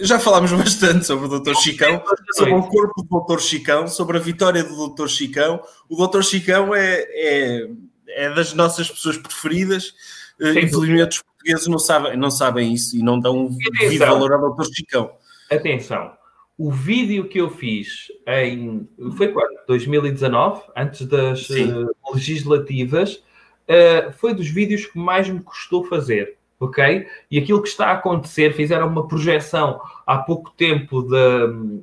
[0.00, 2.02] Já falámos bastante sobre o Doutor Chicão,
[2.32, 5.60] sobre o corpo do Doutor Chicão, sobre a vitória do Doutor Chicão.
[5.88, 7.68] O Doutor Chicão é, é,
[8.08, 9.94] é das nossas pessoas preferidas.
[10.40, 13.48] Uh, infelizmente, os portugueses não sabem, não sabem isso e não dão
[13.78, 15.12] devido valor ao Doutor Chicão.
[15.48, 16.12] Atenção,
[16.56, 18.88] o vídeo que eu fiz em.
[19.16, 19.56] Foi quando?
[19.68, 23.22] 2019, antes das uh, legislativas
[23.68, 27.06] uh, foi dos vídeos que mais me custou fazer, ok?
[27.30, 31.16] E aquilo que está a acontecer, fizeram uma projeção há pouco tempo de,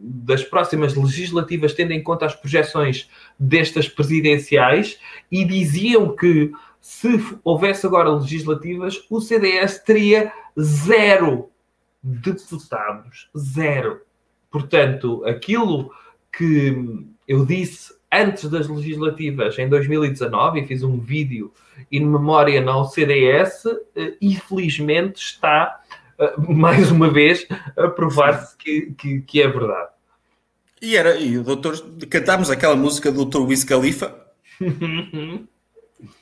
[0.01, 3.09] das próximas legislativas, tendo em conta as projeções
[3.39, 4.99] destas presidenciais,
[5.31, 6.51] e diziam que
[6.81, 11.49] se houvesse agora legislativas, o CDS teria zero
[12.03, 13.29] deputados.
[13.35, 14.01] Zero.
[14.51, 15.91] Portanto, aquilo
[16.31, 21.52] que eu disse antes das legislativas em 2019 e fiz um vídeo
[21.91, 23.65] in memória não CDS,
[23.95, 25.82] eh, infelizmente está
[26.18, 29.90] eh, mais uma vez a provar-se que, que, que, é verdade.
[30.82, 31.77] E era, e o doutor,
[32.10, 33.41] cantámos aquela música do Dr.
[33.41, 34.15] Wiz Khalifa.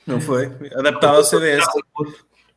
[0.06, 0.46] Não foi?
[0.74, 1.66] Adaptada ao CDS.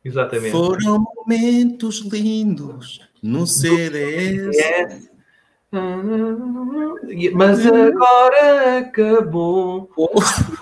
[0.03, 0.51] Exatamente.
[0.51, 5.09] Foram momentos lindos no CDS.
[7.33, 9.89] Mas agora acabou.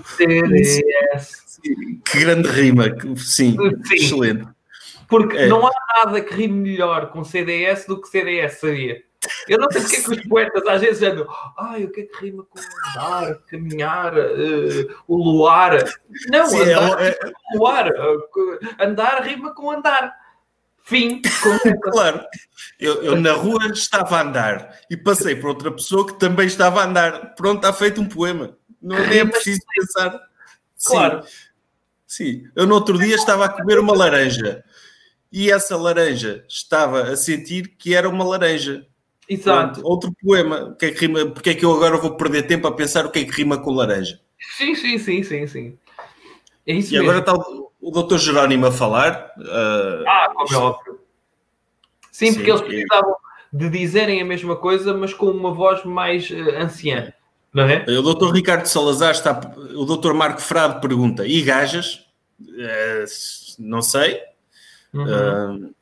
[0.05, 1.59] CDS.
[2.05, 2.85] Que grande rima,
[3.17, 3.55] sim,
[3.85, 3.95] sim.
[3.95, 4.47] excelente.
[5.07, 5.47] Porque é.
[5.47, 9.03] não há nada que rime melhor com CDS do que CDS seria.
[9.47, 11.27] Eu não sei porque é que os poetas às vezes andam,
[11.57, 15.83] ai, o que é que rima com andar, caminhar, uh, o luar?
[16.29, 17.31] Não, Sim, andar é, é...
[17.55, 17.91] luar.
[18.79, 20.13] Andar rima com andar.
[20.85, 21.21] Fim.
[21.91, 22.23] claro.
[22.79, 26.81] Eu, eu, na rua estava a andar e passei por outra pessoa que também estava
[26.81, 27.33] a andar.
[27.35, 28.55] Pronto, está feito um poema.
[28.81, 30.19] Não é preciso pensar.
[30.85, 31.23] Claro.
[31.23, 31.29] Sim.
[32.07, 32.43] Sim.
[32.55, 34.63] Eu no outro dia estava a comer uma laranja
[35.31, 38.85] e essa laranja estava a sentir que era uma laranja.
[39.27, 39.81] Exato.
[39.81, 40.65] Pronto, outro poema.
[40.65, 41.25] O que é que rima?
[41.25, 43.57] Porque é que eu agora vou perder tempo a pensar o que é que rima
[43.57, 44.19] com laranja?
[44.55, 45.77] Sim, sim, sim, sim, sim.
[46.67, 47.09] É isso e mesmo.
[47.09, 47.33] agora está
[47.87, 49.33] o, doutor Jerónimo a falar.
[49.37, 50.99] Uh, ah, como é óbvio.
[52.11, 53.15] Sim, porque eles precisavam
[53.51, 57.13] de dizerem a mesma coisa, mas com uma voz mais uh, anciã.
[57.53, 57.85] Não é?
[57.87, 59.39] O doutor Ricardo Salazar está.
[59.75, 62.05] O doutor Marco Frado pergunta: e gajas?
[62.41, 63.05] Uh,
[63.59, 64.21] não sei.
[64.93, 65.67] Uhum.
[65.67, 65.75] Uh,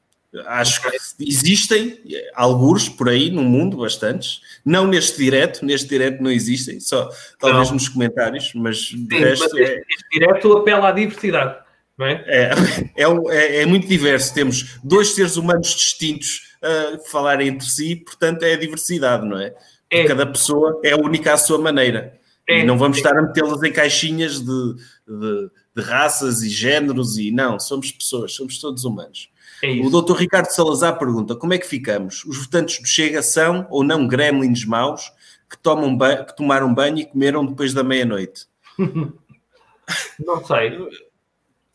[0.47, 2.01] Acho que existem
[2.33, 4.41] alguns por aí no mundo, bastantes.
[4.65, 7.07] Não neste direto, neste direto não existem, só
[7.39, 7.75] talvez não.
[7.75, 9.43] nos comentários, mas de Sim, resto.
[9.43, 9.83] Mas este, é...
[9.87, 11.62] este direto apela à diversidade,
[12.01, 12.23] é?
[12.27, 12.51] É,
[12.97, 14.33] é, é, é muito diverso.
[14.33, 19.53] Temos dois seres humanos distintos a falarem entre si, portanto é a diversidade, não é?
[19.89, 20.05] é.
[20.05, 22.19] Cada pessoa é única à sua maneira.
[22.47, 24.75] E não vamos estar a metê-las em caixinhas de,
[25.07, 29.29] de, de raças e géneros e não, somos pessoas, somos todos humanos.
[29.81, 32.25] O doutor Ricardo Salazar pergunta: como é que ficamos?
[32.25, 35.09] Os votantes do Chega são ou não gremlins maus
[35.49, 38.45] que, tomam que tomaram banho e comeram depois da meia-noite?
[40.19, 40.77] não sei.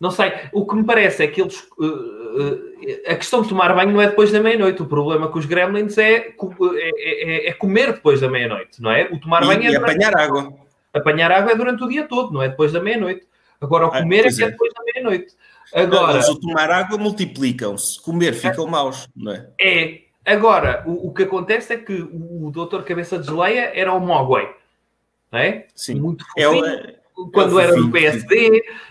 [0.00, 0.32] Não sei.
[0.52, 1.60] O que me parece é que eles.
[1.78, 2.68] Uh, uh,
[3.08, 4.80] a questão de tomar banho não é depois da meia-noite.
[4.80, 9.08] O problema com os gremlins é, é, é, é comer depois da meia-noite, não é?
[9.12, 9.70] O tomar e, banho é.
[9.72, 10.52] E apanhar água.
[10.94, 13.26] Apanhar água é durante o dia todo, não é depois da meia-noite.
[13.60, 15.34] Agora, o ah, comer ah, é que é depois da meia-noite.
[15.74, 19.48] Agora, Eles, o tomar água multiplicam-se, comer ficam é, maus, não é?
[19.60, 20.00] É.
[20.24, 24.00] Agora, o, o, que acontece é que o, o doutor Cabeça de Geleia era o
[24.00, 24.54] Mogwai,
[25.30, 25.66] não é?
[25.74, 25.96] Sim.
[26.00, 26.94] Muito é fofinho, é
[27.32, 28.48] quando era do PSD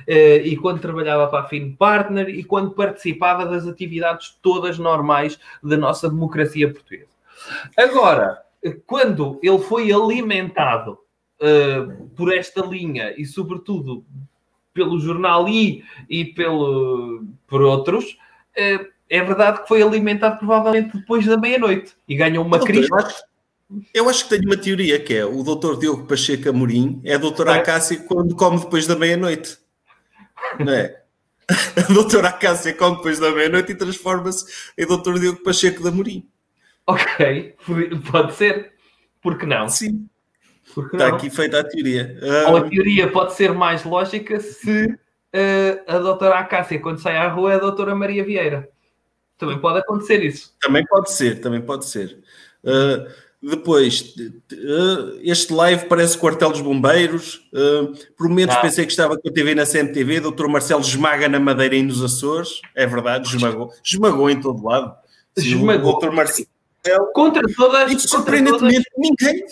[0.07, 0.11] uh,
[0.45, 5.77] e quando trabalhava para a Fin Partner e quando participava das atividades todas normais da
[5.77, 7.07] nossa democracia portuguesa.
[7.77, 8.41] Agora,
[8.85, 10.99] quando ele foi alimentado
[11.41, 14.03] uh, por esta linha e, sobretudo,
[14.73, 18.17] pelo jornal I e pelo, por outros,
[18.55, 22.87] eh, é verdade que foi alimentado provavelmente depois da meia-noite e ganhou uma crise.
[22.93, 23.23] Acho,
[23.94, 27.18] eu acho que tenho uma teoria que é o doutor Diogo Pacheco Amorim é a
[27.18, 27.60] doutora é.
[27.60, 29.57] Acácia quando come depois da meia-noite.
[30.60, 31.02] Não é?
[31.49, 34.45] a doutora Acácia come depois da meia-noite e transforma-se
[34.77, 36.30] em doutor Diogo Pacheco de Amorim.
[36.85, 37.56] Ok,
[38.11, 38.73] pode ser.
[39.22, 39.68] Por que não?
[39.68, 40.07] Sim.
[40.94, 42.18] Está aqui feita a teoria.
[42.48, 47.27] Ou a teoria pode ser mais lógica se uh, a doutora Acácia, quando sai à
[47.27, 48.69] rua, é a doutora Maria Vieira.
[49.38, 50.56] Também pode acontecer isso.
[50.61, 52.19] Também pode ser, também pode ser.
[52.64, 53.10] Uh,
[53.41, 57.47] depois, uh, este live parece quartel dos bombeiros.
[57.53, 58.61] Uh, por momentos ah.
[58.61, 60.19] pensei que estava com a TV na CMTV.
[60.22, 62.61] Doutor Marcelo esmaga na Madeira e nos Açores.
[62.76, 63.72] É verdade, esmagou.
[63.84, 64.95] Esmagou em todo lado.
[65.35, 65.91] Esmagou.
[65.91, 66.47] Doutor Marcelo.
[67.14, 67.91] Contra todas.
[67.91, 69.09] E surpreendentemente, todas...
[69.22, 69.45] ninguém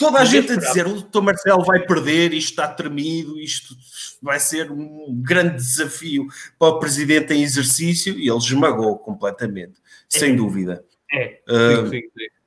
[0.00, 3.76] Toda a gente a dizer o doutor Marcelo vai perder, isto está tremido, isto
[4.22, 6.26] vai ser um grande desafio
[6.58, 9.74] para o presidente em exercício e ele esmagou completamente,
[10.14, 10.18] é.
[10.18, 10.82] sem dúvida.
[11.12, 12.39] É, uh, sim, sim, sim.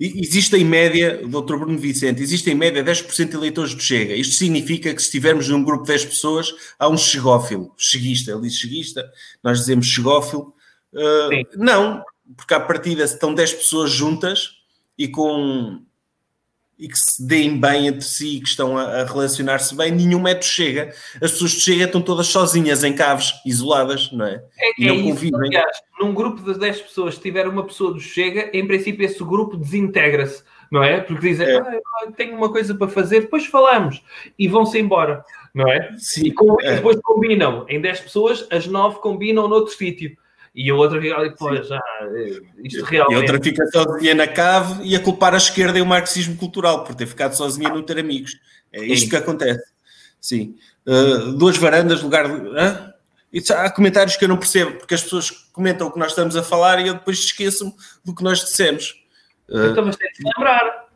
[0.00, 4.14] Existe em média, doutor Bruno Vicente, existe em média 10% de eleitores do Chega.
[4.14, 8.40] Isto significa que se estivermos num grupo de 10 pessoas, há um chegófilo, cheguista, ele
[8.40, 9.04] diz cheguista,
[9.44, 10.54] nós dizemos chegófilo.
[10.94, 12.02] Uh, não,
[12.34, 14.52] porque à partida estão 10 pessoas juntas
[14.96, 15.82] e com
[16.80, 20.18] e que se deem bem entre si e que estão a, a relacionar-se bem, nenhum
[20.18, 20.94] método chega.
[21.16, 24.42] As pessoas de chega estão todas sozinhas em caves, isoladas, não é?
[24.58, 25.40] é e não é convivem.
[25.40, 29.22] aliás, num grupo de 10 pessoas, se tiver uma pessoa do chega, em princípio esse
[29.22, 30.42] grupo desintegra-se,
[30.72, 31.00] não é?
[31.00, 31.58] Porque dizem, é.
[31.58, 34.02] ah, tenho uma coisa para fazer, depois falamos
[34.38, 35.22] e vão-se embora,
[35.54, 35.94] não é?
[35.98, 36.76] Sim, e, com, é.
[36.76, 40.16] depois combinam, em 10 pessoas, as 9 combinam noutro sítio
[40.54, 43.12] e a outra fica, pô, já, eh, isto realmente...
[43.12, 46.36] E a outra fica sozinha na cave e a culpar a esquerda e o marxismo
[46.36, 48.38] cultural por ter ficado sozinha e não ter amigos.
[48.72, 49.10] É isto Sim.
[49.10, 49.62] que acontece.
[50.20, 50.56] Sim.
[50.86, 52.28] Uh, duas varandas, lugar.
[52.28, 52.90] Uh?
[53.56, 56.42] há comentários que eu não percebo, porque as pessoas comentam o que nós estamos a
[56.42, 57.72] falar e eu depois esqueço
[58.04, 59.04] do que nós dissemos.
[59.48, 60.88] Uh, então, mas tem de lembrar.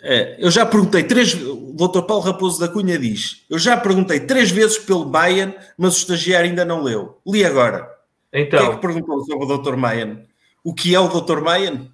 [0.00, 2.02] É, eu já perguntei três o Dr.
[2.02, 6.48] Paulo Raposo da Cunha diz: Eu já perguntei três vezes pelo Bayern, mas o estagiário
[6.48, 7.20] ainda não leu.
[7.26, 7.97] Li agora.
[8.32, 8.58] Então.
[8.58, 9.76] Quem é que perguntou sobre o Dr.
[9.76, 10.22] Mayan?
[10.62, 11.40] O que é o Dr.
[11.40, 11.88] Mayan?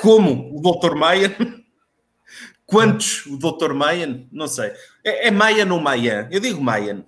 [0.00, 0.94] como o Dr.
[0.94, 1.34] Maia.
[2.66, 3.74] Quantos o Dr.
[3.74, 4.24] Mayan?
[4.32, 4.72] Não sei.
[5.04, 6.28] É, é Mayan ou Mayan?
[6.30, 7.04] Eu digo Mayan.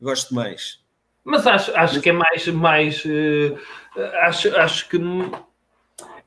[0.00, 0.80] Gosto mais.
[1.24, 2.46] Mas acho, acho que é mais.
[2.48, 3.58] mais uh,
[4.22, 4.98] acho, acho que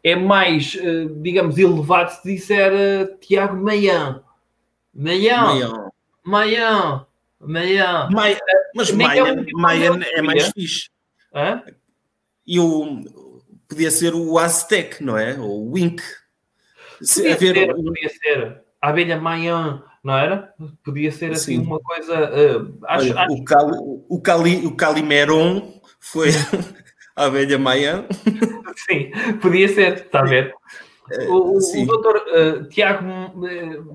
[0.03, 4.23] é mais, uh, digamos, elevado se disser uh, Tiago Mayan.
[4.93, 5.91] Mayan.
[6.23, 7.05] Mayan.
[7.39, 8.09] Mayan.
[8.09, 8.39] Mayan.
[8.73, 10.89] Mas Mayan, Mayan é mais fixe.
[11.35, 11.61] Hã?
[12.47, 13.03] E o,
[13.67, 15.37] podia ser o Aztec, não é?
[15.37, 16.01] Ou o Wink.
[16.99, 17.53] Podia, haver...
[17.55, 20.53] ser, podia ser a abelha Mayan, não era?
[20.83, 21.65] Podia ser assim Sim.
[21.65, 22.29] uma coisa.
[22.31, 23.33] Uh, acho, Olha, acho...
[23.33, 26.29] O, Cali, o, Cali, o Calimeron foi
[27.15, 28.05] a abelha Mayan.
[28.87, 30.53] Sim, podia ser, está a ver?
[31.11, 33.03] É, o, o doutor uh, Tiago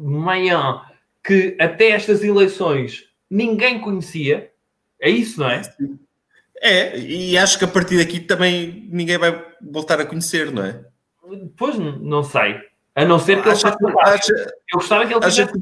[0.00, 0.82] Mayan,
[1.24, 4.50] que até estas eleições ninguém conhecia,
[5.00, 5.62] é isso, não é?
[6.60, 10.84] É, e acho que a partir daqui também ninguém vai voltar a conhecer, não é?
[11.56, 12.56] Pois não sei.
[12.94, 15.58] A não ser que ele faça acha, Eu gostava que ele tivesse que,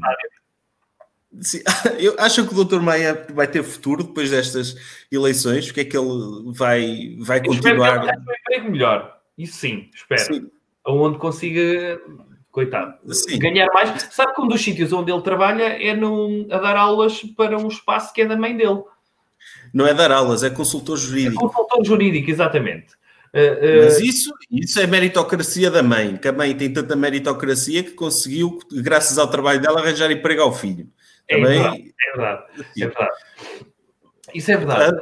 [1.41, 1.61] sim,
[1.99, 2.81] eu acho que o Dr.
[2.81, 4.75] Maia vai ter futuro depois destas
[5.11, 5.67] eleições.
[5.67, 7.89] Porque é que ele vai, vai continuar?
[7.89, 9.19] Espero que ele um emprego melhor.
[9.37, 10.21] Isso sim, espero.
[10.21, 10.51] Sim.
[10.85, 12.01] Onde consiga,
[12.51, 13.37] coitado, sim.
[13.37, 14.07] ganhar mais.
[14.11, 17.67] Sabe que um dos sítios onde ele trabalha é num, a dar aulas para um
[17.67, 18.81] espaço que é da mãe dele.
[19.73, 21.45] Não é dar aulas, é consultor jurídico.
[21.45, 22.93] É consultor jurídico, exatamente.
[23.33, 27.91] Uh, Mas isso, isso é meritocracia da mãe, que a mãe tem tanta meritocracia que
[27.91, 30.87] conseguiu, graças ao trabalho dela, arranjar emprego ao filho.
[31.27, 33.17] É Também, verdade, é verdade, é verdade.
[34.33, 34.99] Isso é verdade.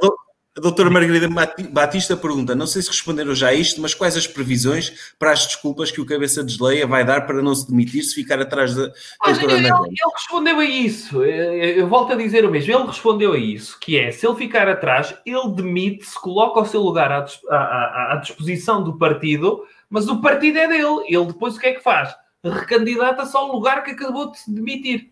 [0.57, 1.29] A doutora Margarida
[1.69, 5.45] Batista pergunta: não sei se responderam já a isto, mas quais as previsões para as
[5.45, 8.73] desculpas que o cabeça de geleia vai dar para não se demitir se ficar atrás
[8.73, 8.87] da
[9.23, 11.23] doutora ele, ele, respondeu a isso.
[11.23, 12.73] Eu volto a dizer o mesmo.
[12.73, 16.81] Ele respondeu a isso, que é, se ele ficar atrás, ele demite-se, coloca o seu
[16.81, 21.05] lugar à, à, à disposição do partido, mas o partido é dele.
[21.07, 22.15] Ele depois o que é que faz?
[22.43, 25.11] Recandidata-se ao lugar que acabou de se demitir.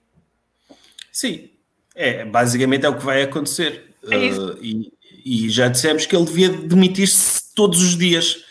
[1.11, 1.51] Sim,
[1.93, 3.93] é, basicamente é o que vai acontecer.
[4.09, 4.53] É isso.
[4.53, 4.95] Uh, e,
[5.25, 8.45] e já dissemos que ele devia demitir-se todos os dias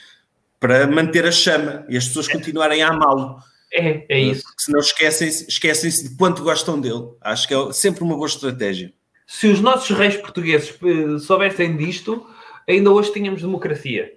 [0.59, 3.39] para manter a chama e as pessoas continuarem a amá-lo.
[3.73, 4.43] É, é isso.
[4.43, 7.11] Porque senão esquecem-se esquecem de quanto gostam dele.
[7.21, 8.93] Acho que é sempre uma boa estratégia.
[9.27, 12.27] Se os nossos reis portugueses eh, soubessem disto,
[12.69, 14.13] ainda hoje tínhamos democracia.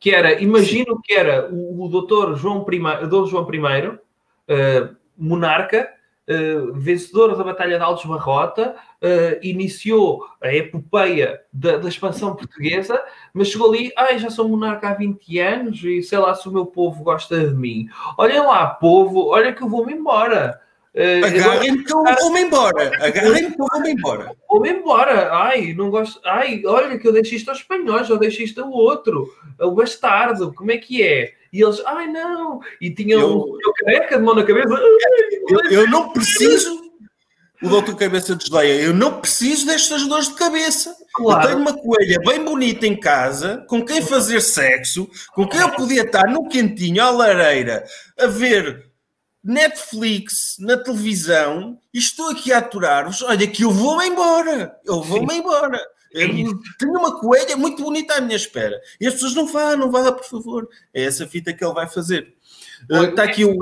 [0.00, 5.88] Que era, imagino que era o, o doutor João I, Dom João I, uh, monarca,
[6.28, 13.00] uh, vencedor da Batalha de Altos Barrota, uh, iniciou a epopeia da, da, expansão portuguesa,
[13.32, 16.52] mas chegou ali, ai, já sou monarca há 20 anos e sei lá se o
[16.52, 17.88] meu povo gosta de mim.
[18.16, 20.60] Olhem lá, povo, olha que eu vou-me embora.
[20.98, 22.90] Uh, Agarrem-me que eu vou-me embora.
[23.00, 24.36] Agarrem-me que eu vou-me embora.
[24.48, 25.32] Vou-me embora.
[25.32, 26.20] Ai, não gosto.
[26.24, 29.32] Ai, olha que eu deixei isto aos espanhóis, eu deixei isto ao outro.
[29.60, 31.34] O bastardo, como é que é?
[31.52, 32.60] E eles, ai não!
[32.80, 34.74] E tinham eu, um careca de mão na cabeça.
[35.48, 36.88] Eu, eu não preciso
[37.62, 40.94] o doutor Cabeça desleia, eu não preciso destas dores de cabeça.
[41.12, 41.42] Claro.
[41.42, 45.70] Eu tenho uma coelha bem bonita em casa, com quem fazer sexo, com quem eu
[45.70, 47.84] podia estar no quentinho, à lareira,
[48.16, 48.87] a ver
[49.42, 53.22] Netflix na televisão, e estou aqui a aturar-vos.
[53.22, 54.76] Olha, que eu vou-me embora.
[54.84, 55.80] Eu vou-me embora.
[56.14, 58.80] É tenho uma coelha muito bonita à minha espera.
[59.00, 60.68] E as pessoas não vá, não vá, por favor.
[60.92, 62.34] É essa fita que ele vai fazer.
[62.90, 63.56] está aqui o.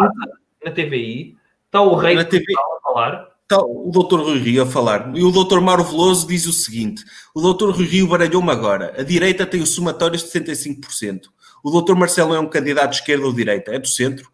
[0.64, 1.36] Na TVI,
[1.66, 2.44] está o rei na TV...
[2.52, 5.16] a falar Está o doutor Rui Rio a falar.
[5.16, 8.92] E o doutor Mauro Veloso diz o seguinte: o doutor Rui Rio baralhou-me agora.
[8.98, 11.28] A direita tem o somatório de 75%.
[11.62, 13.72] O doutor Marcelo é um candidato de esquerda ou direita?
[13.72, 14.28] É do centro?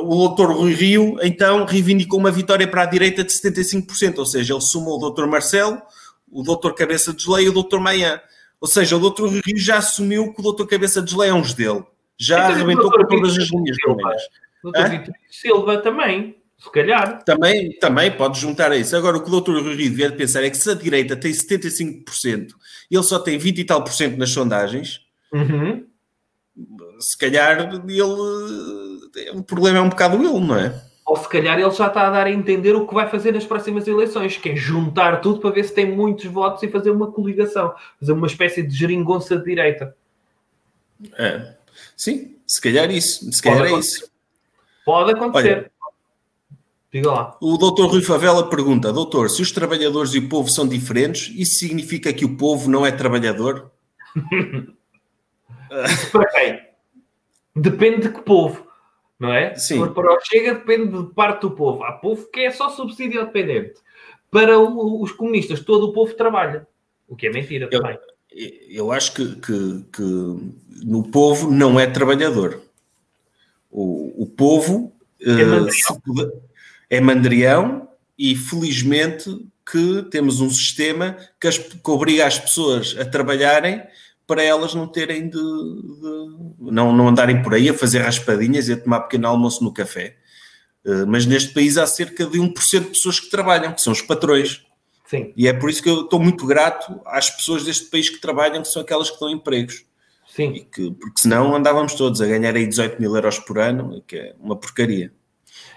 [0.00, 4.52] O doutor Rui Rio, então, reivindicou uma vitória para a direita de 75%, ou seja,
[4.52, 5.80] ele sumou o doutor Marcelo,
[6.30, 8.22] o doutor Cabeça de Geleia e o doutor Maia.
[8.60, 11.34] Ou seja, o doutor Rui Rio já assumiu que o doutor Cabeça de Geleia é
[11.34, 11.82] uns dele.
[12.18, 14.22] Já então, arrebentou com todas as linhas vermelhas.
[14.62, 16.36] O doutor Vitor Silva também.
[16.58, 17.24] Se calhar.
[17.24, 18.96] Também, também pode juntar a isso.
[18.96, 22.50] Agora, o que o doutor Rui devia pensar é que se a direita tem 75%
[22.88, 25.00] e ele só tem 20 e tal por cento nas sondagens,
[25.32, 25.84] uhum.
[27.00, 27.82] se calhar ele.
[29.34, 30.82] O problema é um bocado ele, não é?
[31.04, 33.44] Ou se calhar ele já está a dar a entender o que vai fazer nas
[33.44, 37.10] próximas eleições, que é juntar tudo para ver se tem muitos votos e fazer uma
[37.10, 39.94] coligação, fazer uma espécie de geringonça de direita.
[41.18, 41.54] É.
[41.96, 43.30] Sim, se calhar isso.
[43.32, 44.10] Se calhar Pode é isso.
[44.84, 45.58] Pode acontecer.
[45.58, 45.72] Olha,
[46.92, 47.36] Diga lá.
[47.40, 51.54] O doutor Rui Favela pergunta: Doutor, se os trabalhadores e o povo são diferentes, isso
[51.54, 53.70] significa que o povo não é trabalhador?
[56.12, 56.60] para quem?
[57.56, 58.66] Depende de que povo,
[59.22, 59.54] não é?
[59.54, 59.78] Sim.
[59.78, 61.84] Para, para o Chega depende de parte do povo.
[61.84, 63.74] Há povo que é só subsídio dependente.
[64.28, 66.66] Para o, os comunistas, todo o povo trabalha.
[67.06, 67.96] O que é mentira eu, também.
[68.68, 72.62] Eu acho que, que, que no povo não é trabalhador.
[73.70, 74.92] o, o povo
[75.24, 76.32] é mandrião.
[76.90, 77.88] é mandrião
[78.18, 79.30] e felizmente
[79.70, 83.84] que temos um sistema que, as, que obriga as pessoas a trabalharem
[84.26, 88.72] para elas não terem de, de, não, não andarem por aí a fazer raspadinhas e
[88.72, 90.16] a tomar pequeno almoço no café.
[90.84, 94.02] Uh, mas neste país há cerca de 1% de pessoas que trabalham, que são os
[94.02, 94.64] patrões.
[95.06, 95.32] Sim.
[95.36, 98.62] E é por isso que eu estou muito grato às pessoas deste país que trabalham,
[98.62, 99.84] que são aquelas que dão empregos.
[100.26, 100.52] Sim.
[100.54, 104.16] E que, porque senão andávamos todos a ganhar aí 18 mil euros por ano, que
[104.16, 105.12] é uma porcaria.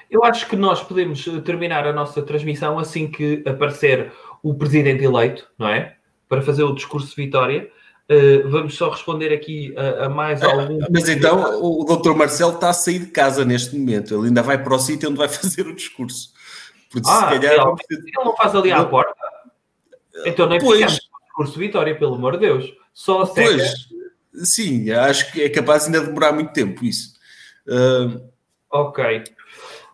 [0.09, 5.03] Eu acho que nós podemos eh, terminar a nossa transmissão assim que aparecer o presidente
[5.03, 5.97] eleito, não é?
[6.29, 7.69] Para fazer o discurso de vitória.
[8.07, 10.79] Uh, vamos só responder aqui a, a mais ah, algum.
[10.91, 14.13] Mas então o doutor Marcelo está a sair de casa neste momento.
[14.13, 16.31] Ele ainda vai para o sítio onde vai fazer o discurso.
[16.91, 17.53] Porque ah, se calhar.
[17.53, 19.15] Ele, ele não faz ali à porta.
[20.23, 20.77] Então nem pois.
[20.77, 22.73] ficamos o discurso de vitória, pelo amor de Deus.
[22.93, 23.49] Só seca.
[23.49, 23.73] Pois,
[24.49, 27.15] sim, acho que é capaz ainda de demorar muito tempo isso.
[27.67, 28.21] Uh...
[28.69, 29.23] Ok.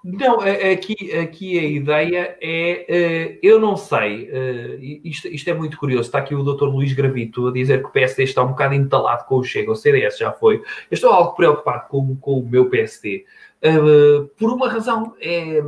[0.03, 6.07] Não, aqui, a ideia é, eh, eu não sei, eh, isto, isto é muito curioso,
[6.07, 6.65] está aqui o Dr.
[6.65, 9.75] Luís Gravito a dizer que o PSD está um bocado entalado com o Chega, o
[9.75, 13.25] CDS já foi, eu estou algo preocupado com, com o meu PSD,
[13.61, 15.61] eh, por uma razão, é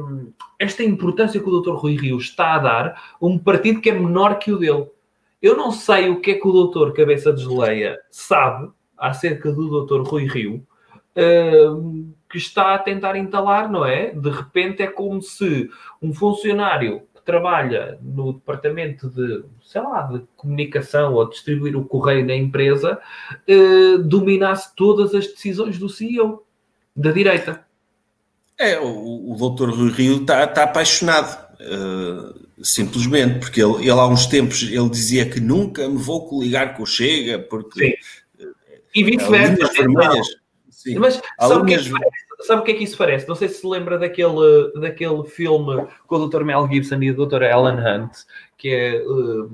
[0.58, 1.74] esta importância que o Dr.
[1.76, 2.88] Rui Rio está a dar
[3.22, 4.88] a um partido que é menor que o dele.
[5.42, 6.92] Eu não sei o que é que o Dr.
[6.94, 10.02] Cabeça de Geleia sabe acerca do Dr.
[10.02, 10.66] Rui Rio,
[12.30, 14.12] que está a tentar entalar, não é?
[14.12, 15.70] De repente é como se
[16.02, 22.26] um funcionário que trabalha no departamento de, sei lá, de comunicação ou distribuir o correio
[22.26, 23.00] na empresa
[23.48, 26.44] eh, dominasse todas as decisões do CEO
[26.96, 27.64] da direita.
[28.58, 34.08] É, o, o doutor Rui Rio está, está apaixonado, uh, simplesmente, porque ele, ele há
[34.08, 37.98] uns tempos ele dizia que nunca me vou coligar com o Chega, porque...
[38.38, 38.48] Sim.
[38.96, 40.43] E vice-versa.
[40.84, 41.00] Sim.
[41.00, 43.26] Mas sabe o, que é que sabe o que é que isso parece?
[43.26, 46.44] Não sei se se lembra daquele, daquele filme com o Dr.
[46.44, 47.50] Mel Gibson e a Dra.
[47.50, 48.12] Ellen Hunt,
[48.58, 49.02] que é.
[49.02, 49.50] Uh,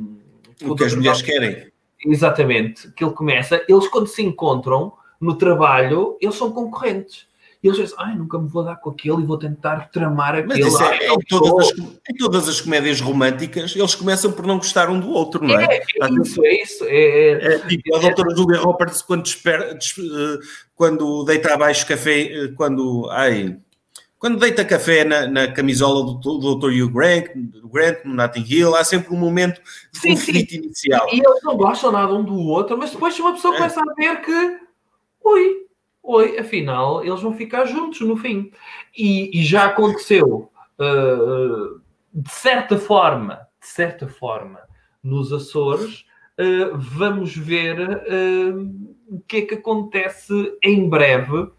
[0.63, 1.71] o que as mulheres querem.
[2.03, 2.91] Exatamente.
[2.93, 3.63] Que ele começa.
[3.69, 4.91] Eles, quando se encontram
[5.21, 7.27] no trabalho, eles são concorrentes.
[7.61, 10.63] E eles dizem, ai, nunca me vou dar com aquele e vou tentar tramar aquele.
[10.63, 14.57] Mas isso é, em, todas as, em, todas as, comédias românticas, eles começam por não
[14.57, 15.65] gostar um do outro, não é?
[15.65, 16.83] É, é isso, é isso.
[16.85, 20.39] É, é, é tipo a doutora Julia Roberts quando, desper, des, eh,
[20.73, 23.57] quando deita abaixo café, eh, quando, ai,
[24.17, 26.67] quando deita café na, na camisola do, do Dr.
[26.67, 27.25] Hugh Grant,
[27.69, 29.61] Grant, no Notting Hill, há sempre um momento
[29.91, 30.57] de sim, conflito sim.
[30.57, 31.09] inicial.
[31.11, 33.57] E eles não gostam nada um do outro, mas depois uma pessoa é.
[33.57, 34.57] começa a ver que,
[35.25, 35.68] ui,
[36.03, 38.51] Oi, afinal, eles vão ficar juntos no fim.
[38.97, 40.49] E, e já aconteceu,
[40.79, 41.79] uh,
[42.13, 44.59] de certa forma, de certa forma,
[45.03, 46.05] nos Açores,
[46.39, 51.49] uh, vamos ver uh, o que é que acontece em breve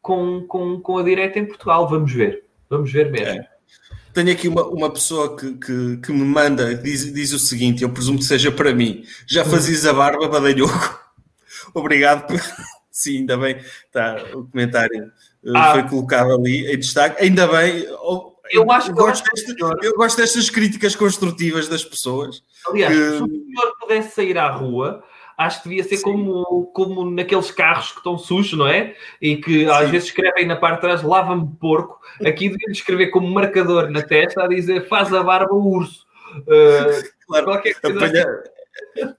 [0.00, 1.86] com, com, com a direita em Portugal.
[1.88, 3.42] Vamos ver, vamos ver mesmo.
[3.42, 3.48] É.
[4.14, 7.90] Tenho aqui uma, uma pessoa que, que, que me manda, diz, diz o seguinte: eu
[7.90, 9.04] presumo que seja para mim.
[9.26, 9.50] Já hum.
[9.50, 11.05] fazias a barba, badalhoco?
[11.76, 12.26] Obrigado.
[12.90, 13.58] Sim, ainda bem.
[13.92, 15.12] Tá, o comentário
[15.44, 15.72] eh, ah.
[15.72, 17.22] foi colocado ali em destaque.
[17.22, 17.86] Ainda bem.
[18.50, 22.42] Eu acho gosto, deste, eu gosto destas críticas construtivas das pessoas.
[22.66, 23.16] Aliás, que...
[23.16, 25.04] se o senhor pudesse sair à rua,
[25.36, 28.94] acho que devia ser como, como naqueles carros que estão sujos, não é?
[29.20, 29.68] E que Sim.
[29.68, 32.00] às vezes escrevem na parte de trás lava-me porco.
[32.24, 36.06] Aqui devia escrever como marcador na testa a dizer faz a barba o urso.
[36.38, 37.98] Uh, claro, qualquer coisa.
[37.98, 38.55] Apanhar, assim.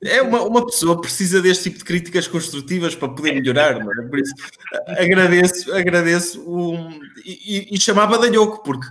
[0.04, 4.08] É uma, uma pessoa precisa deste tipo de críticas construtivas para poder melhorar, não é?
[4.08, 4.34] Por isso
[4.88, 8.88] agradeço, agradeço um, e, e chamar badalhoco, porque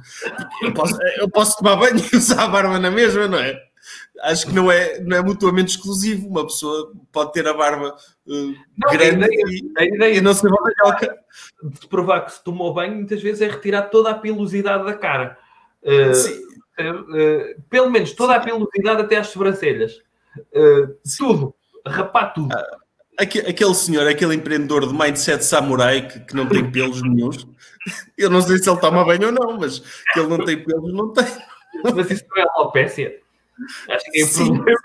[0.62, 3.60] eu posso, eu posso tomar banho e usar a barba na mesma, não é?
[4.22, 6.26] Acho que não é, não é mutuamente exclusivo.
[6.26, 7.94] Uma pessoa pode ter a barba
[8.26, 11.16] uh, não, grande a ideia, e, a ideia e não ser badalhoca.
[11.62, 15.38] De provar que se tomou banho, muitas vezes é retirar toda a pilosidade da cara.
[15.82, 16.46] Uh, Sim.
[16.78, 20.02] Uh, pelo menos toda a pilosidade até às sobrancelhas.
[20.54, 21.54] Uh, tudo,
[21.86, 22.52] rapar tudo.
[22.52, 22.78] Ah,
[23.18, 27.46] aquele senhor, aquele empreendedor de mindset samurai que, que não tem pelos nenhums,
[28.16, 29.78] eu não sei se ele toma bem ou não, mas
[30.12, 31.24] que ele não tem pelos, não tem.
[31.94, 33.16] Mas isso não é alopécia?
[33.90, 34.80] Acho que é problema.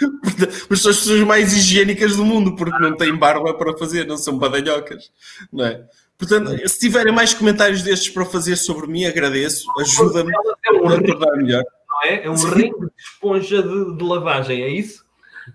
[0.70, 4.16] Mas são as pessoas mais higiênicas do mundo, porque não têm barba para fazer, não
[4.16, 5.12] são badalhocas,
[5.52, 5.84] não é?
[6.16, 11.64] Portanto, se tiverem mais comentários destes para fazer sobre mim, agradeço, ajuda-me a tornar melhor
[12.04, 12.24] é?
[12.24, 12.50] É um sim.
[12.50, 15.04] ringue de esponja de, de, lavagem, é isso?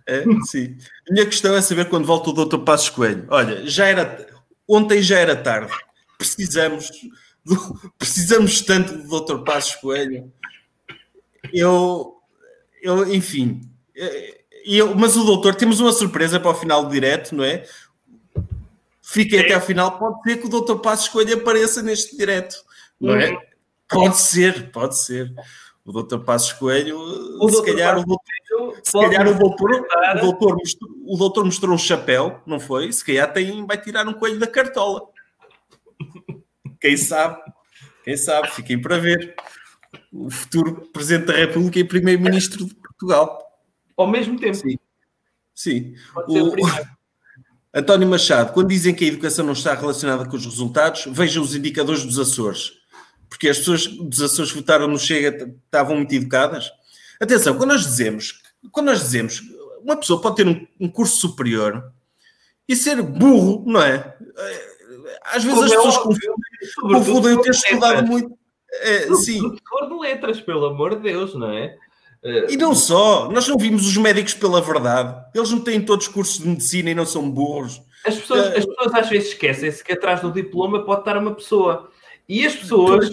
[0.07, 0.77] É, sim.
[1.09, 2.59] A minha questão é saber quando volta o Dr.
[2.59, 3.25] Passos Coelho.
[3.29, 4.27] Olha, já era.
[4.67, 5.71] Ontem já era tarde.
[6.17, 6.89] Precisamos.
[7.45, 9.43] Do, precisamos tanto do Dr.
[9.43, 10.31] Passos Coelho.
[11.53, 12.15] Eu.
[12.81, 13.61] Eu, enfim.
[14.65, 17.65] Eu, mas o doutor, temos uma surpresa para o final do direto, não é?
[19.05, 20.75] fiquem até ao final, pode ser que o Dr.
[20.81, 22.55] Passos Coelho apareça neste direto,
[22.99, 23.37] não é?
[23.87, 25.31] Pode ser, pode ser.
[25.85, 26.17] O Dr.
[26.19, 31.15] Passos Coelho, o se calhar, o doutor, se calhar o doutor, o doutor, mostrou, o
[31.15, 32.91] doutor mostrou um chapéu, não foi?
[32.91, 35.03] Se calhar tem, vai tirar um coelho da cartola.
[36.81, 37.39] Quem sabe?
[38.03, 38.49] Quem sabe?
[38.49, 39.35] Fiquem para ver.
[40.11, 43.39] O futuro Presidente da República e Primeiro-Ministro de Portugal.
[43.95, 44.55] Ao mesmo tempo.
[44.55, 44.79] Sim.
[45.53, 45.93] Sim.
[46.27, 46.55] O,
[47.73, 51.53] António Machado, quando dizem que a educação não está relacionada com os resultados, vejam os
[51.55, 52.73] indicadores dos Açores
[53.29, 56.71] porque as pessoas dos Açores votaram no Chega estavam muito educadas.
[57.19, 58.41] Atenção, quando nós dizemos,
[58.71, 59.41] quando nós dizemos,
[59.81, 61.91] uma pessoa pode ter um, um curso superior
[62.67, 64.15] e ser burro, não é?
[65.23, 66.29] Às vezes Como as é pessoas confundem,
[66.81, 68.37] confundem o ter estudado muito.
[68.81, 69.39] É, sim.
[69.39, 71.77] Professor de letras, pelo amor de Deus, não é?
[72.49, 76.39] E não só, nós não vimos os médicos pela verdade, eles não têm todos cursos
[76.39, 77.79] de medicina e não são burros.
[78.03, 81.35] As pessoas, uh, as pessoas às vezes esquecem-se que atrás do diploma pode estar uma
[81.35, 81.91] pessoa.
[82.27, 83.09] E as pessoas,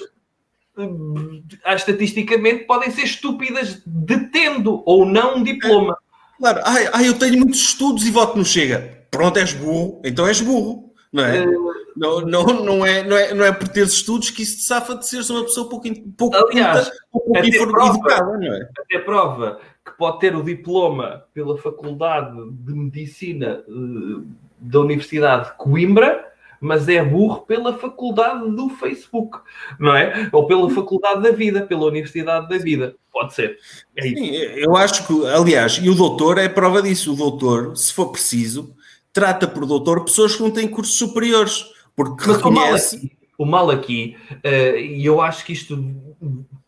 [0.77, 5.97] hum, estatisticamente, podem ser estúpidas detendo ou não um diploma.
[6.39, 9.07] Claro, ai, ai, eu tenho muitos estudos e voto não chega.
[9.11, 10.93] Pronto, és burro, então és burro.
[11.13, 11.47] Não é?
[11.47, 14.63] Uh, não, não, não, é, não, é, não é por teres estudos que isso te
[14.65, 15.87] safa de seres uma pessoa pouco,
[16.17, 18.69] pouco, Aliás, pouco educada, não é?
[18.79, 24.27] Até prova que pode ter o diploma pela Faculdade de Medicina uh,
[24.59, 26.32] da Universidade de Coimbra,
[26.63, 29.41] mas é burro pela faculdade do Facebook,
[29.81, 30.31] não é?
[30.31, 32.95] Ou pela faculdade da vida, pela Universidade da Vida.
[33.13, 33.59] Pode ser.
[33.97, 37.15] É Sim, eu acho que, aliás, e o doutor é prova disso.
[37.15, 38.77] O doutor, se for preciso,
[39.13, 41.65] trata por doutor pessoas que não têm cursos superiores,
[41.97, 43.11] porque mas reconhece.
[43.37, 45.77] O mal aqui, uh, e eu acho que isto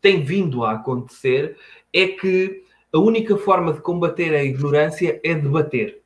[0.01, 1.57] tem vindo a acontecer,
[1.93, 6.01] é que a única forma de combater a ignorância é debater.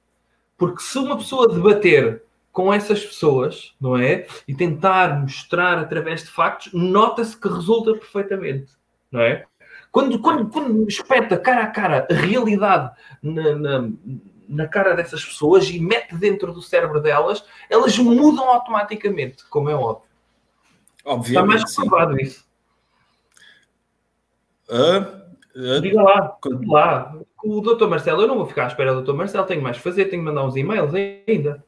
[0.58, 2.22] Porque se uma pessoa debater
[2.58, 4.26] com essas pessoas, não é?
[4.48, 8.72] E tentar mostrar através de factos, nota-se que resulta perfeitamente,
[9.12, 9.44] não é?
[9.92, 12.90] Quando, quando, quando espeta cara a cara a realidade
[13.22, 13.88] na, na,
[14.48, 19.76] na cara dessas pessoas e mete dentro do cérebro delas, elas mudam automaticamente, como é
[19.76, 20.08] óbvio.
[21.04, 21.28] Obviamente.
[21.28, 22.44] Está mais comprovado isso.
[24.68, 26.36] Uh, uh, Diga lá,
[26.66, 27.16] lá.
[27.44, 29.84] O doutor Marcelo, eu não vou ficar à espera do doutor Marcelo, tenho mais que
[29.84, 31.67] fazer, tenho que mandar uns e-mails ainda.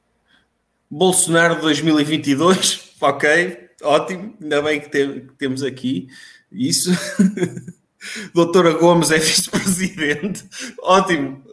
[0.91, 6.09] Bolsonaro 2022, ok, ótimo, ainda bem que, tem, que temos aqui
[6.51, 6.91] isso.
[8.35, 10.45] Doutora Gomes é vice-presidente,
[10.83, 11.45] ótimo.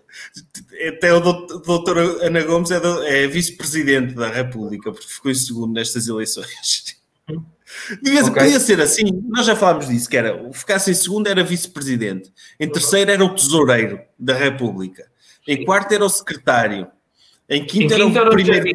[0.88, 6.08] Até o doutora Ana Gomes é, é vice-presidente da República, porque ficou em segundo nestas
[6.08, 6.98] eleições.
[8.02, 8.44] Devia, okay.
[8.44, 12.70] Podia ser assim, nós já falámos disso, que era, ficasse em segundo era vice-presidente, em
[12.70, 15.06] terceiro era o tesoureiro da República,
[15.46, 16.88] em quarto era o secretário,
[17.50, 18.70] em quinto, em quinto era o primeiro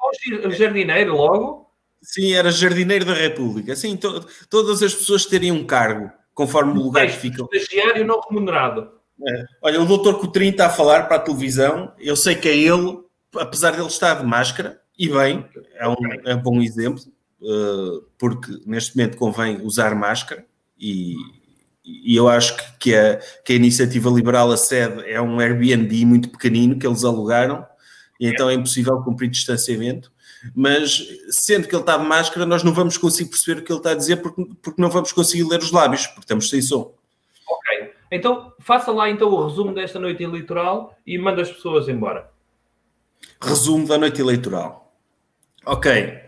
[0.00, 1.68] lugar jardineiro logo?
[2.02, 3.74] Sim, era jardineiro da República.
[3.74, 7.48] Sim, to todas as pessoas teriam um cargo, conforme o lugar que ficam.
[7.52, 8.90] Estagiário não remunerado.
[9.26, 9.44] É.
[9.62, 11.92] Olha, o doutor Coutrinho está a falar para a televisão.
[11.98, 12.98] Eu sei que é ele,
[13.34, 15.44] apesar dele estar de máscara, e bem,
[15.76, 17.02] é um, é um bom exemplo,
[17.40, 20.44] uh, porque neste momento convém usar máscara
[20.78, 21.14] e,
[21.84, 26.04] e eu acho que, que, a, que a iniciativa liberal a sede é um Airbnb
[26.04, 27.64] muito pequenino que eles alugaram
[28.18, 30.12] e então é impossível cumprir distanciamento.
[30.54, 33.80] Mas sendo que ele está de máscara, nós não vamos conseguir perceber o que ele
[33.80, 36.94] está a dizer porque, porque não vamos conseguir ler os lábios, porque estamos sem som.
[37.48, 37.92] Ok.
[38.10, 42.30] Então faça lá então o resumo desta noite eleitoral e manda as pessoas embora.
[43.40, 44.92] Resumo da noite eleitoral.
[45.64, 46.20] Ok.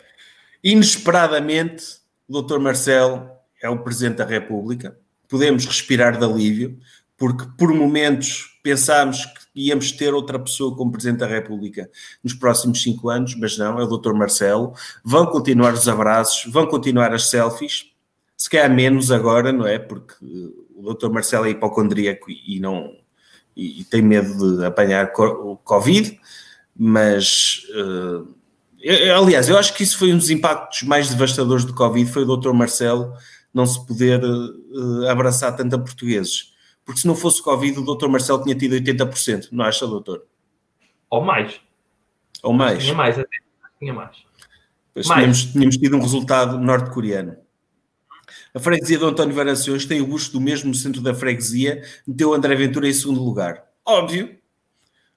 [0.62, 1.84] Inesperadamente,
[2.28, 2.58] o Dr.
[2.58, 3.30] Marcelo
[3.62, 4.98] é o Presidente da República.
[5.28, 6.78] Podemos respirar de alívio,
[7.16, 11.90] porque por momentos pensámos que íamos ter outra pessoa como Presidente da República
[12.22, 14.12] nos próximos cinco anos, mas não, é o Dr.
[14.12, 14.72] Marcelo.
[15.04, 17.90] Vão continuar os abraços, vão continuar as selfies,
[18.36, 19.78] se calhar menos agora, não é?
[19.78, 20.14] Porque
[20.74, 21.10] o Dr.
[21.10, 22.90] Marcelo é hipocondríaco e não
[23.56, 26.18] e, tem medo de apanhar o Covid,
[26.76, 28.26] mas uh,
[29.16, 32.36] aliás, eu acho que isso foi um dos impactos mais devastadores do Covid, foi o
[32.36, 32.52] Dr.
[32.52, 33.12] Marcelo
[33.52, 36.52] não se poder uh, abraçar tanto a portugueses
[36.84, 40.24] porque se não fosse Covid, o doutor Marcelo tinha tido 80%, não acha, doutor?
[41.08, 41.60] Ou mais.
[42.42, 42.82] Ou mais.
[42.82, 43.36] Tinha mais, até.
[43.78, 44.16] Tinha mais.
[44.94, 45.06] mais.
[45.06, 47.36] Tínhamos, tínhamos tido um resultado norte-coreano.
[48.54, 52.54] A freguesia de António Variações tem o busto do mesmo centro da freguesia, meteu André
[52.54, 53.64] Ventura em segundo lugar.
[53.84, 54.36] Óbvio.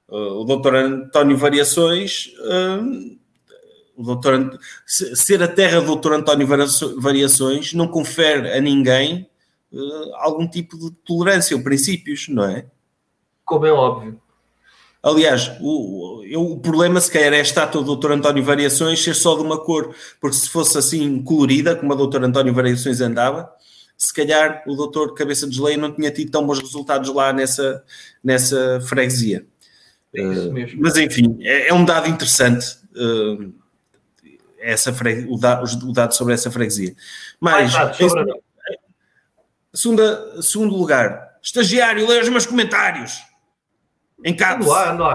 [0.07, 3.17] Uh, o doutor António Variações, uh,
[3.95, 6.47] o doutor, ser a terra do doutor António
[6.97, 9.27] Variações não confere a ninguém
[9.73, 12.65] uh, algum tipo de tolerância ou princípios, não é?
[13.43, 14.21] Como é óbvio.
[15.01, 18.13] Aliás, o, o, o problema se calhar é a estátua do Dr.
[18.13, 22.23] António Variações ser só de uma cor, porque se fosse assim colorida, como a Dr.
[22.23, 23.51] António Variações andava,
[23.97, 25.13] se calhar o Dr.
[25.13, 27.83] Cabeça de Geleia não tinha tido tão bons resultados lá nessa,
[28.23, 29.45] nessa freguesia.
[30.15, 30.79] É isso mesmo.
[30.79, 32.77] Uh, mas enfim, é, é, um dado interessante.
[32.95, 33.53] Uh,
[34.59, 35.25] essa fre...
[35.29, 36.95] o, dado, o, dado, sobre essa freguesia.
[37.39, 38.23] Mas, sobre...
[39.73, 43.23] segunda, segundo lugar, estagiário, leia os meus comentários.
[44.23, 44.67] Em caps.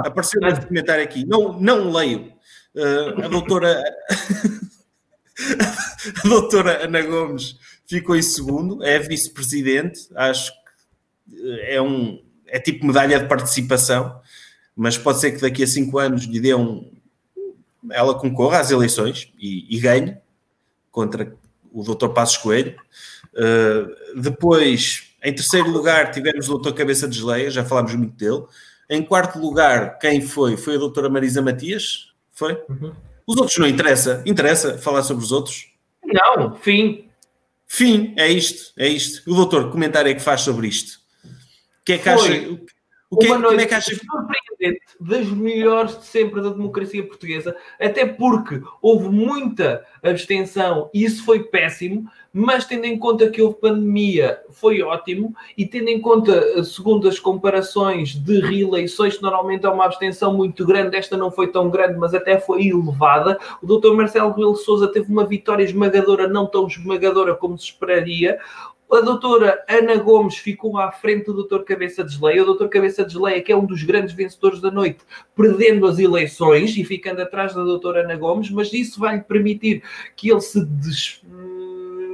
[0.04, 1.24] Apareceu um comentário aqui.
[1.24, 2.32] Não, não leio.
[2.74, 3.82] Uh, a doutora.
[6.24, 7.56] a doutora Ana Gomes
[7.86, 10.00] ficou em segundo, é vice-presidente.
[10.14, 12.22] Acho que é um.
[12.46, 14.20] É tipo medalha de participação,
[14.76, 16.92] mas pode ser que daqui a cinco anos lhe dê um.
[17.90, 20.18] Ela concorra às eleições e, e ganhe
[20.90, 21.34] contra
[21.72, 22.08] o Dr.
[22.08, 22.76] Passos Coelho.
[23.38, 26.72] Uh, depois, em terceiro lugar, tivemos o Dr.
[26.72, 28.44] Cabeça de Geleia, já falámos muito dele.
[28.90, 30.56] Em quarto lugar, quem foi?
[30.56, 32.12] Foi a doutora Marisa Matias?
[32.32, 32.54] Foi?
[32.68, 32.92] Uhum.
[33.26, 34.22] Os outros não interessa.
[34.26, 35.70] Interessa falar sobre os outros?
[36.04, 37.08] Não, fim.
[37.66, 39.30] Fim, é isto, é isto.
[39.30, 40.98] O doutor, que comentário é que faz sobre isto?
[41.24, 42.12] O que é que foi.
[42.14, 42.58] acha?
[43.10, 43.94] O que, é- uma noite é que acha...
[43.94, 51.24] surpreendente das melhores de sempre da democracia portuguesa, até porque houve muita abstenção e isso
[51.24, 56.62] foi péssimo, mas tendo em conta que houve pandemia, foi ótimo, e tendo em conta,
[56.62, 61.68] segundo as comparações de reeleições, normalmente há uma abstenção muito grande, esta não foi tão
[61.68, 63.92] grande, mas até foi elevada, o Dr.
[63.92, 68.38] Marcelo Rebelo Souza teve uma vitória esmagadora, não tão esmagadora como se esperaria,
[68.90, 72.42] a doutora Ana Gomes ficou à frente do doutor Cabeça de Geleia.
[72.42, 75.00] O doutor Cabeça de Geleia, que é um dos grandes vencedores da noite,
[75.36, 79.82] perdendo as eleições e ficando atrás da doutora Ana Gomes, mas isso vai lhe permitir
[80.16, 81.20] que ele se des...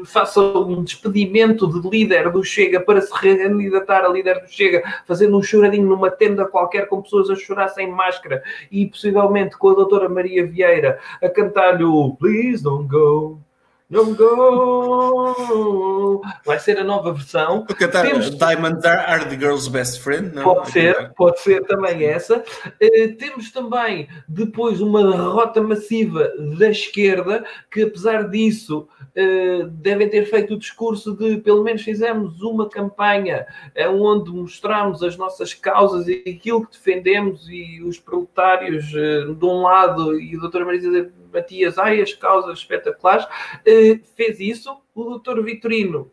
[0.05, 5.37] faça um despedimento de líder do Chega para se recandidatar a líder do Chega, fazendo
[5.37, 9.75] um choradinho numa tenda qualquer com pessoas a chorar sem máscara e possivelmente com a
[9.75, 13.44] doutora Maria Vieira a cantar-lhe o Please Don't Go.
[13.91, 16.23] Don't go.
[16.47, 17.67] Vai ser a nova versão.
[17.67, 18.31] Cantar Temos...
[18.31, 20.35] Diamonds are the girl's best friend.
[20.35, 20.43] Não?
[20.43, 22.39] Pode ser, pode ser também essa.
[22.39, 30.25] Uh, temos também depois uma derrota massiva da esquerda, que apesar disso uh, devem ter
[30.25, 33.47] feito o discurso de pelo menos fizemos uma campanha
[33.77, 39.61] uh, onde mostramos as nossas causas e aquilo que defendemos e os proletários de um
[39.61, 44.75] lado e a doutora Marisa Matias, ai, as causas espetaculares, uh, fez isso.
[44.95, 46.11] O doutor Vitorino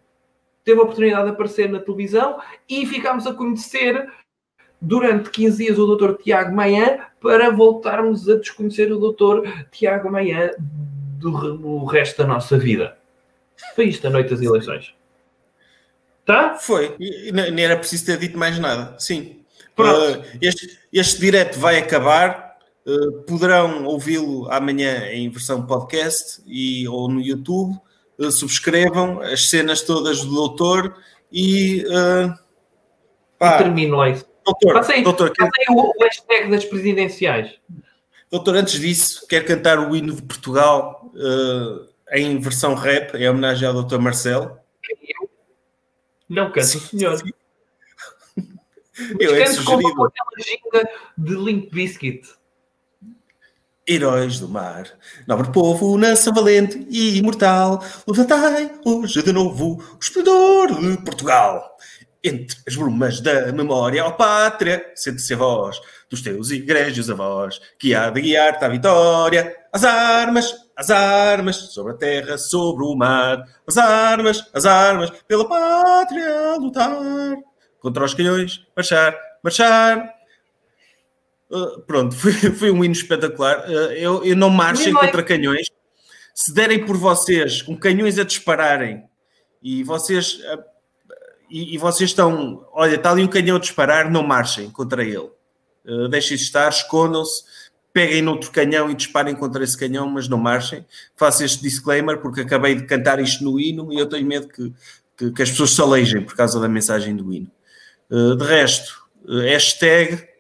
[0.63, 4.09] teve a oportunidade de aparecer na televisão e ficámos a conhecer
[4.81, 10.51] durante 15 dias o doutor Tiago Manhã para voltarmos a desconhecer o doutor Tiago Manhã
[10.59, 12.97] do, do resto da nossa vida.
[13.75, 14.95] Foi isto a noite das eleições.
[16.25, 16.55] Tá?
[16.55, 16.95] Foi.
[17.31, 18.95] Nem era preciso ter dito mais nada.
[18.99, 19.37] Sim.
[19.77, 22.40] Uh, este, este direto vai acabar
[22.85, 27.79] Uh, poderão ouvi-lo amanhã em versão podcast e, ou no YouTube.
[28.17, 30.95] Uh, subscrevam as cenas todas do doutor
[31.31, 31.83] e.
[31.85, 32.33] Uh,
[33.37, 34.25] pá, e termino isso.
[34.43, 35.71] Doutor, passei, doutor passei quer...
[35.71, 37.51] o, o hashtag das presidenciais.
[38.31, 41.11] Doutor, antes disso, quero cantar o hino de Portugal
[42.11, 44.57] em versão rap, em homenagem ao doutor Marcelo.
[44.89, 45.29] Eu?
[46.27, 47.17] Não canto, senhor.
[47.17, 47.31] Sim.
[49.19, 49.63] Eu é sugerido.
[49.65, 52.21] como aquela ginga de Link Biscuit.
[53.87, 54.85] Heróis do mar,
[55.27, 61.77] nobre povo, nação valente e imortal, levantai hoje de novo o esplendor de Portugal.
[62.23, 65.81] Entre as brumas da memória, ó pátria, sente-se a voz
[66.11, 69.55] dos teus igrejas avós, que há de guiar-te à vitória.
[69.73, 73.43] As armas, as armas, sobre a terra, sobre o mar.
[73.67, 77.35] As armas, as armas, pela pátria lutar.
[77.79, 80.20] Contra os canhões, marchar, marchar.
[81.51, 83.67] Uh, pronto, foi, foi, um hino espetacular.
[83.67, 85.67] Uh, eu, eu não marchem contra canhões.
[86.33, 89.03] Se derem por vocês com canhões a dispararem
[89.61, 90.63] e vocês, uh,
[91.49, 95.29] e, e, vocês estão, olha, está ali um canhão a disparar, não marchem contra ele.
[96.09, 97.43] Deixem-se estar, escondam-se,
[97.91, 100.85] peguem noutro canhão e disparem contra esse canhão, mas não marchem.
[101.17, 104.71] Faço este disclaimer porque acabei de cantar isto no hino e eu tenho medo que,
[105.17, 107.51] que, que as pessoas se alejem por causa da mensagem do hino.
[108.09, 108.93] de resto,
[109.27, 110.30] hashtag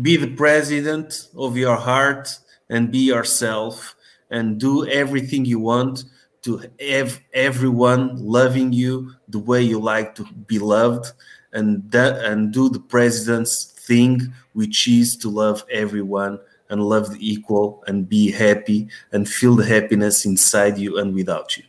[0.00, 2.28] be the president of your heart
[2.68, 3.96] and be yourself
[4.30, 6.04] and do everything you want
[6.42, 11.12] to have everyone loving you the way you like to be loved
[11.52, 16.38] and that, and do the president's thing which is to love everyone
[16.70, 21.56] and love the equal and be happy and feel the happiness inside you and without
[21.56, 21.64] you.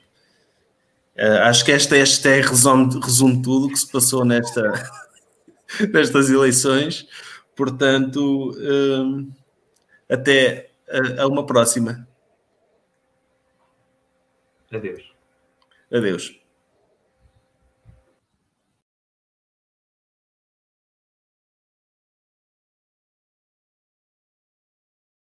[1.19, 4.89] Uh, acho que esta hashtag resume, resume tudo o que se passou nesta,
[5.91, 7.07] nestas eleições.
[7.61, 9.31] Portanto, um,
[10.09, 12.07] até a, a uma próxima.
[14.73, 15.13] Adeus.
[15.93, 16.40] Adeus.